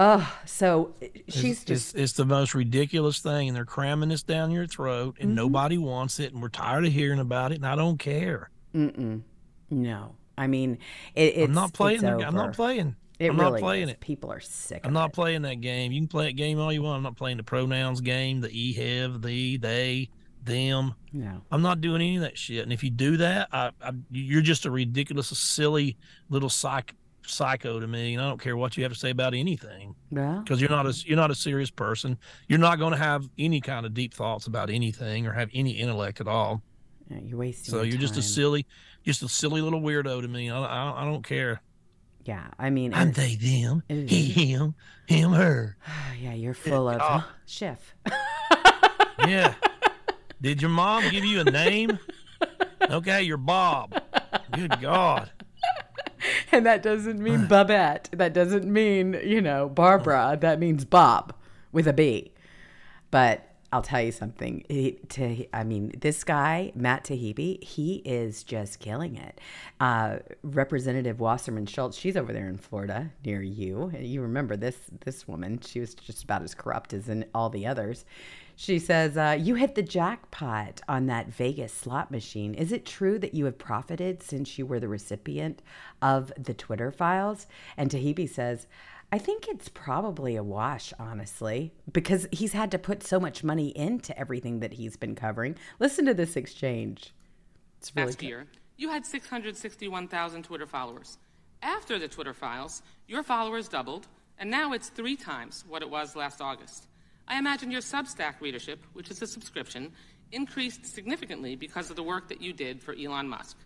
Oh, 0.00 0.32
so 0.44 0.94
she's 1.26 1.56
it's, 1.56 1.64
just. 1.64 1.94
It's, 1.94 1.94
it's, 1.94 2.12
the 2.12 2.24
most 2.24 2.54
ridiculous 2.54 3.18
thing, 3.18 3.48
and 3.48 3.56
they're 3.56 3.64
cramming 3.64 4.10
this 4.10 4.22
down 4.22 4.52
your 4.52 4.68
throat, 4.68 5.16
and 5.18 5.30
mm-hmm. 5.30 5.34
nobody 5.34 5.76
wants 5.76 6.20
it, 6.20 6.32
and 6.32 6.40
we're 6.40 6.50
tired 6.50 6.86
of 6.86 6.92
hearing 6.92 7.18
about 7.18 7.50
it, 7.50 7.56
and 7.56 7.66
I 7.66 7.74
don't 7.74 7.98
care. 7.98 8.48
Mm-mm. 8.72 9.22
No, 9.70 10.14
I 10.38 10.46
mean, 10.46 10.78
it, 11.16 11.36
it's. 11.36 11.48
I'm 11.48 11.52
not 11.52 11.72
playing. 11.72 12.02
The, 12.02 12.24
I'm 12.24 12.36
not 12.36 12.52
playing. 12.52 12.94
It 13.18 13.30
I'm 13.30 13.38
really 13.38 13.52
not 13.52 13.60
playing 13.60 13.88
is. 13.88 13.94
it. 13.94 14.00
People 14.00 14.30
are 14.30 14.40
sick. 14.40 14.82
I'm 14.84 14.92
not 14.92 15.10
it. 15.10 15.14
playing 15.14 15.42
that 15.42 15.60
game. 15.60 15.90
You 15.90 16.00
can 16.00 16.08
play 16.08 16.26
that 16.26 16.36
game 16.36 16.60
all 16.60 16.72
you 16.72 16.82
want. 16.82 16.98
I'm 16.98 17.02
not 17.02 17.16
playing 17.16 17.36
the 17.36 17.42
pronouns 17.42 18.00
game, 18.00 18.40
the 18.40 18.50
e, 18.50 18.72
have, 18.74 19.22
the, 19.22 19.56
they 19.56 20.08
them. 20.44 20.94
No, 21.12 21.42
I'm 21.50 21.62
not 21.62 21.80
doing 21.80 22.00
any 22.00 22.16
of 22.16 22.22
that 22.22 22.38
shit. 22.38 22.62
And 22.62 22.72
if 22.72 22.82
you 22.82 22.90
do 22.90 23.16
that, 23.18 23.48
I, 23.52 23.70
I, 23.82 23.92
you're 24.10 24.42
just 24.42 24.66
a 24.66 24.70
ridiculous, 24.70 25.28
silly 25.28 25.96
little 26.30 26.48
psych, 26.48 26.94
psycho 27.26 27.80
to 27.80 27.86
me. 27.86 28.14
And 28.14 28.22
I 28.22 28.28
don't 28.28 28.40
care 28.40 28.56
what 28.56 28.76
you 28.76 28.82
have 28.82 28.92
to 28.92 28.98
say 28.98 29.10
about 29.10 29.34
anything. 29.34 29.94
Yeah, 30.10 30.40
because 30.42 30.60
you're 30.60 30.70
not 30.70 30.86
a 30.86 30.94
you're 31.06 31.16
not 31.16 31.30
a 31.30 31.34
serious 31.34 31.70
person. 31.70 32.18
You're 32.48 32.58
not 32.58 32.78
going 32.78 32.92
to 32.92 32.98
have 32.98 33.28
any 33.38 33.60
kind 33.60 33.86
of 33.86 33.94
deep 33.94 34.14
thoughts 34.14 34.46
about 34.46 34.70
anything 34.70 35.26
or 35.26 35.32
have 35.32 35.50
any 35.54 35.72
intellect 35.72 36.20
at 36.20 36.28
all. 36.28 36.62
Yeah, 37.10 37.18
you're 37.22 37.38
wasting. 37.38 37.70
So 37.70 37.82
you're 37.82 37.92
time. 37.92 38.00
just 38.00 38.16
a 38.16 38.22
silly, 38.22 38.66
just 39.04 39.22
a 39.22 39.28
silly 39.28 39.60
little 39.60 39.80
weirdo 39.80 40.22
to 40.22 40.28
me. 40.28 40.50
I, 40.50 40.60
I, 40.60 41.02
I 41.02 41.04
don't 41.04 41.24
care. 41.24 41.62
Yeah, 42.28 42.48
I 42.58 42.68
mean, 42.68 42.92
I'm 42.92 43.12
they, 43.12 43.36
them, 43.36 43.82
he, 43.88 44.52
him, 44.52 44.74
him, 45.06 45.32
her. 45.32 45.78
yeah, 46.20 46.34
you're 46.34 46.52
full 46.52 46.86
of 46.86 47.00
oh. 47.02 47.26
Schiff. 47.46 47.94
yeah. 49.26 49.54
Did 50.42 50.60
your 50.60 50.70
mom 50.70 51.10
give 51.10 51.24
you 51.24 51.40
a 51.40 51.44
name? 51.44 51.98
Okay, 52.82 53.22
you're 53.22 53.38
Bob. 53.38 53.98
Good 54.52 54.78
God. 54.78 55.30
And 56.50 56.66
that 56.66 56.82
doesn't 56.82 57.20
mean 57.20 57.46
Babette. 57.46 58.08
That 58.12 58.32
doesn't 58.32 58.64
mean, 58.64 59.18
you 59.22 59.40
know, 59.40 59.68
Barbara. 59.68 60.36
That 60.40 60.58
means 60.58 60.84
Bob 60.84 61.32
with 61.70 61.86
a 61.86 61.92
B. 61.92 62.32
But 63.10 63.47
I'll 63.70 63.82
tell 63.82 64.00
you 64.00 64.12
something. 64.12 64.64
He, 64.68 64.92
to, 65.10 65.46
I 65.52 65.62
mean, 65.62 65.92
this 66.00 66.24
guy, 66.24 66.72
Matt 66.74 67.04
Taibbi, 67.04 67.62
he 67.62 67.96
is 67.96 68.42
just 68.42 68.80
killing 68.80 69.16
it. 69.16 69.40
Uh, 69.78 70.18
Representative 70.42 71.20
Wasserman 71.20 71.66
Schultz, 71.66 71.98
she's 71.98 72.16
over 72.16 72.32
there 72.32 72.48
in 72.48 72.56
Florida 72.56 73.10
near 73.26 73.42
you. 73.42 73.92
You 73.98 74.22
remember 74.22 74.56
this 74.56 74.76
this 75.04 75.28
woman? 75.28 75.60
She 75.60 75.80
was 75.80 75.94
just 75.94 76.24
about 76.24 76.42
as 76.42 76.54
corrupt 76.54 76.94
as 76.94 77.10
in 77.10 77.26
all 77.34 77.50
the 77.50 77.66
others. 77.66 78.06
She 78.56 78.80
says, 78.80 79.16
uh, 79.16 79.36
You 79.38 79.54
hit 79.54 79.74
the 79.76 79.82
jackpot 79.82 80.80
on 80.88 81.06
that 81.06 81.28
Vegas 81.28 81.72
slot 81.72 82.10
machine. 82.10 82.54
Is 82.54 82.72
it 82.72 82.84
true 82.84 83.18
that 83.20 83.34
you 83.34 83.44
have 83.44 83.58
profited 83.58 84.20
since 84.22 84.58
you 84.58 84.66
were 84.66 84.80
the 84.80 84.88
recipient 84.88 85.62
of 86.02 86.32
the 86.36 86.54
Twitter 86.54 86.90
files? 86.90 87.46
And 87.76 87.88
Taibbi 87.88 88.28
says, 88.28 88.66
I 89.10 89.16
think 89.16 89.48
it's 89.48 89.70
probably 89.70 90.36
a 90.36 90.42
wash, 90.42 90.92
honestly, 90.98 91.72
because 91.90 92.28
he's 92.30 92.52
had 92.52 92.70
to 92.72 92.78
put 92.78 93.02
so 93.02 93.18
much 93.18 93.42
money 93.42 93.68
into 93.68 94.18
everything 94.18 94.60
that 94.60 94.74
he's 94.74 94.98
been 94.98 95.14
covering. 95.14 95.56
Listen 95.78 96.04
to 96.04 96.14
this 96.14 96.36
exchange. 96.36 97.14
It's 97.78 97.94
really 97.96 98.08
Last 98.08 98.18
good. 98.18 98.26
year, 98.26 98.46
you 98.76 98.90
had 98.90 99.06
661,000 99.06 100.42
Twitter 100.42 100.66
followers. 100.66 101.16
After 101.62 101.98
the 101.98 102.06
Twitter 102.06 102.34
files, 102.34 102.82
your 103.06 103.22
followers 103.22 103.66
doubled, 103.68 104.06
and 104.38 104.50
now 104.50 104.74
it's 104.74 104.90
three 104.90 105.16
times 105.16 105.64
what 105.66 105.80
it 105.80 105.88
was 105.88 106.14
last 106.14 106.42
August. 106.42 106.86
I 107.26 107.38
imagine 107.38 107.70
your 107.70 107.80
Substack 107.80 108.40
readership, 108.42 108.84
which 108.92 109.10
is 109.10 109.22
a 109.22 109.26
subscription, 109.26 109.92
increased 110.32 110.84
significantly 110.84 111.56
because 111.56 111.88
of 111.88 111.96
the 111.96 112.02
work 112.02 112.28
that 112.28 112.42
you 112.42 112.52
did 112.52 112.82
for 112.82 112.94
Elon 112.94 113.28
Musk. 113.28 113.56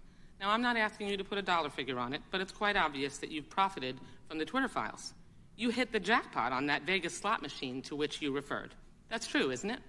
Now, 0.40 0.50
I'm 0.50 0.62
not 0.62 0.76
asking 0.76 1.08
you 1.08 1.16
to 1.16 1.24
put 1.24 1.38
a 1.38 1.42
dollar 1.42 1.68
figure 1.68 1.98
on 1.98 2.12
it, 2.12 2.22
but 2.30 2.40
it's 2.40 2.52
quite 2.52 2.76
obvious 2.76 3.18
that 3.18 3.30
you've 3.32 3.50
profited 3.50 3.98
from 4.28 4.38
the 4.38 4.44
Twitter 4.44 4.68
files. 4.68 5.14
You 5.56 5.70
hit 5.70 5.92
the 5.92 6.00
jackpot 6.00 6.52
on 6.52 6.66
that 6.66 6.82
Vegas 6.82 7.16
slot 7.16 7.42
machine 7.42 7.82
to 7.82 7.96
which 7.96 8.22
you 8.22 8.32
referred. 8.32 8.74
That's 9.08 9.26
true, 9.26 9.50
isn't 9.50 9.70
it? 9.70 9.80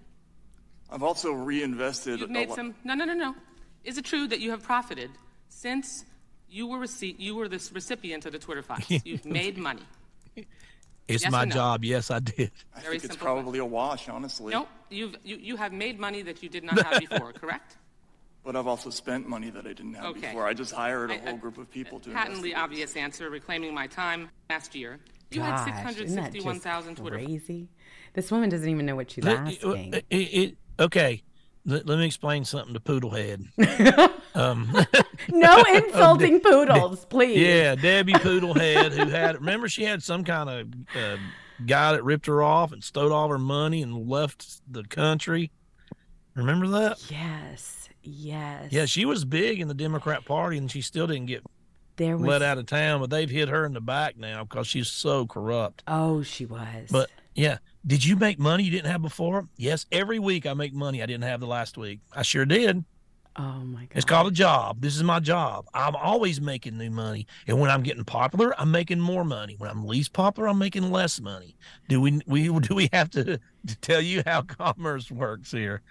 I've 0.91 1.03
also 1.03 1.31
reinvested. 1.31 2.19
You've 2.19 2.29
made 2.29 2.51
some. 2.51 2.75
No, 2.83 2.93
no, 2.93 3.05
no, 3.05 3.13
no. 3.13 3.35
Is 3.83 3.97
it 3.97 4.05
true 4.05 4.27
that 4.27 4.39
you 4.39 4.51
have 4.51 4.63
profited 4.63 5.09
since 5.49 6.05
you 6.49 6.67
were 6.67 6.79
rece- 6.79 7.15
you 7.17 7.35
were 7.35 7.47
the 7.47 7.69
recipient 7.73 8.25
of 8.25 8.31
the 8.31 8.39
Twitter 8.39 8.61
files? 8.61 8.85
You've 9.05 9.25
made 9.25 9.57
money. 9.57 9.83
It's 11.07 11.23
yes 11.23 11.31
my 11.31 11.45
no? 11.45 11.53
job. 11.53 11.83
Yes, 11.83 12.11
I 12.11 12.19
did. 12.19 12.51
I 12.75 12.81
Very 12.81 12.99
think 12.99 13.13
it's 13.13 13.21
probably 13.21 13.59
question. 13.59 13.61
a 13.61 13.65
wash, 13.65 14.09
honestly. 14.09 14.53
No, 14.53 14.67
you've, 14.89 15.15
you, 15.23 15.35
you 15.35 15.57
have 15.57 15.73
made 15.73 15.99
money 15.99 16.21
that 16.21 16.41
you 16.41 16.47
did 16.47 16.63
not 16.63 16.81
have 16.81 16.99
before, 17.09 17.33
correct? 17.33 17.75
But 18.43 18.55
I've 18.55 18.67
also 18.67 18.89
spent 18.89 19.27
money 19.27 19.49
that 19.49 19.65
I 19.65 19.73
didn't 19.73 19.95
have 19.95 20.05
okay. 20.11 20.27
before. 20.27 20.47
I 20.47 20.53
just 20.53 20.73
hired 20.73 21.11
a 21.11 21.15
I, 21.15 21.17
whole 21.17 21.37
group 21.37 21.57
of 21.57 21.69
people 21.71 21.99
to 22.01 22.09
Patently 22.09 22.55
obvious 22.55 22.95
answer, 22.95 23.29
reclaiming 23.29 23.73
my 23.73 23.87
time 23.87 24.29
last 24.49 24.75
year. 24.75 24.99
You 25.33 25.41
Gosh, 25.41 25.67
had 25.67 25.95
661,000 25.95 26.95
Twitter. 26.95 27.17
Crazy. 27.17 27.69
This 28.13 28.31
woman 28.31 28.49
doesn't 28.49 28.69
even 28.69 28.85
know 28.85 28.95
what 28.95 29.11
she's 29.11 29.25
asking. 29.25 29.93
It, 29.93 30.05
it, 30.09 30.57
okay. 30.79 31.23
Let, 31.65 31.85
let, 31.87 31.97
me 31.97 32.05
explain 32.05 32.43
something 32.43 32.73
to 32.73 32.79
Poodlehead. 32.79 33.47
um, 34.35 34.69
no 35.29 35.63
insulting 35.73 36.41
poodles, 36.41 37.05
please. 37.05 37.39
Yeah, 37.39 37.75
Debbie 37.75 38.13
Poodlehead, 38.13 38.91
who 38.91 39.09
had 39.09 39.35
remember 39.35 39.69
she 39.69 39.83
had 39.83 40.03
some 40.03 40.25
kind 40.25 40.49
of 40.49 40.67
uh, 40.95 41.17
guy 41.65 41.93
that 41.93 42.03
ripped 42.03 42.25
her 42.25 42.43
off 42.43 42.73
and 42.73 42.83
stole 42.83 43.13
all 43.13 43.29
her 43.29 43.39
money 43.39 43.81
and 43.81 44.09
left 44.09 44.61
the 44.71 44.83
country. 44.83 45.51
Remember 46.35 46.67
that? 46.67 47.09
Yes, 47.09 47.87
yes. 48.01 48.71
Yeah, 48.71 48.85
she 48.85 49.05
was 49.05 49.23
big 49.23 49.61
in 49.61 49.69
the 49.69 49.73
Democrat 49.73 50.25
Party, 50.25 50.57
and 50.57 50.69
she 50.69 50.81
still 50.81 51.07
didn't 51.07 51.27
get 51.27 51.43
there 51.95 52.17
was... 52.17 52.27
let 52.27 52.41
out 52.41 52.57
of 52.57 52.65
town. 52.65 52.99
But 53.01 53.09
they've 53.09 53.29
hit 53.29 53.49
her 53.49 53.65
in 53.65 53.73
the 53.73 53.81
back 53.81 54.17
now 54.17 54.43
because 54.43 54.67
she's 54.67 54.87
so 54.87 55.25
corrupt. 55.25 55.83
Oh, 55.87 56.23
she 56.23 56.45
was. 56.45 56.89
But 56.91 57.09
yeah, 57.35 57.57
did 57.85 58.05
you 58.05 58.15
make 58.15 58.39
money 58.39 58.63
you 58.63 58.71
didn't 58.71 58.91
have 58.91 59.01
before? 59.01 59.47
Yes, 59.57 59.85
every 59.91 60.19
week 60.19 60.45
I 60.45 60.53
make 60.53 60.73
money 60.73 61.01
I 61.01 61.05
didn't 61.05 61.23
have 61.23 61.39
the 61.39 61.47
last 61.47 61.77
week. 61.77 61.99
I 62.13 62.21
sure 62.21 62.45
did. 62.45 62.83
Oh 63.35 63.41
my 63.63 63.81
god. 63.81 63.91
It's 63.95 64.05
called 64.05 64.27
a 64.27 64.31
job. 64.31 64.81
This 64.81 64.95
is 64.95 65.01
my 65.01 65.19
job. 65.19 65.65
I'm 65.73 65.95
always 65.95 66.39
making 66.39 66.77
new 66.77 66.91
money. 66.91 67.25
And 67.47 67.59
when 67.59 67.71
I'm 67.71 67.81
getting 67.81 68.03
popular, 68.03 68.53
I'm 68.59 68.69
making 68.69 68.99
more 68.99 69.23
money. 69.23 69.55
When 69.57 69.69
I'm 69.69 69.87
least 69.87 70.13
popular, 70.13 70.49
I'm 70.49 70.59
making 70.59 70.91
less 70.91 71.19
money. 71.19 71.55
Do 71.89 71.99
we 71.99 72.21
we 72.27 72.47
do 72.59 72.75
we 72.75 72.89
have 72.93 73.09
to, 73.11 73.39
to 73.67 73.75
tell 73.81 74.01
you 74.01 74.21
how 74.25 74.41
commerce 74.43 75.09
works 75.09 75.51
here? 75.51 75.81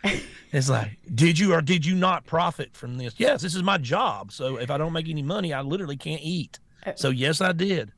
It's 0.53 0.69
like, 0.69 0.99
did 1.15 1.39
you 1.39 1.53
or 1.53 1.63
did 1.63 1.85
you 1.85 1.97
not 1.97 2.27
profit 2.27 2.77
from 2.77 2.97
this? 2.97 3.15
Yes, 3.19 3.43
this 3.43 3.57
is 3.57 3.63
my 3.63 3.79
job. 3.79 4.31
So 4.31 4.57
if 4.57 4.71
I 4.71 4.79
don't 4.79 4.93
make 4.93 5.09
any 5.09 5.23
money, 5.23 5.53
I 5.53 5.63
literally 5.63 5.97
can't 5.97 6.23
eat. 6.23 6.61
Uh, 6.87 6.93
so 6.95 7.11
yes, 7.11 7.41
I 7.41 7.53
did. 7.53 7.93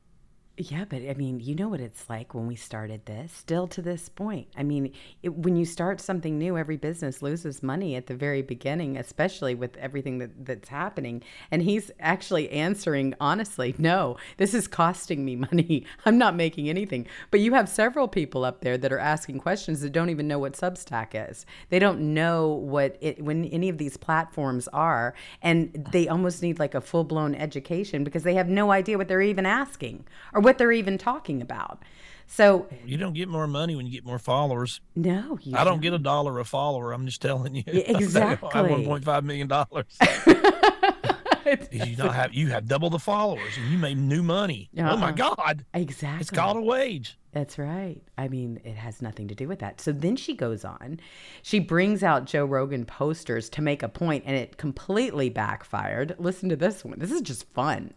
Yeah, 0.57 0.85
but 0.87 1.01
I 1.01 1.15
mean, 1.15 1.41
you 1.41 1.53
know 1.53 1.67
what 1.67 1.81
it's 1.81 2.09
like 2.09 2.33
when 2.33 2.47
we 2.47 2.55
started 2.55 3.05
this, 3.05 3.33
still 3.33 3.67
to 3.67 3.81
this 3.81 4.07
point. 4.07 4.47
I 4.55 4.63
mean, 4.63 4.93
it, 5.21 5.35
when 5.35 5.57
you 5.57 5.65
start 5.65 5.99
something 5.99 6.37
new, 6.37 6.57
every 6.57 6.77
business 6.77 7.21
loses 7.21 7.61
money 7.61 7.93
at 7.95 8.07
the 8.07 8.15
very 8.15 8.41
beginning, 8.41 8.95
especially 8.95 9.53
with 9.53 9.75
everything 9.75 10.19
that, 10.19 10.45
that's 10.45 10.69
happening. 10.69 11.23
And 11.51 11.61
he's 11.61 11.91
actually 11.99 12.49
answering 12.51 13.15
honestly, 13.19 13.75
no, 13.77 14.15
this 14.37 14.53
is 14.53 14.65
costing 14.65 15.25
me 15.25 15.35
money. 15.35 15.85
I'm 16.05 16.17
not 16.17 16.37
making 16.37 16.69
anything. 16.69 17.05
But 17.31 17.41
you 17.41 17.53
have 17.55 17.67
several 17.67 18.07
people 18.07 18.45
up 18.45 18.61
there 18.61 18.77
that 18.77 18.93
are 18.93 18.99
asking 18.99 19.39
questions 19.39 19.81
that 19.81 19.91
don't 19.91 20.09
even 20.09 20.25
know 20.25 20.39
what 20.39 20.53
Substack 20.53 21.29
is. 21.29 21.45
They 21.67 21.79
don't 21.79 22.13
know 22.13 22.47
what 22.47 22.95
it, 23.01 23.21
when 23.21 23.43
any 23.43 23.67
of 23.67 23.77
these 23.77 23.97
platforms 23.97 24.69
are. 24.69 25.15
And 25.41 25.85
they 25.91 26.07
almost 26.07 26.41
need 26.41 26.59
like 26.59 26.75
a 26.75 26.81
full 26.81 27.03
blown 27.03 27.35
education 27.35 28.05
because 28.05 28.23
they 28.23 28.35
have 28.35 28.47
no 28.47 28.71
idea 28.71 28.97
what 28.97 29.09
they're 29.09 29.19
even 29.21 29.45
asking 29.45 30.05
or 30.33 30.44
what 30.45 30.57
they're 30.57 30.71
even 30.71 30.97
talking 30.97 31.41
about. 31.41 31.83
So 32.27 32.67
you 32.85 32.97
don't 32.97 33.13
get 33.13 33.27
more 33.27 33.47
money 33.47 33.75
when 33.75 33.85
you 33.85 33.91
get 33.91 34.05
more 34.05 34.19
followers. 34.19 34.81
No, 34.95 35.37
I 35.53 35.63
don't, 35.63 35.65
don't, 35.65 35.81
get 35.81 35.93
a 35.93 35.99
dollar 35.99 36.39
a 36.39 36.45
follower. 36.45 36.91
I'm 36.91 37.05
just 37.05 37.21
telling 37.21 37.55
you. 37.55 37.63
Exactly. 37.95 38.49
I 38.53 38.67
have 38.67 38.79
1.5 38.79 39.23
million 39.23 39.47
dollars. 39.47 39.97
you 41.71 41.95
not 41.97 42.15
have 42.15 42.33
you 42.33 42.49
have 42.49 42.67
double 42.67 42.89
the 42.89 42.99
followers 42.99 43.57
and 43.57 43.71
you 43.71 43.77
made 43.77 43.97
new 43.97 44.23
money. 44.23 44.69
Uh-uh. 44.77 44.93
Oh 44.93 44.97
my 44.97 45.09
uh-uh. 45.09 45.11
God! 45.11 45.65
Exactly. 45.73 46.21
It's 46.21 46.31
called 46.31 46.57
a 46.57 46.61
wage. 46.61 47.17
That's 47.31 47.57
right. 47.59 48.01
I 48.17 48.27
mean, 48.29 48.61
it 48.63 48.75
has 48.75 49.01
nothing 49.01 49.27
to 49.27 49.35
do 49.35 49.47
with 49.47 49.59
that. 49.59 49.81
So 49.81 49.91
then 49.91 50.15
she 50.15 50.33
goes 50.33 50.63
on. 50.63 50.99
She 51.43 51.59
brings 51.59 52.01
out 52.01 52.25
Joe 52.25 52.45
Rogan 52.45 52.85
posters 52.85 53.49
to 53.49 53.61
make 53.61 53.83
a 53.83 53.89
point, 53.89 54.23
and 54.25 54.35
it 54.35 54.57
completely 54.57 55.29
backfired. 55.29 56.15
Listen 56.17 56.49
to 56.49 56.55
this 56.55 56.85
one. 56.85 56.97
This 56.97 57.11
is 57.11 57.21
just 57.21 57.45
fun. 57.53 57.93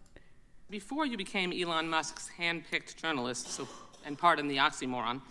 Before 0.70 1.06
you 1.06 1.16
became 1.16 1.50
Elon 1.50 1.88
Musk's 1.88 2.28
hand-picked 2.28 3.00
journalist, 3.00 3.50
so, 3.50 3.66
and 4.04 4.18
pardon 4.18 4.48
the 4.48 4.58
oxymoron, 4.58 5.22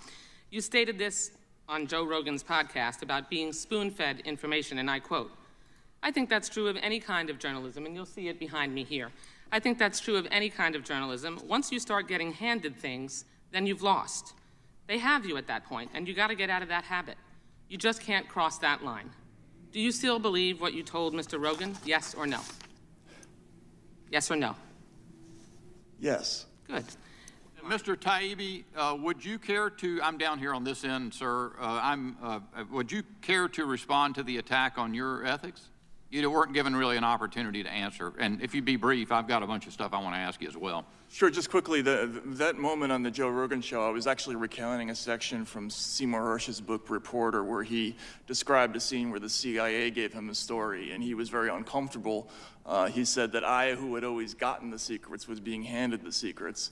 you 0.50 0.62
stated 0.62 0.98
this 0.98 1.30
on 1.70 1.86
Joe 1.86 2.04
Rogan's 2.04 2.44
podcast 2.44 3.04
about 3.04 3.30
being 3.30 3.54
spoon-fed 3.54 4.22
information, 4.22 4.80
and 4.80 4.90
I 4.90 4.98
quote, 4.98 5.32
I 6.02 6.10
think 6.10 6.28
that's 6.28 6.50
true 6.50 6.68
of 6.68 6.76
any 6.82 7.00
kind 7.00 7.30
of 7.30 7.38
journalism, 7.38 7.86
and 7.86 7.94
you'll 7.94 8.08
see 8.08 8.30
it 8.30 8.40
behind 8.40 8.74
me 8.74 8.84
here. 8.84 9.12
I 9.52 9.60
think 9.60 9.78
that's 9.78 10.00
true 10.00 10.16
of 10.16 10.28
any 10.32 10.50
kind 10.50 10.76
of 10.76 10.84
journalism. 10.84 11.40
Once 11.48 11.72
you 11.72 11.80
start 11.80 12.08
getting 12.08 12.34
handed 12.34 12.76
things, 12.76 13.26
then 13.52 13.68
you've 13.68 13.84
lost. 13.84 14.34
They 14.88 14.98
have 14.98 15.24
you 15.24 15.38
at 15.38 15.46
that 15.48 15.66
point, 15.66 15.92
and 15.94 16.08
you 16.08 16.16
got 16.16 16.28
to 16.28 16.36
get 16.36 16.50
out 16.50 16.64
of 16.64 16.70
that 16.70 16.86
habit. 16.86 17.18
You 17.70 17.78
just 17.78 18.02
can't 18.02 18.28
cross 18.28 18.58
that 18.60 18.84
line. 18.84 19.12
Do 19.72 19.80
you 19.80 19.92
still 19.92 20.18
believe 20.18 20.60
what 20.60 20.74
you 20.74 20.82
told 20.82 21.14
Mr. 21.14 21.40
Rogan? 21.40 21.78
Yes 21.86 22.16
or 22.16 22.26
no? 22.26 22.40
Yes 24.10 24.32
or 24.32 24.36
no? 24.36 24.56
Yes. 26.00 26.46
Good. 26.68 26.86
Mr. 27.66 27.98
Taibbi, 27.98 28.64
uh, 28.76 28.96
would 29.00 29.26
you 29.26 29.38
care 29.38 29.70
to, 29.70 30.00
I'm 30.02 30.18
down 30.18 30.40
here 30.40 30.54
on 30.54 30.64
this 30.64 30.86
end, 30.86 31.14
sir, 31.14 31.52
uh, 31.60 31.80
I'm, 31.84 32.16
uh, 32.24 32.40
would 32.72 32.92
you 32.92 33.04
care 33.22 33.50
to 33.50 33.66
respond 33.66 34.16
to 34.16 34.24
the 34.24 34.38
attack 34.38 34.78
on 34.78 34.94
your 34.94 35.26
ethics? 35.26 35.70
You 36.10 36.30
weren't 36.32 36.54
given 36.54 36.74
really 36.74 36.96
an 36.96 37.04
opportunity 37.04 37.64
to 37.64 37.70
answer. 37.70 38.14
And 38.18 38.42
if 38.42 38.56
you'd 38.56 38.64
be 38.64 38.78
brief, 38.78 39.12
I've 39.12 39.28
got 39.28 39.44
a 39.44 39.48
bunch 39.48 39.68
of 39.68 39.74
stuff 39.74 39.94
I 39.94 40.02
want 40.02 40.16
to 40.16 40.20
ask 40.20 40.42
you 40.42 40.48
as 40.48 40.56
well. 40.56 40.86
Sure, 41.10 41.30
just 41.30 41.50
quickly, 41.50 41.82
the, 41.82 42.22
that 42.26 42.58
moment 42.58 42.94
on 42.94 43.04
the 43.04 43.12
Joe 43.12 43.30
Rogan 43.30 43.62
show, 43.62 43.86
I 43.86 43.90
was 43.90 44.08
actually 44.08 44.38
recounting 44.38 44.90
a 44.90 44.96
section 44.96 45.44
from 45.44 45.70
Seymour 45.70 46.22
Hersh's 46.22 46.62
book 46.62 46.90
Reporter, 46.90 47.44
where 47.44 47.64
he 47.64 47.96
described 48.26 48.76
a 48.78 48.80
scene 48.80 49.10
where 49.10 49.20
the 49.20 49.30
CIA 49.30 49.90
gave 49.90 50.14
him 50.14 50.30
a 50.30 50.36
story, 50.36 50.92
and 50.92 51.04
he 51.04 51.14
was 51.14 51.28
very 51.28 51.50
uncomfortable. 51.50 52.30
Uh, 52.66 52.88
he 52.88 53.04
said 53.04 53.34
that 53.34 53.44
I, 53.44 53.76
who 53.76 53.96
had 53.96 54.06
always 54.06 54.34
gotten 54.34 54.70
the 54.70 54.80
secrets, 54.80 55.28
was 55.28 55.42
being 55.42 55.64
handed 55.64 56.04
the 56.04 56.12
secrets. 56.12 56.72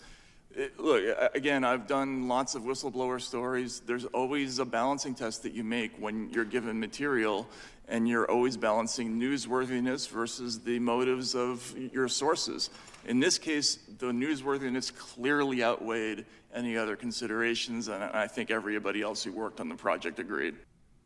It, 0.53 0.79
look, 0.79 1.03
again, 1.33 1.65
I've 1.65 1.87
done 1.87 2.29
lots 2.29 2.55
of 2.55 2.63
whistleblower 2.63 3.21
stories. 3.21 3.81
There's 3.85 4.05
always 4.05 4.59
a 4.59 4.65
balancing 4.65 5.13
test 5.13 5.43
that 5.43 5.51
you 5.53 5.65
make 5.65 5.91
when 5.99 6.29
you're 6.29 6.45
given 6.45 6.79
material, 6.79 7.47
and 7.87 8.07
you're 8.07 8.29
always 8.29 8.57
balancing 8.57 9.19
newsworthiness 9.19 10.09
versus 10.09 10.59
the 10.59 10.79
motives 10.79 11.35
of 11.35 11.75
your 11.77 12.07
sources. 12.07 12.69
In 13.05 13.19
this 13.19 13.37
case, 13.37 13.79
the 13.99 14.07
newsworthiness 14.07 14.95
clearly 14.95 15.63
outweighed 15.63 16.25
any 16.53 16.77
other 16.77 16.95
considerations, 16.95 17.87
and 17.87 18.03
I 18.03 18.27
think 18.27 18.49
everybody 18.49 19.01
else 19.01 19.23
who 19.23 19.31
worked 19.31 19.59
on 19.59 19.69
the 19.69 19.75
project 19.75 20.19
agreed. 20.19 20.55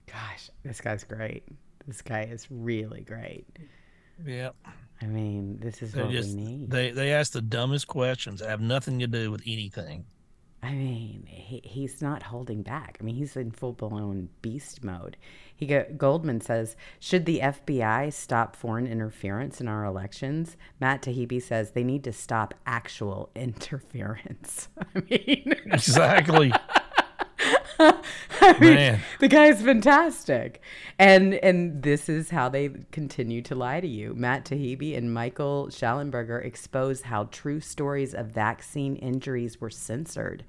Gosh, 0.07 0.49
this 0.63 0.79
guy's 0.79 1.03
great. 1.03 1.43
This 1.87 2.01
guy 2.01 2.23
is 2.23 2.47
really 2.49 3.01
great. 3.01 3.45
Yeah. 4.25 4.51
I 5.01 5.05
mean, 5.05 5.59
this 5.59 5.81
is 5.81 5.93
they 5.93 6.03
what 6.03 6.11
just, 6.11 6.35
we 6.35 6.43
need. 6.43 6.69
They 6.69 6.91
they 6.91 7.13
ask 7.13 7.31
the 7.31 7.41
dumbest 7.41 7.87
questions 7.87 8.41
that 8.41 8.49
have 8.49 8.61
nothing 8.61 8.99
to 8.99 9.07
do 9.07 9.31
with 9.31 9.41
anything. 9.45 10.05
I 10.61 10.73
mean, 10.73 11.23
he, 11.25 11.61
he's 11.63 12.01
not 12.01 12.21
holding 12.21 12.63
back. 12.63 12.97
I 12.99 13.03
mean, 13.03 13.15
he's 13.15 13.37
in 13.37 13.51
full 13.51 13.73
blown 13.73 14.27
beast 14.41 14.83
mode. 14.83 15.15
He 15.59 15.65
go, 15.65 15.85
Goldman 15.97 16.39
says, 16.39 16.77
should 17.01 17.25
the 17.25 17.41
FBI 17.41 18.13
stop 18.13 18.55
foreign 18.55 18.87
interference 18.87 19.59
in 19.59 19.67
our 19.67 19.83
elections? 19.83 20.55
Matt 20.79 21.01
Taibbi 21.01 21.41
says 21.41 21.71
they 21.71 21.83
need 21.83 22.05
to 22.05 22.13
stop 22.13 22.53
actual 22.65 23.29
interference. 23.35 24.69
I 24.95 25.01
mean, 25.09 25.53
exactly. 25.65 26.53
I 27.81 28.57
mean, 28.59 28.73
Man. 28.75 28.99
the 29.19 29.27
guy's 29.27 29.61
fantastic, 29.61 30.61
and 30.97 31.33
and 31.35 31.83
this 31.83 32.07
is 32.07 32.29
how 32.29 32.47
they 32.47 32.69
continue 32.91 33.41
to 33.43 33.55
lie 33.55 33.81
to 33.81 33.87
you. 33.87 34.13
Matt 34.15 34.45
Taibbi 34.45 34.97
and 34.97 35.13
Michael 35.13 35.67
Shellenberger 35.67 36.43
expose 36.43 37.01
how 37.03 37.25
true 37.25 37.59
stories 37.59 38.13
of 38.13 38.27
vaccine 38.27 38.95
injuries 38.95 39.59
were 39.59 39.69
censored. 39.69 40.45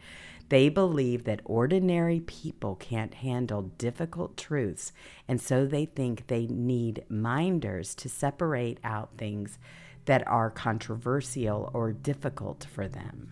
They 0.51 0.69
believe 0.69 1.25
that 1.25 1.43
ordinary 1.45 2.21
people 2.21 2.75
can't 2.75 3.15
handle 3.15 3.63
difficult 3.79 4.37
truths, 4.37 4.93
and 5.29 5.41
so 5.41 5.65
they 5.65 5.87
think 5.87 6.27
they 6.27 6.49
need 6.49 7.05
minders 7.09 7.95
to 7.95 8.09
separate 8.09 8.79
out 8.83 9.11
things 9.17 9.59
that 10.07 10.27
are 10.27 10.51
controversial 10.51 11.71
or 11.73 11.93
difficult 11.93 12.67
for 12.69 12.89
them. 12.89 13.31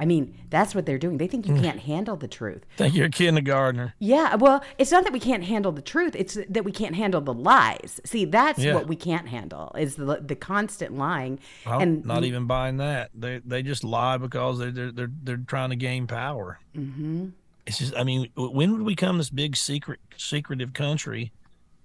I 0.00 0.04
mean, 0.04 0.36
that's 0.50 0.74
what 0.74 0.86
they're 0.86 0.98
doing. 0.98 1.18
They 1.18 1.26
think 1.26 1.46
you 1.46 1.54
mm. 1.54 1.62
can't 1.62 1.80
handle 1.80 2.16
the 2.16 2.28
truth. 2.28 2.64
Think 2.76 2.94
you're 2.94 3.06
a 3.06 3.10
kindergartner. 3.10 3.94
Yeah. 3.98 4.36
Well, 4.36 4.62
it's 4.78 4.92
not 4.92 5.04
that 5.04 5.12
we 5.12 5.20
can't 5.20 5.44
handle 5.44 5.72
the 5.72 5.82
truth. 5.82 6.14
It's 6.16 6.38
that 6.48 6.64
we 6.64 6.72
can't 6.72 6.94
handle 6.94 7.20
the 7.20 7.34
lies. 7.34 8.00
See, 8.04 8.24
that's 8.24 8.60
yeah. 8.60 8.74
what 8.74 8.86
we 8.86 8.96
can't 8.96 9.28
handle 9.28 9.72
is 9.78 9.96
the 9.96 10.20
the 10.20 10.36
constant 10.36 10.96
lying. 10.96 11.40
Well, 11.66 11.80
and 11.80 12.04
not 12.04 12.24
even 12.24 12.46
buying 12.46 12.76
that. 12.76 13.10
They 13.14 13.40
they 13.44 13.62
just 13.62 13.82
lie 13.84 14.18
because 14.18 14.58
they're 14.58 14.70
they're 14.70 14.92
they're, 14.92 15.10
they're 15.22 15.36
trying 15.36 15.70
to 15.70 15.76
gain 15.76 16.06
power. 16.06 16.60
Mm-hmm. 16.76 17.28
It's 17.66 17.78
just. 17.78 17.96
I 17.96 18.04
mean, 18.04 18.30
when 18.36 18.72
would 18.72 18.82
we 18.82 18.92
become 18.92 19.18
this 19.18 19.30
big 19.30 19.56
secret 19.56 20.00
secretive 20.16 20.72
country? 20.72 21.32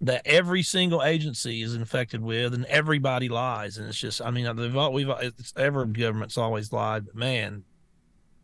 that 0.04 0.22
every 0.26 0.62
single 0.62 1.02
agency 1.02 1.62
is 1.62 1.76
infected 1.76 2.22
with 2.22 2.54
and 2.54 2.66
everybody 2.66 3.30
lies 3.30 3.78
and 3.78 3.88
it's 3.88 3.98
just 3.98 4.22
i 4.22 4.30
mean 4.30 4.54
they've 4.58 4.76
all, 4.76 4.92
we've 4.92 5.10
it's 5.22 5.54
every 5.56 5.88
government's 5.88 6.38
always 6.38 6.74
lied 6.74 7.06
but 7.06 7.16
man 7.16 7.64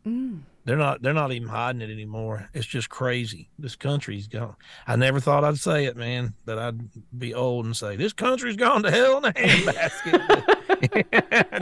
Mm. 0.06 0.40
They're 0.64 0.76
not. 0.76 1.02
They're 1.02 1.14
not 1.14 1.32
even 1.32 1.48
hiding 1.48 1.80
it 1.80 1.90
anymore. 1.90 2.48
It's 2.52 2.66
just 2.66 2.90
crazy. 2.90 3.48
This 3.58 3.76
country's 3.76 4.28
gone. 4.28 4.56
I 4.86 4.96
never 4.96 5.18
thought 5.20 5.42
I'd 5.44 5.58
say 5.58 5.86
it, 5.86 5.96
man. 5.96 6.34
That 6.44 6.58
I'd 6.58 6.80
be 7.18 7.34
old 7.34 7.64
and 7.64 7.76
say 7.76 7.96
this 7.96 8.12
country's 8.12 8.56
gone 8.56 8.82
to 8.82 8.90
hell 8.90 9.18
in 9.18 9.24
a 9.24 9.32
handbasket. 9.32 10.46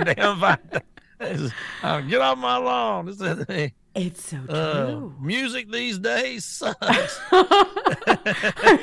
Damn 0.14 0.45
get 2.09 2.20
off 2.20 2.39
my 2.39 2.57
lawn. 2.57 3.07
It's 3.99 4.30
so 4.30 4.38
uh, 4.49 4.86
true. 4.86 5.12
Uh, 5.18 5.22
music 5.24 5.72
these 5.72 5.99
days 5.99 6.44
sucks. 6.44 7.20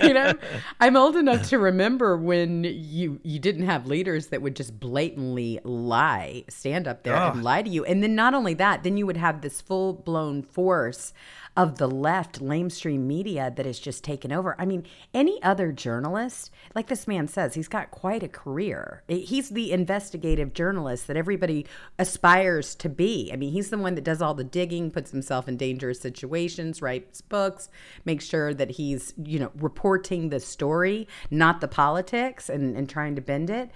you 0.03 0.13
know, 0.13 0.33
I'm 0.81 0.97
old 0.97 1.15
enough 1.15 1.47
to 1.49 1.57
remember 1.57 2.17
when 2.17 2.65
you 2.65 3.21
you 3.23 3.39
didn't 3.39 3.65
have 3.65 3.87
leaders 3.87 4.27
that 4.27 4.41
would 4.41 4.57
just 4.57 4.77
blatantly 4.77 5.61
lie, 5.63 6.43
stand 6.49 6.85
up 6.85 7.03
there 7.03 7.15
oh. 7.15 7.31
and 7.31 7.43
lie 7.43 7.61
to 7.61 7.69
you. 7.69 7.85
And 7.85 8.03
then 8.03 8.13
not 8.13 8.33
only 8.33 8.55
that, 8.55 8.83
then 8.83 8.97
you 8.97 9.05
would 9.05 9.15
have 9.15 9.39
this 9.39 9.61
full 9.61 9.93
blown 9.93 10.43
force 10.43 11.13
of 11.57 11.77
the 11.77 11.87
left 11.87 12.41
lamestream 12.41 13.01
media 13.01 13.51
that 13.55 13.65
has 13.65 13.79
just 13.79 14.03
taken 14.03 14.31
over. 14.31 14.55
I 14.59 14.65
mean, 14.65 14.85
any 15.13 15.41
other 15.41 15.71
journalist, 15.71 16.51
like 16.73 16.87
this 16.87 17.07
man 17.07 17.27
says, 17.27 17.53
he's 17.53 17.69
got 17.69 17.91
quite 17.91 18.23
a 18.23 18.27
career. 18.27 19.03
He's 19.07 19.49
the 19.49 19.71
investigative 19.71 20.53
journalist 20.53 21.07
that 21.07 21.15
everybody 21.15 21.65
aspires 21.97 22.75
to 22.75 22.89
be. 22.89 23.29
I 23.31 23.37
mean, 23.37 23.53
he's 23.53 23.69
the 23.69 23.77
one 23.77 23.95
that 23.95 24.03
does 24.03 24.21
all 24.21 24.33
the 24.33 24.43
digging, 24.43 24.91
puts 24.91 25.11
himself 25.11 25.47
in 25.47 25.55
dangerous 25.55 26.01
situations, 26.01 26.81
writes 26.81 27.21
books, 27.21 27.69
makes 28.03 28.25
sure 28.25 28.53
that 28.53 28.71
he's, 28.71 29.13
you 29.23 29.39
know, 29.39 29.51
reporting 29.55 30.29
the 30.29 30.41
story, 30.41 31.07
not 31.31 31.61
the 31.61 31.67
politics 31.67 32.49
and, 32.49 32.75
and 32.75 32.89
trying 32.89 33.15
to 33.15 33.21
bend 33.21 33.49
it. 33.49 33.71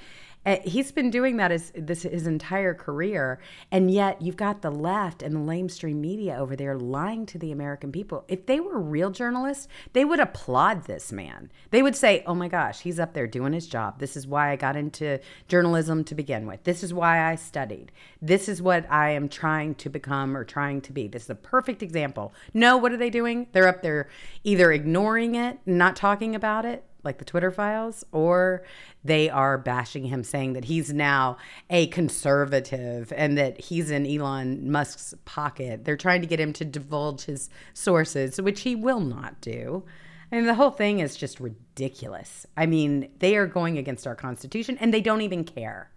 Eh, 0.46 0.62
he's 0.64 0.92
been 0.94 1.10
doing 1.10 1.36
that 1.36 1.52
his, 1.52 1.72
this 1.76 2.04
his 2.04 2.26
entire 2.26 2.74
career, 2.74 3.40
and 3.72 3.92
yet 3.92 4.22
you've 4.22 4.38
got 4.38 4.62
the 4.62 4.72
left 4.72 5.22
and 5.22 5.36
the 5.36 5.40
lamestream 5.40 5.96
media 5.96 6.38
over 6.38 6.56
there 6.56 6.78
lying 6.78 7.26
to 7.26 7.38
the 7.38 7.52
American 7.52 7.92
people. 7.92 8.24
If 8.30 8.46
they 8.46 8.62
were 8.62 8.80
real 8.80 9.12
journalists, 9.12 9.68
they 9.92 10.06
would 10.06 10.22
applaud 10.22 10.86
this 10.86 11.12
man. 11.12 11.52
They 11.72 11.84
would 11.84 11.96
say, 11.96 12.24
"Oh 12.26 12.36
my 12.36 12.48
gosh, 12.48 12.80
he's 12.82 13.02
up 13.02 13.14
there 13.14 13.28
doing 13.28 13.52
his 13.52 13.68
job. 13.68 14.00
This 14.00 14.16
is 14.16 14.26
why 14.28 14.52
I 14.52 14.56
got 14.56 14.78
into 14.78 15.20
journalism 15.50 16.06
to 16.06 16.16
begin 16.16 16.48
with. 16.48 16.64
This 16.64 16.84
is 16.84 16.94
why 16.94 17.30
I 17.30 17.36
studied. 17.36 17.92
This 18.22 18.48
is 18.48 18.62
what 18.62 18.90
I 18.90 19.10
am 19.10 19.28
trying 19.28 19.76
to 19.76 19.90
become 19.90 20.38
or 20.38 20.46
trying 20.46 20.80
to 20.82 20.94
be. 20.94 21.10
This 21.10 21.24
is 21.24 21.30
a 21.30 21.36
perfect 21.36 21.84
example." 21.84 22.34
No, 22.54 22.78
what 22.78 22.94
are 22.94 22.98
they 22.98 23.10
doing? 23.10 23.48
They're 23.52 23.68
up 23.68 23.82
there 23.82 24.08
either 24.46 24.72
ignoring 24.72 25.36
it, 25.36 25.60
not 25.66 25.98
talking 25.98 26.34
about 26.34 26.66
it, 26.66 26.86
like 27.04 27.18
the 27.18 27.26
Twitter 27.26 27.52
files, 27.52 28.04
or 28.12 28.64
they 29.04 29.30
are 29.30 29.58
bashing 29.58 30.06
him, 30.06 30.24
saying 30.24 30.54
that 30.54 30.66
he's 30.66 30.93
now 30.93 31.38
a 31.70 31.88
conservative 31.88 33.14
and 33.16 33.38
that 33.38 33.60
he's 33.60 33.91
in 33.91 34.06
Elon 34.06 34.72
Musk's 34.72 35.14
pocket. 35.26 35.86
They're 35.86 35.97
trying 35.97 36.22
to 36.22 36.28
get 36.28 36.39
him 36.39 36.54
to 36.54 36.66
divulge 36.66 37.24
his 37.24 37.50
sources, 37.74 38.41
which 38.41 38.62
he 38.62 38.76
will 38.76 39.00
not 39.00 39.41
do. 39.41 39.84
And 40.32 40.47
the 40.47 40.56
whole 40.56 40.72
thing 40.72 41.00
is 41.00 41.16
just 41.16 41.39
ridiculous. 41.39 42.45
I 42.56 42.66
mean, 42.66 43.10
they 43.20 43.36
are 43.36 43.47
going 43.47 43.78
against 43.78 44.06
our 44.06 44.16
Constitution 44.16 44.78
and 44.80 44.93
they 44.93 45.02
don't 45.02 45.22
even 45.22 45.43
care. 45.43 45.89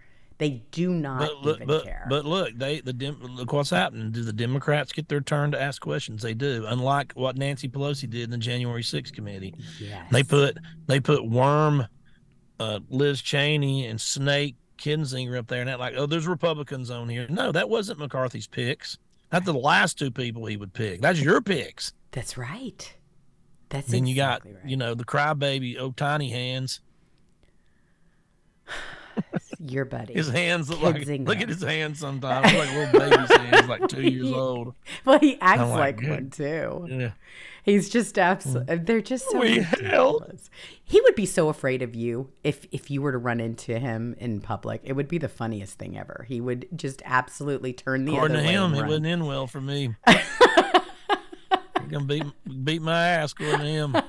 They 0.43 0.61
do 0.73 0.91
not 0.91 1.21
but 1.21 1.37
look, 1.45 1.57
even 1.59 1.69
but, 1.69 1.85
care. 1.85 2.05
But 2.11 2.25
look, 2.25 2.53
they 2.57 2.81
the 2.81 2.93
Dem- 2.93 3.23
look 3.23 3.53
what's 3.53 3.71
happening. 3.71 4.11
Do 4.11 4.25
the 4.25 4.33
Democrats 4.33 4.91
get 4.91 5.09
their 5.09 5.21
turn 5.21 5.53
to 5.53 5.63
ask 5.63 5.81
questions? 5.81 6.21
They 6.21 6.35
do. 6.35 6.67
Unlike 6.67 7.13
what 7.13 7.37
Nancy 7.37 7.69
Pelosi 7.69 8.11
did 8.11 8.25
in 8.25 8.31
the 8.31 8.39
January 8.39 8.83
6th 8.83 9.13
committee. 9.13 9.55
Yes. 9.79 10.05
They 10.11 10.25
put 10.25 10.59
they 10.89 10.99
put 10.99 11.25
worm 11.25 11.87
uh, 12.59 12.81
Liz 12.91 13.23
Cheney 13.23 13.87
and 13.87 14.01
Snake 14.01 14.57
Kinzinger 14.79 15.39
up 15.39 15.47
there 15.47 15.61
and 15.61 15.69
that 15.69 15.79
like, 15.79 15.95
oh, 15.97 16.07
there's 16.07 16.27
Republicans 16.27 16.91
on 16.91 17.09
here. 17.09 17.29
No, 17.31 17.53
that 17.53 17.69
wasn't 17.69 18.01
McCarthy's 18.01 18.49
picks. 18.49 18.99
That's 19.31 19.47
the 19.47 19.55
last 19.55 19.97
two 19.97 20.11
people 20.11 20.45
he 20.47 20.57
would 20.57 20.73
pick. 20.73 21.01
That's 21.03 21.21
your 21.21 21.41
picks. 21.41 21.93
That's 22.11 22.37
right. 22.37 22.97
That's 23.69 23.87
then 23.87 24.09
exactly 24.09 24.11
you 24.11 24.17
got 24.17 24.45
right. 24.45 24.71
you 24.71 24.77
know 24.77 24.95
the 24.95 25.05
crybaby 25.05 25.77
oh 25.79 25.93
tiny 25.93 26.31
hands. 26.31 26.81
Your 29.63 29.85
buddy. 29.85 30.15
His 30.15 30.29
hands 30.29 30.69
look 30.69 30.81
like 30.83 30.97
Kinzinger. 30.97 31.27
look 31.27 31.41
at 31.41 31.49
his 31.49 31.63
hands 31.63 31.99
sometimes 32.01 32.53
like 32.53 32.73
little 32.73 32.99
baby's 33.01 33.31
hands, 33.37 33.69
like 33.69 33.89
two 33.89 34.03
years 34.03 34.31
old. 34.33 34.75
Well, 35.05 35.19
he 35.19 35.39
acts 35.41 35.61
like, 35.71 36.01
like, 36.03 36.11
one 36.11 36.31
too. 36.31 36.87
Yeah. 36.91 37.11
He's 37.65 37.89
just 37.89 38.19
absolutely. 38.19 38.77
Mm. 38.77 38.87
They're 38.87 39.01
just 39.01 39.31
so 39.31 39.39
We 39.39 39.61
ridiculous. 39.61 40.51
He 40.85 41.01
would 41.01 41.15
be 41.15 41.27
so 41.27 41.49
afraid 41.49 41.81
of 41.83 41.95
you 41.95 42.31
if 42.43 42.67
if 42.73 42.91
you 42.91 43.01
were 43.03 43.13
to 43.13 43.19
run 43.19 43.39
into 43.39 43.79
him 43.79 44.17
in 44.19 44.41
public. 44.41 44.81
It 44.83 44.95
would 44.95 45.07
be 45.09 45.19
the 45.19 45.29
funniest 45.29 45.79
thing 45.79 45.97
ever. 45.97 46.27
He 46.29 46.41
would 46.41 46.67
just 46.75 47.03
absolutely 47.05 47.73
turn 47.73 48.05
the 48.05 48.15
According 48.15 48.37
other 48.39 48.43
to 48.43 48.49
way. 48.49 48.55
him, 48.55 48.65
and 48.65 48.75
it 48.77 48.81
run. 48.81 48.89
wouldn't 48.89 49.07
end 49.07 49.27
well 49.27 49.47
for 49.47 49.61
me. 49.61 49.95
Gonna 51.89 52.05
beat 52.05 52.25
beat 52.65 52.83
my 52.83 53.07
ass, 53.09 53.33
according 53.33 53.61
to 53.61 53.67
him. 53.67 53.97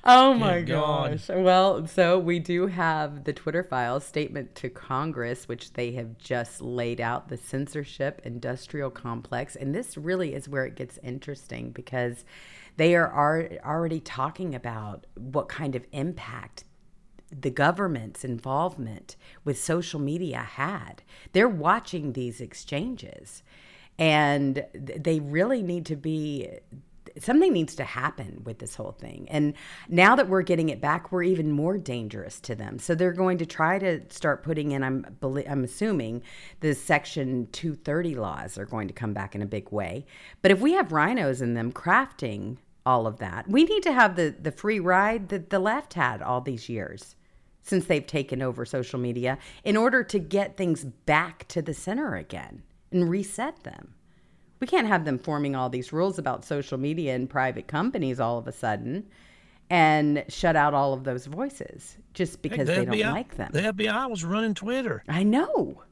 Oh 0.04 0.32
my 0.32 0.62
God. 0.62 1.10
gosh. 1.10 1.28
Well, 1.28 1.86
so 1.86 2.18
we 2.18 2.38
do 2.38 2.68
have 2.68 3.24
the 3.24 3.34
Twitter 3.34 3.62
files 3.62 4.04
statement 4.04 4.54
to 4.56 4.70
Congress, 4.70 5.46
which 5.46 5.74
they 5.74 5.92
have 5.92 6.16
just 6.16 6.62
laid 6.62 7.02
out 7.02 7.28
the 7.28 7.36
censorship 7.36 8.22
industrial 8.24 8.90
complex. 8.90 9.56
And 9.56 9.74
this 9.74 9.98
really 9.98 10.34
is 10.34 10.48
where 10.48 10.64
it 10.64 10.74
gets 10.74 10.98
interesting 11.02 11.70
because 11.70 12.24
they 12.78 12.96
are 12.96 13.08
ar- 13.08 13.50
already 13.62 14.00
talking 14.00 14.54
about 14.54 15.06
what 15.16 15.50
kind 15.50 15.74
of 15.74 15.84
impact 15.92 16.64
the 17.30 17.50
government's 17.50 18.24
involvement 18.24 19.16
with 19.44 19.62
social 19.62 20.00
media 20.00 20.38
had. 20.38 21.02
They're 21.32 21.48
watching 21.48 22.14
these 22.14 22.40
exchanges 22.40 23.42
and 23.98 24.64
they 24.74 25.20
really 25.20 25.62
need 25.62 25.84
to 25.86 25.96
be 25.96 26.48
something 27.18 27.52
needs 27.52 27.74
to 27.76 27.84
happen 27.84 28.42
with 28.44 28.58
this 28.58 28.74
whole 28.74 28.92
thing. 28.92 29.26
And 29.30 29.54
now 29.88 30.16
that 30.16 30.28
we're 30.28 30.42
getting 30.42 30.68
it 30.68 30.80
back, 30.80 31.10
we're 31.10 31.22
even 31.22 31.50
more 31.50 31.78
dangerous 31.78 32.40
to 32.40 32.54
them. 32.54 32.78
So 32.78 32.94
they're 32.94 33.12
going 33.12 33.38
to 33.38 33.46
try 33.46 33.78
to 33.78 34.00
start 34.10 34.42
putting 34.42 34.72
in 34.72 34.82
I'm 34.82 35.06
I'm 35.22 35.64
assuming 35.64 36.22
the 36.60 36.74
section 36.74 37.48
230 37.52 38.14
laws 38.14 38.58
are 38.58 38.66
going 38.66 38.88
to 38.88 38.94
come 38.94 39.12
back 39.12 39.34
in 39.34 39.42
a 39.42 39.46
big 39.46 39.70
way. 39.70 40.06
But 40.42 40.50
if 40.50 40.60
we 40.60 40.72
have 40.72 40.88
RINOs 40.88 41.42
in 41.42 41.54
them 41.54 41.72
crafting 41.72 42.58
all 42.86 43.06
of 43.06 43.18
that, 43.18 43.48
we 43.48 43.64
need 43.64 43.82
to 43.84 43.92
have 43.92 44.16
the 44.16 44.34
the 44.40 44.52
free 44.52 44.80
ride 44.80 45.28
that 45.28 45.50
the 45.50 45.58
left 45.58 45.94
had 45.94 46.22
all 46.22 46.40
these 46.40 46.68
years 46.68 47.16
since 47.62 47.86
they've 47.86 48.06
taken 48.06 48.42
over 48.42 48.64
social 48.64 48.98
media 48.98 49.38
in 49.64 49.76
order 49.76 50.02
to 50.02 50.18
get 50.18 50.56
things 50.56 50.84
back 50.84 51.46
to 51.48 51.62
the 51.62 51.74
center 51.74 52.16
again 52.16 52.62
and 52.90 53.08
reset 53.08 53.62
them. 53.62 53.94
We 54.60 54.66
can't 54.66 54.86
have 54.86 55.04
them 55.04 55.18
forming 55.18 55.56
all 55.56 55.68
these 55.70 55.92
rules 55.92 56.18
about 56.18 56.44
social 56.44 56.78
media 56.78 57.14
and 57.14 57.28
private 57.28 57.66
companies 57.66 58.20
all 58.20 58.38
of 58.38 58.46
a 58.46 58.52
sudden 58.52 59.06
and 59.70 60.24
shut 60.28 60.56
out 60.56 60.74
all 60.74 60.92
of 60.92 61.04
those 61.04 61.26
voices 61.26 61.96
just 62.12 62.42
because 62.42 62.66
The 62.66 62.74
they 62.74 62.84
don't 62.84 63.12
like 63.14 63.36
them. 63.36 63.50
The 63.52 63.62
FBI 63.62 64.10
was 64.10 64.24
running 64.24 64.54
Twitter. 64.54 65.02
I 65.08 65.22
know. 65.22 65.82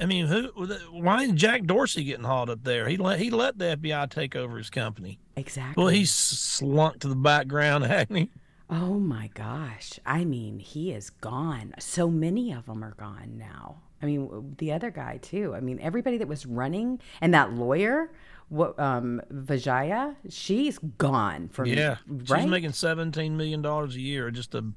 I 0.00 0.06
mean, 0.06 0.26
who? 0.26 0.48
Why 0.90 1.24
is 1.24 1.32
Jack 1.32 1.64
Dorsey 1.64 2.04
getting 2.04 2.24
hauled 2.24 2.48
up 2.48 2.64
there? 2.64 2.88
He 2.88 2.96
let 2.96 3.20
he 3.20 3.28
let 3.28 3.58
the 3.58 3.76
FBI 3.76 4.08
take 4.08 4.34
over 4.34 4.56
his 4.56 4.70
company. 4.70 5.18
Exactly. 5.36 5.82
Well, 5.82 5.92
he 5.92 6.06
slunk 6.06 7.00
to 7.00 7.08
the 7.08 7.14
background, 7.14 7.84
hasn't 7.86 8.16
he? 8.16 8.30
Oh 8.70 8.94
my 8.94 9.30
gosh. 9.34 10.00
I 10.06 10.24
mean, 10.24 10.60
he 10.60 10.92
is 10.92 11.10
gone. 11.10 11.74
So 11.78 12.08
many 12.08 12.52
of 12.52 12.66
them 12.66 12.82
are 12.82 12.94
gone 12.94 13.36
now. 13.36 13.82
I 14.02 14.06
mean, 14.06 14.54
the 14.58 14.72
other 14.72 14.90
guy 14.90 15.18
too. 15.18 15.54
I 15.54 15.60
mean, 15.60 15.78
everybody 15.80 16.18
that 16.18 16.28
was 16.28 16.44
running 16.46 17.00
and 17.20 17.32
that 17.34 17.52
lawyer, 17.52 18.10
what 18.48 18.78
um 18.78 19.20
Vijaya, 19.30 20.16
she's 20.28 20.78
gone 20.98 21.48
from 21.48 21.66
Yeah, 21.66 21.96
right? 22.06 22.42
she's 22.42 22.50
making 22.50 22.72
seventeen 22.72 23.36
million 23.36 23.62
dollars 23.62 23.96
a 23.96 24.00
year 24.00 24.30
just 24.30 24.52
to 24.52 24.72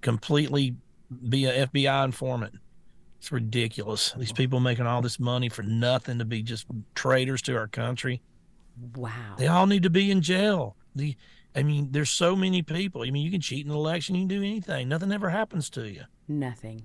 completely 0.00 0.76
be 1.28 1.44
an 1.44 1.68
FBI 1.68 2.04
informant. 2.04 2.54
It's 3.18 3.30
ridiculous. 3.30 4.12
These 4.16 4.32
people 4.32 4.60
making 4.60 4.86
all 4.86 5.02
this 5.02 5.20
money 5.20 5.50
for 5.50 5.62
nothing 5.62 6.18
to 6.18 6.24
be 6.24 6.42
just 6.42 6.66
traitors 6.94 7.42
to 7.42 7.56
our 7.56 7.68
country. 7.68 8.22
wow. 8.96 9.34
They 9.36 9.46
all 9.46 9.66
need 9.66 9.82
to 9.82 9.90
be 9.90 10.10
in 10.10 10.22
jail. 10.22 10.74
The, 10.96 11.14
I 11.54 11.62
mean, 11.62 11.88
there's 11.90 12.08
so 12.08 12.34
many 12.34 12.62
people. 12.62 13.02
I 13.02 13.10
mean, 13.10 13.22
you 13.22 13.30
can 13.30 13.42
cheat 13.42 13.66
in 13.66 13.72
an 13.72 13.76
election, 13.76 14.14
you 14.14 14.22
can 14.22 14.28
do 14.28 14.38
anything. 14.42 14.88
Nothing 14.88 15.12
ever 15.12 15.28
happens 15.28 15.68
to 15.70 15.86
you. 15.90 16.04
Nothing. 16.28 16.84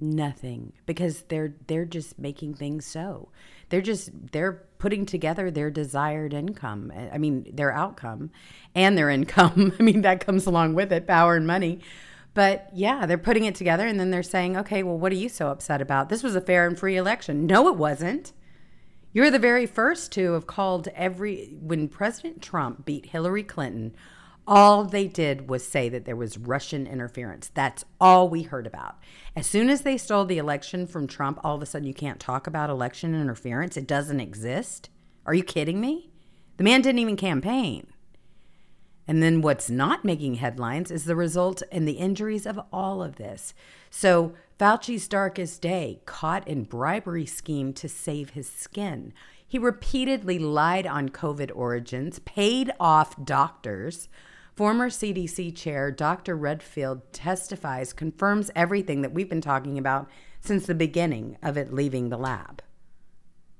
Nothing. 0.00 0.72
Because 0.86 1.22
they're 1.22 1.54
they're 1.66 1.84
just 1.84 2.18
making 2.18 2.54
things 2.54 2.84
so. 2.84 3.30
They're 3.68 3.80
just 3.80 4.10
they're 4.32 4.64
putting 4.78 5.06
together 5.06 5.50
their 5.50 5.70
desired 5.70 6.32
income. 6.32 6.92
Eh, 6.94 7.08
I 7.12 7.18
mean, 7.18 7.50
their 7.52 7.72
outcome 7.72 8.30
and 8.74 8.96
their 8.96 9.10
income. 9.10 9.72
I 9.78 9.82
mean, 9.82 10.02
that 10.02 10.24
comes 10.24 10.46
along 10.46 10.74
with 10.74 10.92
it, 10.92 11.06
power 11.06 11.36
and 11.36 11.46
money. 11.46 11.80
But 12.34 12.68
yeah, 12.72 13.06
they're 13.06 13.18
putting 13.18 13.44
it 13.44 13.56
together 13.56 13.86
and 13.86 13.98
then 13.98 14.10
they're 14.10 14.22
saying, 14.22 14.56
"Okay, 14.56 14.82
well, 14.82 14.98
what 14.98 15.12
are 15.12 15.16
you 15.16 15.28
so 15.28 15.48
upset 15.48 15.80
about? 15.80 16.08
This 16.08 16.22
was 16.22 16.36
a 16.36 16.40
fair 16.40 16.66
and 16.66 16.78
free 16.78 16.96
election." 16.96 17.46
No, 17.46 17.68
it 17.68 17.76
wasn't. 17.76 18.32
You're 19.12 19.30
the 19.30 19.38
very 19.38 19.66
first 19.66 20.12
to 20.12 20.34
have 20.34 20.46
called 20.46 20.88
every 20.94 21.56
when 21.60 21.88
President 21.88 22.42
Trump 22.42 22.84
beat 22.84 23.06
Hillary 23.06 23.42
Clinton, 23.42 23.94
all 24.48 24.84
they 24.84 25.06
did 25.06 25.50
was 25.50 25.64
say 25.64 25.90
that 25.90 26.06
there 26.06 26.16
was 26.16 26.38
Russian 26.38 26.86
interference. 26.86 27.50
That's 27.52 27.84
all 28.00 28.30
we 28.30 28.44
heard 28.44 28.66
about. 28.66 28.96
As 29.36 29.46
soon 29.46 29.68
as 29.68 29.82
they 29.82 29.98
stole 29.98 30.24
the 30.24 30.38
election 30.38 30.86
from 30.86 31.06
Trump, 31.06 31.38
all 31.44 31.54
of 31.56 31.62
a 31.62 31.66
sudden 31.66 31.86
you 31.86 31.92
can't 31.92 32.18
talk 32.18 32.46
about 32.46 32.70
election 32.70 33.14
interference. 33.14 33.76
It 33.76 33.86
doesn't 33.86 34.20
exist. 34.20 34.88
Are 35.26 35.34
you 35.34 35.44
kidding 35.44 35.82
me? 35.82 36.10
The 36.56 36.64
man 36.64 36.80
didn't 36.80 36.98
even 36.98 37.16
campaign. 37.16 37.88
And 39.06 39.22
then 39.22 39.42
what's 39.42 39.68
not 39.68 40.04
making 40.04 40.34
headlines 40.34 40.90
is 40.90 41.04
the 41.04 41.16
result 41.16 41.62
and 41.70 41.86
the 41.86 41.92
injuries 41.92 42.46
of 42.46 42.58
all 42.72 43.02
of 43.02 43.16
this. 43.16 43.52
So, 43.90 44.32
Fauci's 44.58 45.08
darkest 45.08 45.62
day, 45.62 46.00
caught 46.04 46.48
in 46.48 46.64
bribery 46.64 47.26
scheme 47.26 47.72
to 47.74 47.88
save 47.88 48.30
his 48.30 48.50
skin. 48.50 49.12
He 49.46 49.58
repeatedly 49.58 50.38
lied 50.38 50.86
on 50.86 51.10
COVID 51.10 51.50
origins, 51.54 52.18
paid 52.20 52.72
off 52.80 53.14
doctors. 53.24 54.08
Former 54.58 54.88
CDC 54.90 55.54
chair 55.54 55.92
Dr. 55.92 56.34
Redfield 56.34 57.12
testifies, 57.12 57.92
confirms 57.92 58.50
everything 58.56 59.02
that 59.02 59.12
we've 59.12 59.28
been 59.28 59.40
talking 59.40 59.78
about 59.78 60.08
since 60.40 60.66
the 60.66 60.74
beginning 60.74 61.36
of 61.44 61.56
it 61.56 61.72
leaving 61.72 62.08
the 62.08 62.16
lab. 62.16 62.60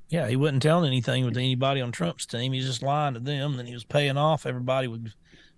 Yeah, 0.09 0.27
he 0.27 0.35
wasn't 0.35 0.61
telling 0.63 0.89
anything 0.89 1.25
with 1.25 1.37
anybody 1.37 1.81
on 1.81 1.93
Trump's 1.93 2.27
team. 2.27 2.53
He's 2.53 2.67
just 2.67 2.83
lying 2.83 3.15
to 3.15 3.21
them. 3.21 3.57
Then 3.57 3.67
he 3.67 3.75
was 3.75 3.85
paying 3.85 4.17
off 4.17 4.45
everybody 4.45 4.89
with, 4.89 5.13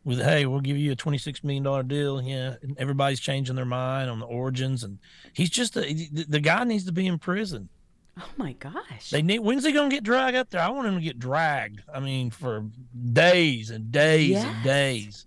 with 0.04 0.20
hey, 0.20 0.44
we'll 0.44 0.60
give 0.60 0.76
you 0.76 0.92
a 0.92 0.94
twenty 0.94 1.16
six 1.16 1.42
million 1.42 1.62
dollar 1.62 1.84
deal. 1.84 2.20
Yeah, 2.20 2.56
and 2.60 2.76
everybody's 2.76 3.18
changing 3.18 3.56
their 3.56 3.64
mind 3.64 4.10
on 4.10 4.18
the 4.18 4.26
origins, 4.26 4.84
and 4.84 4.98
he's 5.32 5.48
just 5.48 5.74
a, 5.74 5.80
the, 5.80 6.26
the 6.28 6.40
guy 6.40 6.64
needs 6.64 6.84
to 6.84 6.92
be 6.92 7.06
in 7.06 7.18
prison. 7.18 7.70
Oh 8.18 8.28
my 8.36 8.52
gosh. 8.52 9.08
They 9.08 9.22
need. 9.22 9.38
When's 9.38 9.64
he 9.64 9.72
gonna 9.72 9.88
get 9.88 10.04
dragged 10.04 10.36
up 10.36 10.50
there? 10.50 10.60
I 10.60 10.68
want 10.68 10.86
him 10.86 10.96
to 10.96 11.00
get 11.00 11.18
dragged. 11.18 11.80
I 11.94 11.98
mean, 12.00 12.28
for 12.28 12.66
days 13.14 13.70
and 13.70 13.90
days 13.90 14.28
Yes. 14.32 14.44
and 14.44 14.64
days. 14.64 15.26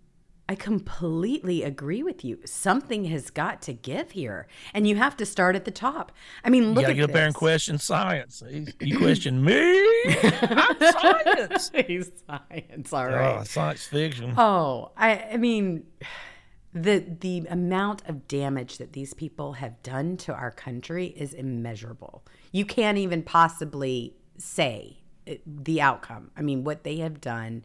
I 0.49 0.55
completely 0.55 1.63
agree 1.63 2.03
with 2.03 2.25
you. 2.25 2.37
Something 2.43 3.05
has 3.05 3.29
got 3.29 3.61
to 3.63 3.73
give 3.73 4.11
here, 4.11 4.47
and 4.73 4.85
you 4.85 4.97
have 4.97 5.15
to 5.17 5.25
start 5.25 5.55
at 5.55 5.63
the 5.63 5.71
top. 5.71 6.11
I 6.43 6.49
mean, 6.49 6.73
look 6.73 6.83
you 6.83 6.89
at 6.89 6.95
get 6.95 7.03
up 7.05 7.13
there 7.13 7.25
and 7.25 7.33
question 7.33 7.77
science. 7.77 8.43
You 8.81 8.97
question 8.97 9.41
me? 9.41 10.05
I'm 10.41 10.79
science. 10.79 11.71
He's 11.87 12.11
science, 12.27 12.91
all 12.91 13.07
right. 13.07 13.37
Oh, 13.39 13.43
science 13.45 13.85
fiction. 13.85 14.33
Oh, 14.37 14.91
I, 14.97 15.29
I 15.33 15.37
mean, 15.37 15.85
the 16.73 17.05
the 17.21 17.45
amount 17.49 18.03
of 18.09 18.27
damage 18.27 18.79
that 18.79 18.91
these 18.91 19.13
people 19.13 19.53
have 19.53 19.81
done 19.81 20.17
to 20.17 20.33
our 20.33 20.51
country 20.51 21.07
is 21.07 21.33
immeasurable. 21.33 22.25
You 22.51 22.65
can't 22.65 22.97
even 22.97 23.23
possibly 23.23 24.17
say 24.37 24.97
uh, 25.25 25.35
the 25.45 25.79
outcome. 25.79 26.31
I 26.35 26.41
mean, 26.41 26.65
what 26.65 26.83
they 26.83 26.97
have 26.97 27.21
done 27.21 27.63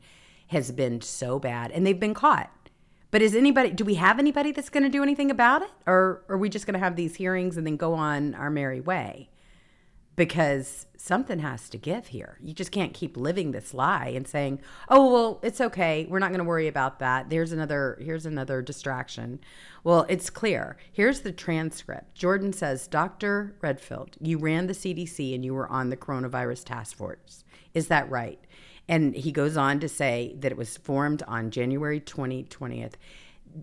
has 0.49 0.72
been 0.72 1.01
so 1.01 1.39
bad, 1.39 1.70
and 1.70 1.87
they've 1.87 2.01
been 2.01 2.14
caught. 2.14 2.51
But 3.11 3.23
is 3.23 3.35
anybody? 3.35 3.71
Do 3.71 3.85
we 3.85 3.95
have 3.95 4.19
anybody 4.19 4.53
that's 4.53 4.69
going 4.69 4.83
to 4.83 4.91
do 4.91 5.03
anything 5.03 5.31
about 5.31 5.63
it, 5.63 5.71
or 5.87 6.25
are 6.29 6.37
we 6.37 6.49
just 6.49 6.67
going 6.67 6.75
to 6.75 6.81
have 6.81 6.97
these 6.97 7.17
hearings 7.17 7.57
and 7.57 7.67
then 7.67 7.77
go 7.77 7.95
on 7.95 8.35
our 8.35 8.51
merry 8.51 8.81
way? 8.81 9.31
Because 10.15 10.87
something 10.97 11.39
has 11.39 11.71
to 11.71 11.79
give 11.79 12.09
here. 12.09 12.39
You 12.43 12.53
just 12.53 12.73
can't 12.73 12.93
keep 12.93 13.17
living 13.17 13.53
this 13.53 13.73
lie 13.73 14.09
and 14.09 14.29
saying, 14.29 14.61
"Oh, 14.91 15.11
well, 15.11 15.41
it's 15.43 15.61
okay. 15.61 16.07
We're 16.11 16.19
not 16.19 16.31
going 16.31 16.41
to 16.41 16.45
worry 16.45 16.69
about 16.69 16.99
that. 16.99 17.31
There's 17.31 17.53
another 17.53 17.97
here's 18.01 18.27
another 18.27 18.61
distraction." 18.61 19.41
Well, 19.85 20.05
it's 20.11 20.29
clear. 20.29 20.77
Here's 20.93 21.21
the 21.21 21.33
transcript. 21.33 22.15
Jordan 22.15 22.53
says, 22.53 22.89
"Dr. 22.89 23.57
Redfield, 23.63 24.17
you 24.21 24.37
ran 24.37 24.67
the 24.67 24.75
CDC 24.75 25.35
and 25.35 25.45
you 25.45 25.55
were 25.55 25.71
on 25.71 25.89
the 25.89 25.97
coronavirus 25.97 26.65
task 26.65 26.97
force. 26.97 27.45
Is 27.73 27.89
that 27.89 28.11
right?" 28.11 28.41
And 28.89 29.14
he 29.14 29.32
goes 29.32 29.57
on 29.57 29.80
to 29.80 29.89
say 29.89 30.34
that 30.41 30.53
it 30.53 30.59
was 30.59 30.76
formed 30.76 31.22
on 31.28 31.51
January 31.51 32.01
2020th. 32.01 32.95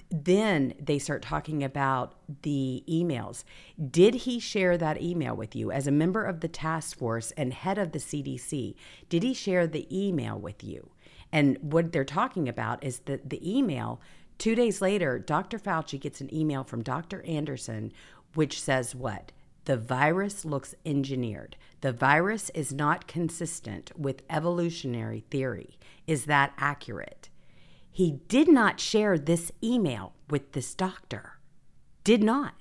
Then 0.09 0.73
they 0.79 0.99
start 0.99 1.21
talking 1.21 1.63
about 1.63 2.15
the 2.41 2.83
emails. 2.87 3.43
Did 3.91 4.15
he 4.15 4.39
share 4.39 4.77
that 4.77 5.01
email 5.01 5.35
with 5.35 5.55
you 5.55 5.71
as 5.71 5.87
a 5.87 5.91
member 5.91 6.23
of 6.23 6.41
the 6.41 6.47
task 6.47 6.97
force 6.97 7.31
and 7.31 7.53
head 7.53 7.77
of 7.77 7.91
the 7.91 7.99
CDC? 7.99 8.75
Did 9.09 9.23
he 9.23 9.33
share 9.33 9.67
the 9.67 9.87
email 9.95 10.37
with 10.37 10.63
you? 10.63 10.91
And 11.31 11.57
what 11.61 11.91
they're 11.91 12.05
talking 12.05 12.47
about 12.47 12.83
is 12.83 12.99
that 12.99 13.29
the 13.29 13.57
email, 13.57 13.99
two 14.37 14.55
days 14.55 14.81
later, 14.81 15.19
Dr. 15.19 15.59
Fauci 15.59 15.99
gets 15.99 16.21
an 16.21 16.33
email 16.33 16.63
from 16.63 16.83
Dr. 16.83 17.23
Andersen, 17.23 17.91
which 18.33 18.59
says 18.59 18.95
what? 18.95 19.31
The 19.65 19.77
virus 19.77 20.45
looks 20.45 20.75
engineered. 20.85 21.57
The 21.85 21.91
virus 21.93 22.49
is 22.55 22.73
not 22.73 23.05
consistent 23.05 23.91
with 23.95 24.23
evolutionary 24.27 25.23
theory. 25.29 25.77
Is 26.07 26.25
that 26.25 26.53
accurate? 26.57 27.29
He 27.91 28.21
did 28.27 28.47
not 28.47 28.79
share 28.79 29.19
this 29.19 29.51
email 29.63 30.13
with 30.27 30.53
this 30.53 30.73
doctor. 30.73 31.33
Did 32.03 32.23
not. 32.23 32.55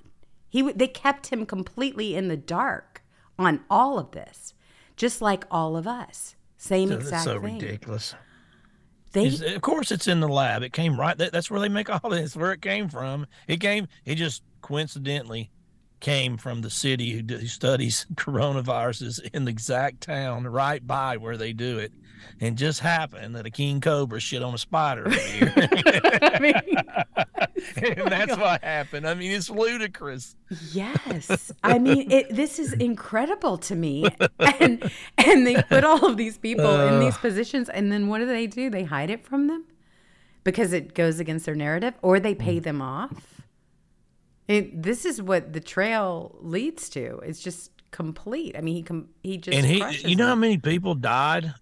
He 0.47 0.61
they 0.73 0.87
kept 0.87 1.33
him 1.33 1.47
completely 1.47 2.15
in 2.15 2.27
the 2.27 2.37
dark 2.37 3.01
on 3.39 3.61
all 3.67 3.97
of 3.97 4.11
this, 4.11 4.53
just 4.95 5.23
like 5.23 5.45
all 5.49 5.75
of 5.75 5.87
us. 5.87 6.35
Same 6.59 6.89
That's 6.89 7.05
exact 7.05 7.23
so 7.23 7.41
thing. 7.41 7.55
ridiculous. 7.55 8.13
They, 9.13 9.25
It's- 9.25 9.55
of 9.55 9.63
course, 9.63 9.91
it's 9.91 10.07
in 10.07 10.19
the 10.19 10.29
lab. 10.29 10.61
It 10.61 10.71
came 10.71 10.99
right. 10.99 11.17
That, 11.17 11.31
that's 11.31 11.49
where 11.49 11.59
they 11.59 11.67
make 11.67 11.89
all 11.89 12.11
this. 12.11 12.35
Where 12.35 12.51
it 12.51 12.61
came 12.61 12.89
from. 12.89 13.25
It 13.47 13.59
came. 13.59 13.87
It 14.05 14.17
just 14.17 14.43
coincidentally 14.61 15.49
came 15.99 16.37
from 16.37 16.61
the 16.61 16.69
city 16.69 17.11
who, 17.11 17.21
do, 17.21 17.37
who 17.37 17.47
studies 17.47 18.05
coronaviruses 18.15 19.19
in 19.33 19.45
the 19.45 19.51
exact 19.51 20.01
town 20.01 20.47
right 20.47 20.85
by 20.85 21.17
where 21.17 21.37
they 21.37 21.53
do 21.53 21.77
it, 21.79 21.91
and 22.39 22.57
just 22.57 22.79
happened 22.79 23.35
that 23.35 23.45
a 23.45 23.49
king 23.49 23.79
cobra 23.81 24.19
shit 24.19 24.43
on 24.43 24.53
a 24.53 24.57
spider 24.57 25.09
here. 25.11 25.53
I 25.55 26.39
mean, 26.39 26.53
and 27.77 28.01
oh 28.01 28.09
that's 28.09 28.37
what 28.37 28.63
happened. 28.63 29.07
I 29.07 29.13
mean, 29.13 29.31
it's 29.31 29.49
ludicrous. 29.49 30.35
Yes, 30.71 31.51
I 31.63 31.79
mean 31.79 32.11
it, 32.11 32.35
this 32.35 32.59
is 32.59 32.73
incredible 32.73 33.57
to 33.59 33.75
me, 33.75 34.05
and 34.39 34.91
and 35.17 35.47
they 35.47 35.61
put 35.63 35.83
all 35.83 36.05
of 36.05 36.17
these 36.17 36.37
people 36.37 36.81
in 36.81 36.95
uh. 36.95 36.99
these 36.99 37.17
positions, 37.17 37.69
and 37.69 37.91
then 37.91 38.07
what 38.07 38.19
do 38.19 38.25
they 38.25 38.47
do? 38.47 38.69
They 38.69 38.83
hide 38.83 39.09
it 39.09 39.25
from 39.25 39.47
them 39.47 39.65
because 40.43 40.73
it 40.73 40.93
goes 40.93 41.19
against 41.19 41.45
their 41.45 41.55
narrative, 41.55 41.95
or 42.01 42.19
they 42.19 42.35
pay 42.35 42.59
mm. 42.59 42.63
them 42.63 42.81
off. 42.81 43.34
It, 44.47 44.81
this 44.83 45.05
is 45.05 45.21
what 45.21 45.53
the 45.53 45.59
trail 45.59 46.37
leads 46.39 46.89
to. 46.89 47.19
It's 47.19 47.39
just 47.39 47.71
complete. 47.91 48.55
I 48.57 48.61
mean, 48.61 48.75
he 48.75 48.83
com- 48.83 49.09
he 49.23 49.37
just 49.37 49.57
and 49.57 49.65
he, 49.65 50.07
you 50.07 50.15
know 50.15 50.27
how 50.27 50.35
many 50.35 50.57
people 50.57 50.95
died? 50.95 51.53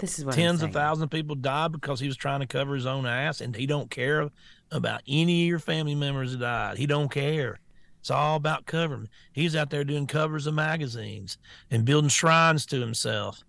This 0.00 0.18
is 0.18 0.24
what 0.24 0.34
I'm 0.34 0.40
tens 0.40 0.62
of 0.62 0.72
thousands 0.72 1.04
of 1.04 1.10
people 1.10 1.36
died 1.36 1.72
because 1.72 2.00
he 2.00 2.06
was 2.06 2.16
trying 2.16 2.40
to 2.40 2.46
cover 2.46 2.74
his 2.74 2.86
own 2.86 3.06
ass 3.06 3.40
and 3.40 3.54
he 3.54 3.66
don't 3.66 3.90
care 3.90 4.30
about 4.70 5.02
any 5.06 5.42
of 5.42 5.48
your 5.48 5.58
family 5.58 5.94
members 5.94 6.32
that 6.32 6.40
died. 6.40 6.78
He 6.78 6.86
don't 6.86 7.10
care. 7.10 7.58
It's 8.00 8.10
all 8.10 8.36
about 8.36 8.66
covering. 8.66 9.08
He's 9.32 9.54
out 9.54 9.70
there 9.70 9.84
doing 9.84 10.06
covers 10.06 10.46
of 10.46 10.54
magazines 10.54 11.38
and 11.70 11.84
building 11.84 12.08
shrines 12.08 12.66
to 12.66 12.80
himself 12.80 13.44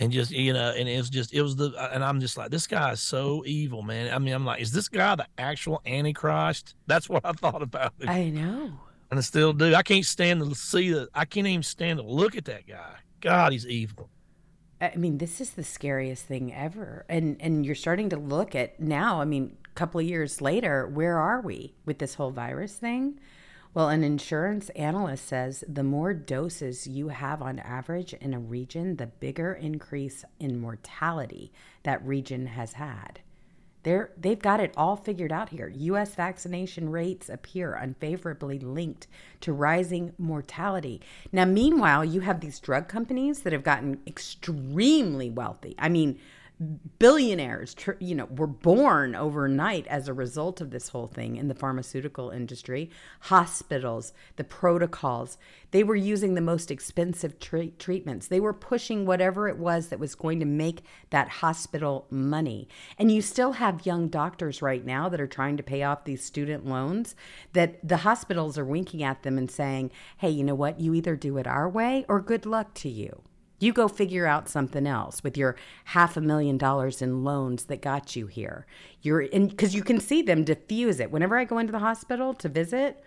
and 0.00 0.10
just 0.10 0.30
you 0.30 0.52
know 0.52 0.72
and 0.76 0.88
it 0.88 0.96
was 0.96 1.10
just 1.10 1.32
it 1.32 1.42
was 1.42 1.56
the 1.56 1.72
uh, 1.76 1.90
and 1.92 2.02
i'm 2.02 2.20
just 2.20 2.36
like 2.36 2.50
this 2.50 2.66
guy 2.66 2.92
is 2.92 3.00
so 3.00 3.44
evil 3.46 3.82
man 3.82 4.12
i 4.12 4.18
mean 4.18 4.34
i'm 4.34 4.44
like 4.44 4.60
is 4.60 4.72
this 4.72 4.88
guy 4.88 5.14
the 5.14 5.26
actual 5.38 5.80
antichrist 5.86 6.74
that's 6.86 7.08
what 7.08 7.24
i 7.24 7.32
thought 7.44 7.62
about 7.62 7.92
him 8.00 8.08
I 8.08 8.30
know. 8.30 8.72
and 9.10 9.18
I 9.18 9.20
still 9.20 9.52
do 9.52 9.74
i 9.74 9.82
can't 9.82 10.04
stand 10.04 10.40
to 10.40 10.54
see 10.54 10.90
that 10.92 11.08
i 11.14 11.24
can't 11.24 11.46
even 11.46 11.62
stand 11.62 11.98
to 11.98 12.04
look 12.04 12.36
at 12.36 12.46
that 12.46 12.66
guy 12.66 12.96
god 13.20 13.52
he's 13.52 13.66
evil 13.66 14.08
I 14.82 14.96
mean, 14.96 15.18
this 15.18 15.42
is 15.42 15.50
the 15.50 15.62
scariest 15.62 16.24
thing 16.24 16.54
ever. 16.54 17.04
And 17.08 17.36
and 17.40 17.66
you're 17.66 17.74
starting 17.74 18.08
to 18.10 18.16
look 18.16 18.54
at 18.54 18.80
now, 18.80 19.20
I 19.20 19.26
mean, 19.26 19.56
a 19.66 19.74
couple 19.74 20.00
of 20.00 20.06
years 20.06 20.40
later, 20.40 20.86
where 20.86 21.18
are 21.18 21.42
we 21.42 21.74
with 21.84 21.98
this 21.98 22.14
whole 22.14 22.30
virus 22.30 22.76
thing? 22.76 23.20
Well, 23.72 23.88
an 23.88 24.02
insurance 24.02 24.68
analyst 24.70 25.28
says 25.28 25.62
the 25.68 25.84
more 25.84 26.12
doses 26.12 26.88
you 26.88 27.08
have 27.08 27.40
on 27.40 27.60
average 27.60 28.12
in 28.14 28.34
a 28.34 28.40
region, 28.40 28.96
the 28.96 29.06
bigger 29.06 29.52
increase 29.52 30.24
in 30.40 30.58
mortality 30.58 31.52
that 31.84 32.04
region 32.04 32.46
has 32.46 32.72
had. 32.72 33.20
They're, 33.84 34.10
they've 34.16 34.42
got 34.42 34.58
it 34.60 34.74
all 34.76 34.96
figured 34.96 35.30
out 35.30 35.50
here. 35.50 35.68
U.S. 35.68 36.16
vaccination 36.16 36.90
rates 36.90 37.28
appear 37.28 37.72
unfavorably 37.74 38.58
linked 38.58 39.06
to 39.42 39.52
rising 39.52 40.12
mortality. 40.18 41.00
Now, 41.30 41.44
meanwhile, 41.44 42.04
you 42.04 42.20
have 42.20 42.40
these 42.40 42.58
drug 42.58 42.88
companies 42.88 43.40
that 43.40 43.52
have 43.52 43.62
gotten 43.62 44.00
extremely 44.04 45.30
wealthy. 45.30 45.76
I 45.78 45.88
mean, 45.88 46.18
billionaires, 46.98 47.74
you 48.00 48.14
know, 48.14 48.26
were 48.26 48.46
born 48.46 49.14
overnight 49.14 49.86
as 49.86 50.08
a 50.08 50.12
result 50.12 50.60
of 50.60 50.70
this 50.70 50.88
whole 50.88 51.06
thing 51.06 51.36
in 51.36 51.48
the 51.48 51.54
pharmaceutical 51.54 52.28
industry. 52.28 52.90
Hospitals, 53.20 54.12
the 54.36 54.44
protocols, 54.44 55.38
they 55.70 55.82
were 55.82 55.96
using 55.96 56.34
the 56.34 56.40
most 56.42 56.70
expensive 56.70 57.38
tre- 57.38 57.72
treatments. 57.78 58.28
They 58.28 58.40
were 58.40 58.52
pushing 58.52 59.06
whatever 59.06 59.48
it 59.48 59.56
was 59.56 59.88
that 59.88 59.98
was 59.98 60.14
going 60.14 60.38
to 60.40 60.46
make 60.46 60.82
that 61.08 61.28
hospital 61.28 62.06
money. 62.10 62.68
And 62.98 63.10
you 63.10 63.22
still 63.22 63.52
have 63.52 63.86
young 63.86 64.08
doctors 64.08 64.60
right 64.60 64.84
now 64.84 65.08
that 65.08 65.20
are 65.20 65.26
trying 65.26 65.56
to 65.56 65.62
pay 65.62 65.82
off 65.82 66.04
these 66.04 66.22
student 66.22 66.66
loans 66.66 67.14
that 67.54 67.86
the 67.86 67.98
hospitals 67.98 68.58
are 68.58 68.64
winking 68.64 69.02
at 69.02 69.22
them 69.22 69.38
and 69.38 69.50
saying, 69.50 69.92
"Hey, 70.18 70.30
you 70.30 70.44
know 70.44 70.54
what? 70.54 70.78
You 70.78 70.92
either 70.92 71.16
do 71.16 71.38
it 71.38 71.46
our 71.46 71.68
way 71.68 72.04
or 72.08 72.20
good 72.20 72.44
luck 72.44 72.74
to 72.74 72.88
you." 72.90 73.22
You 73.60 73.72
go 73.72 73.86
figure 73.86 74.26
out 74.26 74.48
something 74.48 74.86
else 74.86 75.22
with 75.22 75.36
your 75.36 75.54
half 75.84 76.16
a 76.16 76.20
million 76.20 76.58
dollars 76.58 77.00
in 77.00 77.22
loans 77.22 77.64
that 77.64 77.82
got 77.82 78.16
you 78.16 78.26
here. 78.26 78.66
You're 79.02 79.20
in 79.20 79.48
because 79.48 79.74
you 79.74 79.84
can 79.84 80.00
see 80.00 80.22
them 80.22 80.44
diffuse 80.44 80.98
it. 80.98 81.12
Whenever 81.12 81.38
I 81.38 81.44
go 81.44 81.58
into 81.58 81.70
the 81.70 81.78
hospital 81.78 82.34
to 82.34 82.48
visit, 82.48 83.04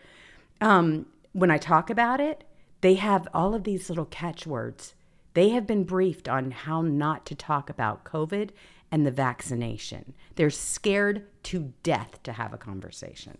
um, 0.61 1.07
when 1.33 1.51
I 1.51 1.57
talk 1.57 1.89
about 1.89 2.21
it, 2.21 2.43
they 2.81 2.93
have 2.93 3.27
all 3.33 3.55
of 3.55 3.63
these 3.63 3.89
little 3.89 4.05
catchwords. 4.05 4.93
They 5.33 5.49
have 5.49 5.65
been 5.65 5.83
briefed 5.83 6.29
on 6.29 6.51
how 6.51 6.81
not 6.81 7.25
to 7.25 7.35
talk 7.35 7.69
about 7.69 8.03
COVID 8.03 8.51
and 8.91 9.07
the 9.07 9.11
vaccination. 9.11 10.13
They're 10.35 10.51
scared 10.51 11.25
to 11.43 11.73
death 11.81 12.21
to 12.23 12.33
have 12.33 12.53
a 12.53 12.57
conversation. 12.57 13.39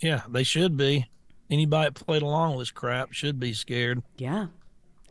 Yeah, 0.00 0.22
they 0.28 0.42
should 0.42 0.76
be. 0.76 1.06
Anybody 1.48 1.90
that 1.90 2.04
played 2.04 2.22
along 2.22 2.56
with 2.56 2.62
this 2.62 2.70
crap 2.72 3.12
should 3.12 3.38
be 3.38 3.52
scared. 3.52 4.02
Yeah, 4.16 4.46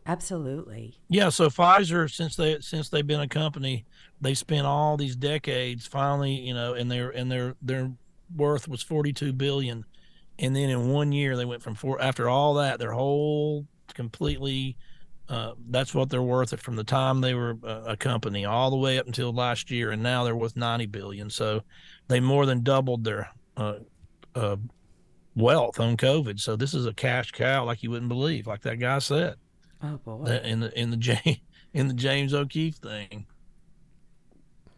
absolutely. 0.06 0.98
Yeah, 1.08 1.28
so 1.28 1.48
Pfizer, 1.48 2.10
since 2.10 2.36
they 2.36 2.58
since 2.60 2.88
they've 2.88 3.06
been 3.06 3.20
a 3.20 3.28
company, 3.28 3.84
they 4.20 4.34
spent 4.34 4.66
all 4.66 4.96
these 4.96 5.16
decades. 5.16 5.86
Finally, 5.86 6.34
you 6.34 6.54
know, 6.54 6.74
and 6.74 6.90
their 6.90 7.10
and 7.10 7.30
their 7.30 7.54
their 7.62 7.90
worth 8.36 8.68
was 8.68 8.82
forty 8.82 9.12
two 9.12 9.32
billion, 9.32 9.84
and 10.38 10.54
then 10.54 10.70
in 10.70 10.88
one 10.88 11.12
year 11.12 11.36
they 11.36 11.44
went 11.44 11.62
from 11.62 11.74
four. 11.74 12.00
After 12.00 12.28
all 12.28 12.54
that, 12.54 12.78
their 12.78 12.92
whole 12.92 13.66
completely. 13.94 14.76
Uh, 15.28 15.52
that's 15.70 15.94
what 15.94 16.10
they're 16.10 16.20
worth 16.20 16.58
from 16.60 16.76
the 16.76 16.84
time 16.84 17.20
they 17.20 17.32
were 17.32 17.56
a, 17.62 17.96
company 17.96 18.44
all 18.44 18.70
the 18.70 18.76
way 18.76 18.98
up 18.98 19.06
until 19.06 19.32
last 19.32 19.70
year, 19.70 19.92
and 19.92 20.02
now 20.02 20.24
they're 20.24 20.36
worth 20.36 20.56
ninety 20.56 20.84
billion. 20.84 21.30
So 21.30 21.62
they 22.08 22.20
more 22.20 22.44
than 22.44 22.62
doubled 22.62 23.04
their 23.04 23.30
uh, 23.56 23.76
uh, 24.34 24.56
wealth 25.34 25.80
on 25.80 25.96
COVID. 25.96 26.38
So 26.38 26.56
this 26.56 26.74
is 26.74 26.84
a 26.84 26.92
cash 26.92 27.30
cow 27.30 27.64
like 27.64 27.82
you 27.82 27.90
wouldn't 27.90 28.10
believe, 28.10 28.46
like 28.46 28.62
that 28.62 28.78
guy 28.78 28.98
said 28.98 29.36
Oh 29.82 29.96
boy. 30.04 30.24
in 30.44 30.60
the 30.60 30.78
in 30.78 30.90
the 30.90 30.96
James 30.96 31.38
in 31.74 31.88
the 31.88 31.94
James 31.94 32.32
O'Keefe 32.34 32.76
thing. 32.76 33.26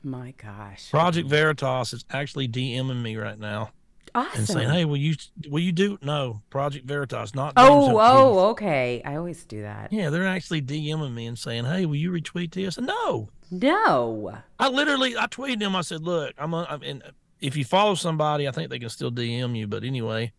My 0.03 0.33
gosh. 0.37 0.91
Project 0.91 1.29
Veritas 1.29 1.93
is 1.95 2.05
actually 2.11 2.47
DMing 2.47 3.01
me 3.01 3.17
right 3.17 3.39
now 3.39 3.71
Awesome. 4.15 4.39
and 4.39 4.47
saying, 4.47 4.69
"Hey, 4.71 4.85
will 4.85 4.99
you 4.99 5.15
will 5.49 5.61
you 5.61 5.73
do 5.73 5.99
no 6.03 6.43
Project 6.51 6.87
Veritas 6.87 7.35
not?" 7.35 7.55
oh, 7.57 7.87
James 7.87 7.99
oh, 7.99 8.39
O'Keefe." 8.39 8.51
okay. 8.51 9.03
I 9.05 9.17
always 9.17 9.45
do 9.45 9.63
that. 9.63 9.93
Yeah, 9.93 10.11
they're 10.11 10.27
actually 10.27 10.61
DMing 10.63 11.15
me 11.15 11.27
and 11.27 11.39
saying, 11.39 11.65
"Hey, 11.65 11.87
will 11.87 11.97
you 11.97 12.11
retweet 12.11 12.53
this?" 12.53 12.77
And 12.77 12.87
no, 12.87 13.29
No. 13.51 14.39
I 14.59 14.69
literally 14.69 15.17
I 15.17 15.27
tweeted 15.27 15.63
him. 15.63 15.75
I 15.75 15.81
said, 15.81 16.03
"Look, 16.03 16.35
I'm, 16.39 16.53
a, 16.55 16.67
I'm 16.69 16.83
in, 16.83 17.03
if 17.41 17.57
you 17.57 17.65
follow 17.65 17.95
somebody, 17.95 18.47
I 18.47 18.51
think 18.53 18.71
they 18.71 18.79
can 18.79 18.91
still 18.91 19.11
DM 19.11 19.57
you. 19.57 19.67
But 19.67 19.85
anyway, 19.85 20.33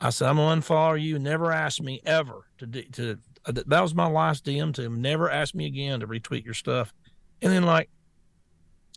I 0.00 0.10
said 0.10 0.28
I'm 0.28 0.36
gonna 0.36 0.60
unfollow 0.60 1.00
you. 1.00 1.18
Never 1.20 1.52
ask 1.52 1.80
me 1.80 2.00
ever 2.04 2.46
to 2.58 2.66
d- 2.66 2.88
to. 2.92 3.18
Uh, 3.46 3.52
th- 3.52 3.66
that 3.66 3.80
was 3.80 3.94
my 3.94 4.06
last 4.06 4.44
DM 4.44 4.74
to 4.74 4.82
him. 4.82 5.00
Never 5.00 5.30
ask 5.30 5.54
me 5.54 5.66
again 5.66 6.00
to 6.00 6.06
retweet 6.06 6.44
your 6.44 6.54
stuff. 6.54 6.92
And 7.42 7.52
then 7.52 7.62
like, 7.62 7.88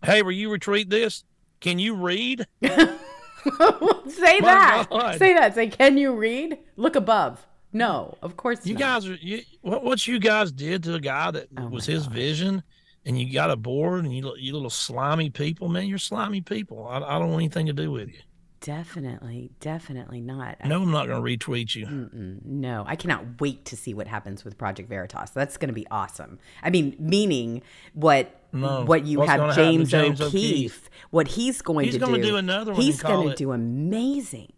hey, 0.03 0.21
will 0.21 0.31
you 0.31 0.49
retweet 0.49 0.89
this? 0.89 1.23
Can 1.61 1.79
you 1.79 1.95
read? 1.95 2.45
Say 2.61 4.39
that. 4.41 4.87
God. 4.89 5.17
Say 5.17 5.33
that. 5.33 5.55
Say, 5.55 5.67
can 5.67 5.97
you 5.97 6.13
read? 6.15 6.57
Look 6.75 6.95
above. 6.95 7.45
No, 7.75 8.15
of 8.21 8.37
course 8.37 8.65
You 8.65 8.75
not. 8.75 8.79
guys 8.79 9.07
are 9.07 9.15
you, 9.15 9.41
what 9.61 9.83
what 9.83 10.05
you 10.07 10.19
guys 10.19 10.51
did 10.51 10.83
to 10.83 10.91
the 10.91 10.99
guy 10.99 11.31
that 11.31 11.47
Oh 11.57 11.67
was 11.67 11.85
his 11.87 12.05
vision, 12.05 12.61
and 13.03 13.19
you 13.19 13.33
got 13.33 13.49
a 13.49 13.55
board, 13.55 14.05
and 14.05 14.15
you 14.15 14.31
you 14.37 14.53
little 14.53 14.69
slimy 14.69 15.31
people, 15.31 15.67
man. 15.69 15.87
You're 15.87 15.97
slimy 15.97 16.41
people. 16.41 16.87
I, 16.87 16.97
I 16.97 17.17
don't 17.17 17.29
want 17.31 17.41
anything 17.41 17.65
to 17.65 17.73
do 17.73 17.89
with 17.91 18.09
you. 18.09 18.19
Definitely, 18.63 19.51
definitely 19.59 20.21
not. 20.21 20.55
No, 20.65 20.81
I'm 20.81 20.89
not 20.89 21.07
going 21.07 21.21
to 21.21 21.45
retweet 21.45 21.75
you. 21.75 22.39
No, 22.45 22.85
I 22.87 22.95
cannot 22.95 23.41
wait 23.41 23.65
to 23.65 23.75
see 23.75 23.93
what 23.93 24.07
happens 24.07 24.45
with 24.45 24.57
Project 24.57 24.87
Veritas. 24.87 25.31
That's 25.31 25.57
going 25.57 25.67
to 25.67 25.73
be 25.73 25.85
awesome. 25.91 26.39
I 26.63 26.69
mean, 26.69 26.95
meaning 26.97 27.61
what 27.93 28.33
No, 28.53 28.85
what 28.85 29.05
you 29.05 29.19
have 29.21 29.53
James, 29.53 29.91
James 29.91 30.21
O'Keefe, 30.21 30.31
O'Keefe? 30.31 30.89
what 31.09 31.27
he's 31.27 31.61
going 31.61 31.85
He's 31.87 31.95
to 31.95 31.99
do. 31.99 32.05
He's 32.05 32.11
gonna 32.13 32.23
do. 32.23 32.29
do 32.29 32.37
another 32.37 32.71
one 32.71 32.81
He's 32.81 33.01
going 33.01 33.29
to 33.31 33.35
do 33.35 33.51
amazing. 33.51 34.53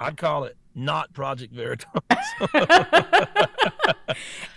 I'd 0.00 0.16
call 0.16 0.42
it 0.44 0.56
not 0.84 1.12
Project 1.12 1.52
Veritas. 1.54 1.86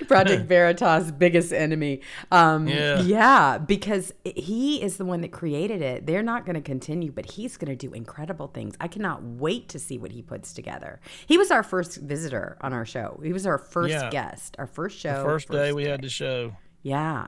Project 0.07 0.45
Veritas' 0.47 1.11
biggest 1.11 1.53
enemy. 1.53 2.01
Um, 2.31 2.67
Yeah. 2.67 3.01
yeah, 3.01 3.57
because 3.57 4.13
he 4.23 4.81
is 4.81 4.97
the 4.97 5.05
one 5.05 5.21
that 5.21 5.31
created 5.31 5.81
it. 5.81 6.05
They're 6.05 6.23
not 6.23 6.45
going 6.45 6.55
to 6.55 6.61
continue, 6.61 7.11
but 7.11 7.31
he's 7.31 7.57
going 7.57 7.69
to 7.69 7.75
do 7.75 7.93
incredible 7.93 8.47
things. 8.47 8.75
I 8.79 8.87
cannot 8.87 9.23
wait 9.23 9.69
to 9.69 9.79
see 9.79 9.97
what 9.97 10.11
he 10.11 10.21
puts 10.21 10.53
together. 10.53 10.99
He 11.25 11.37
was 11.37 11.51
our 11.51 11.63
first 11.63 11.97
visitor 11.97 12.57
on 12.61 12.73
our 12.73 12.85
show. 12.85 13.19
He 13.23 13.33
was 13.33 13.45
our 13.45 13.57
first 13.57 13.91
Yeah. 13.91 14.09
guest, 14.09 14.55
our 14.59 14.67
first 14.67 14.97
show. 14.99 15.17
the 15.19 15.23
first 15.23 15.49
day 15.49 15.73
we 15.73 15.85
had 15.85 16.01
the 16.01 16.09
show. 16.09 16.55
Yeah, 16.81 17.27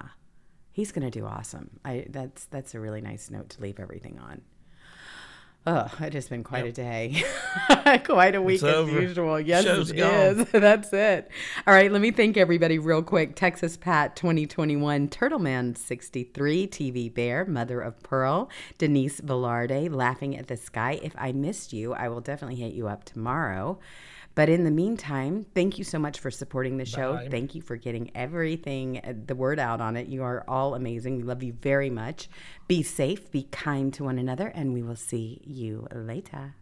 he's 0.71 0.91
going 0.91 1.09
to 1.09 1.19
do 1.19 1.25
awesome. 1.25 1.79
I 1.85 2.05
that's 2.09 2.45
that's 2.45 2.75
a 2.75 2.79
really 2.79 3.01
nice 3.01 3.29
note 3.29 3.49
to 3.51 3.61
leave 3.61 3.79
everything 3.79 4.19
on. 4.19 4.41
Oh, 5.67 5.91
it 5.99 6.13
has 6.13 6.29
been 6.29 6.43
quite 6.43 6.67
a 6.67 6.71
day. 6.71 7.23
quite 8.05 8.35
a 8.35 8.41
week 8.41 8.61
as 8.61 8.75
over. 8.75 9.01
usual. 9.01 9.39
Yes, 9.39 9.63
Show's 9.63 9.89
it 9.89 9.97
is. 9.97 10.45
That's 10.51 10.93
it. 10.93 11.31
All 11.65 11.73
right, 11.73 11.91
let 11.91 12.01
me 12.01 12.11
thank 12.11 12.37
everybody 12.37 12.77
real 12.77 13.01
quick. 13.01 13.35
Texas 13.35 13.75
Pat 13.75 14.15
2021, 14.15 15.07
Turtleman 15.07 15.75
63, 15.75 16.67
TV 16.67 17.11
Bear, 17.11 17.45
Mother 17.45 17.81
of 17.81 17.99
Pearl, 18.03 18.47
Denise 18.77 19.21
Velarde, 19.21 19.91
Laughing 19.91 20.37
at 20.37 20.47
the 20.47 20.57
Sky. 20.57 20.99
If 21.01 21.15
I 21.17 21.31
missed 21.31 21.73
you, 21.73 21.95
I 21.95 22.09
will 22.09 22.21
definitely 22.21 22.57
hit 22.57 22.73
you 22.73 22.87
up 22.87 23.03
tomorrow. 23.03 23.79
But 24.35 24.49
in 24.49 24.65
the 24.65 24.71
meantime, 24.71 25.45
thank 25.55 25.77
you 25.77 25.85
so 25.85 25.97
much 25.97 26.19
for 26.19 26.29
supporting 26.29 26.77
the 26.77 26.85
show. 26.85 27.13
Bye. 27.13 27.29
Thank 27.31 27.55
you 27.55 27.61
for 27.61 27.77
getting 27.77 28.11
everything, 28.15 28.99
uh, 28.99 29.13
the 29.25 29.35
word 29.35 29.59
out 29.59 29.79
on 29.79 29.95
it. 29.95 30.07
You 30.07 30.23
are 30.23 30.43
all 30.47 30.75
amazing. 30.75 31.15
We 31.15 31.23
love 31.23 31.41
you 31.41 31.53
very 31.53 31.89
much. 31.89 32.29
Be 32.67 32.83
safe, 32.83 33.31
be 33.31 33.43
kind 33.43 33.93
to 33.93 34.03
one 34.03 34.19
another, 34.19 34.47
and 34.47 34.73
we 34.73 34.83
will 34.83 34.97
see 34.97 35.41
you 35.45 35.87
later. 35.93 36.55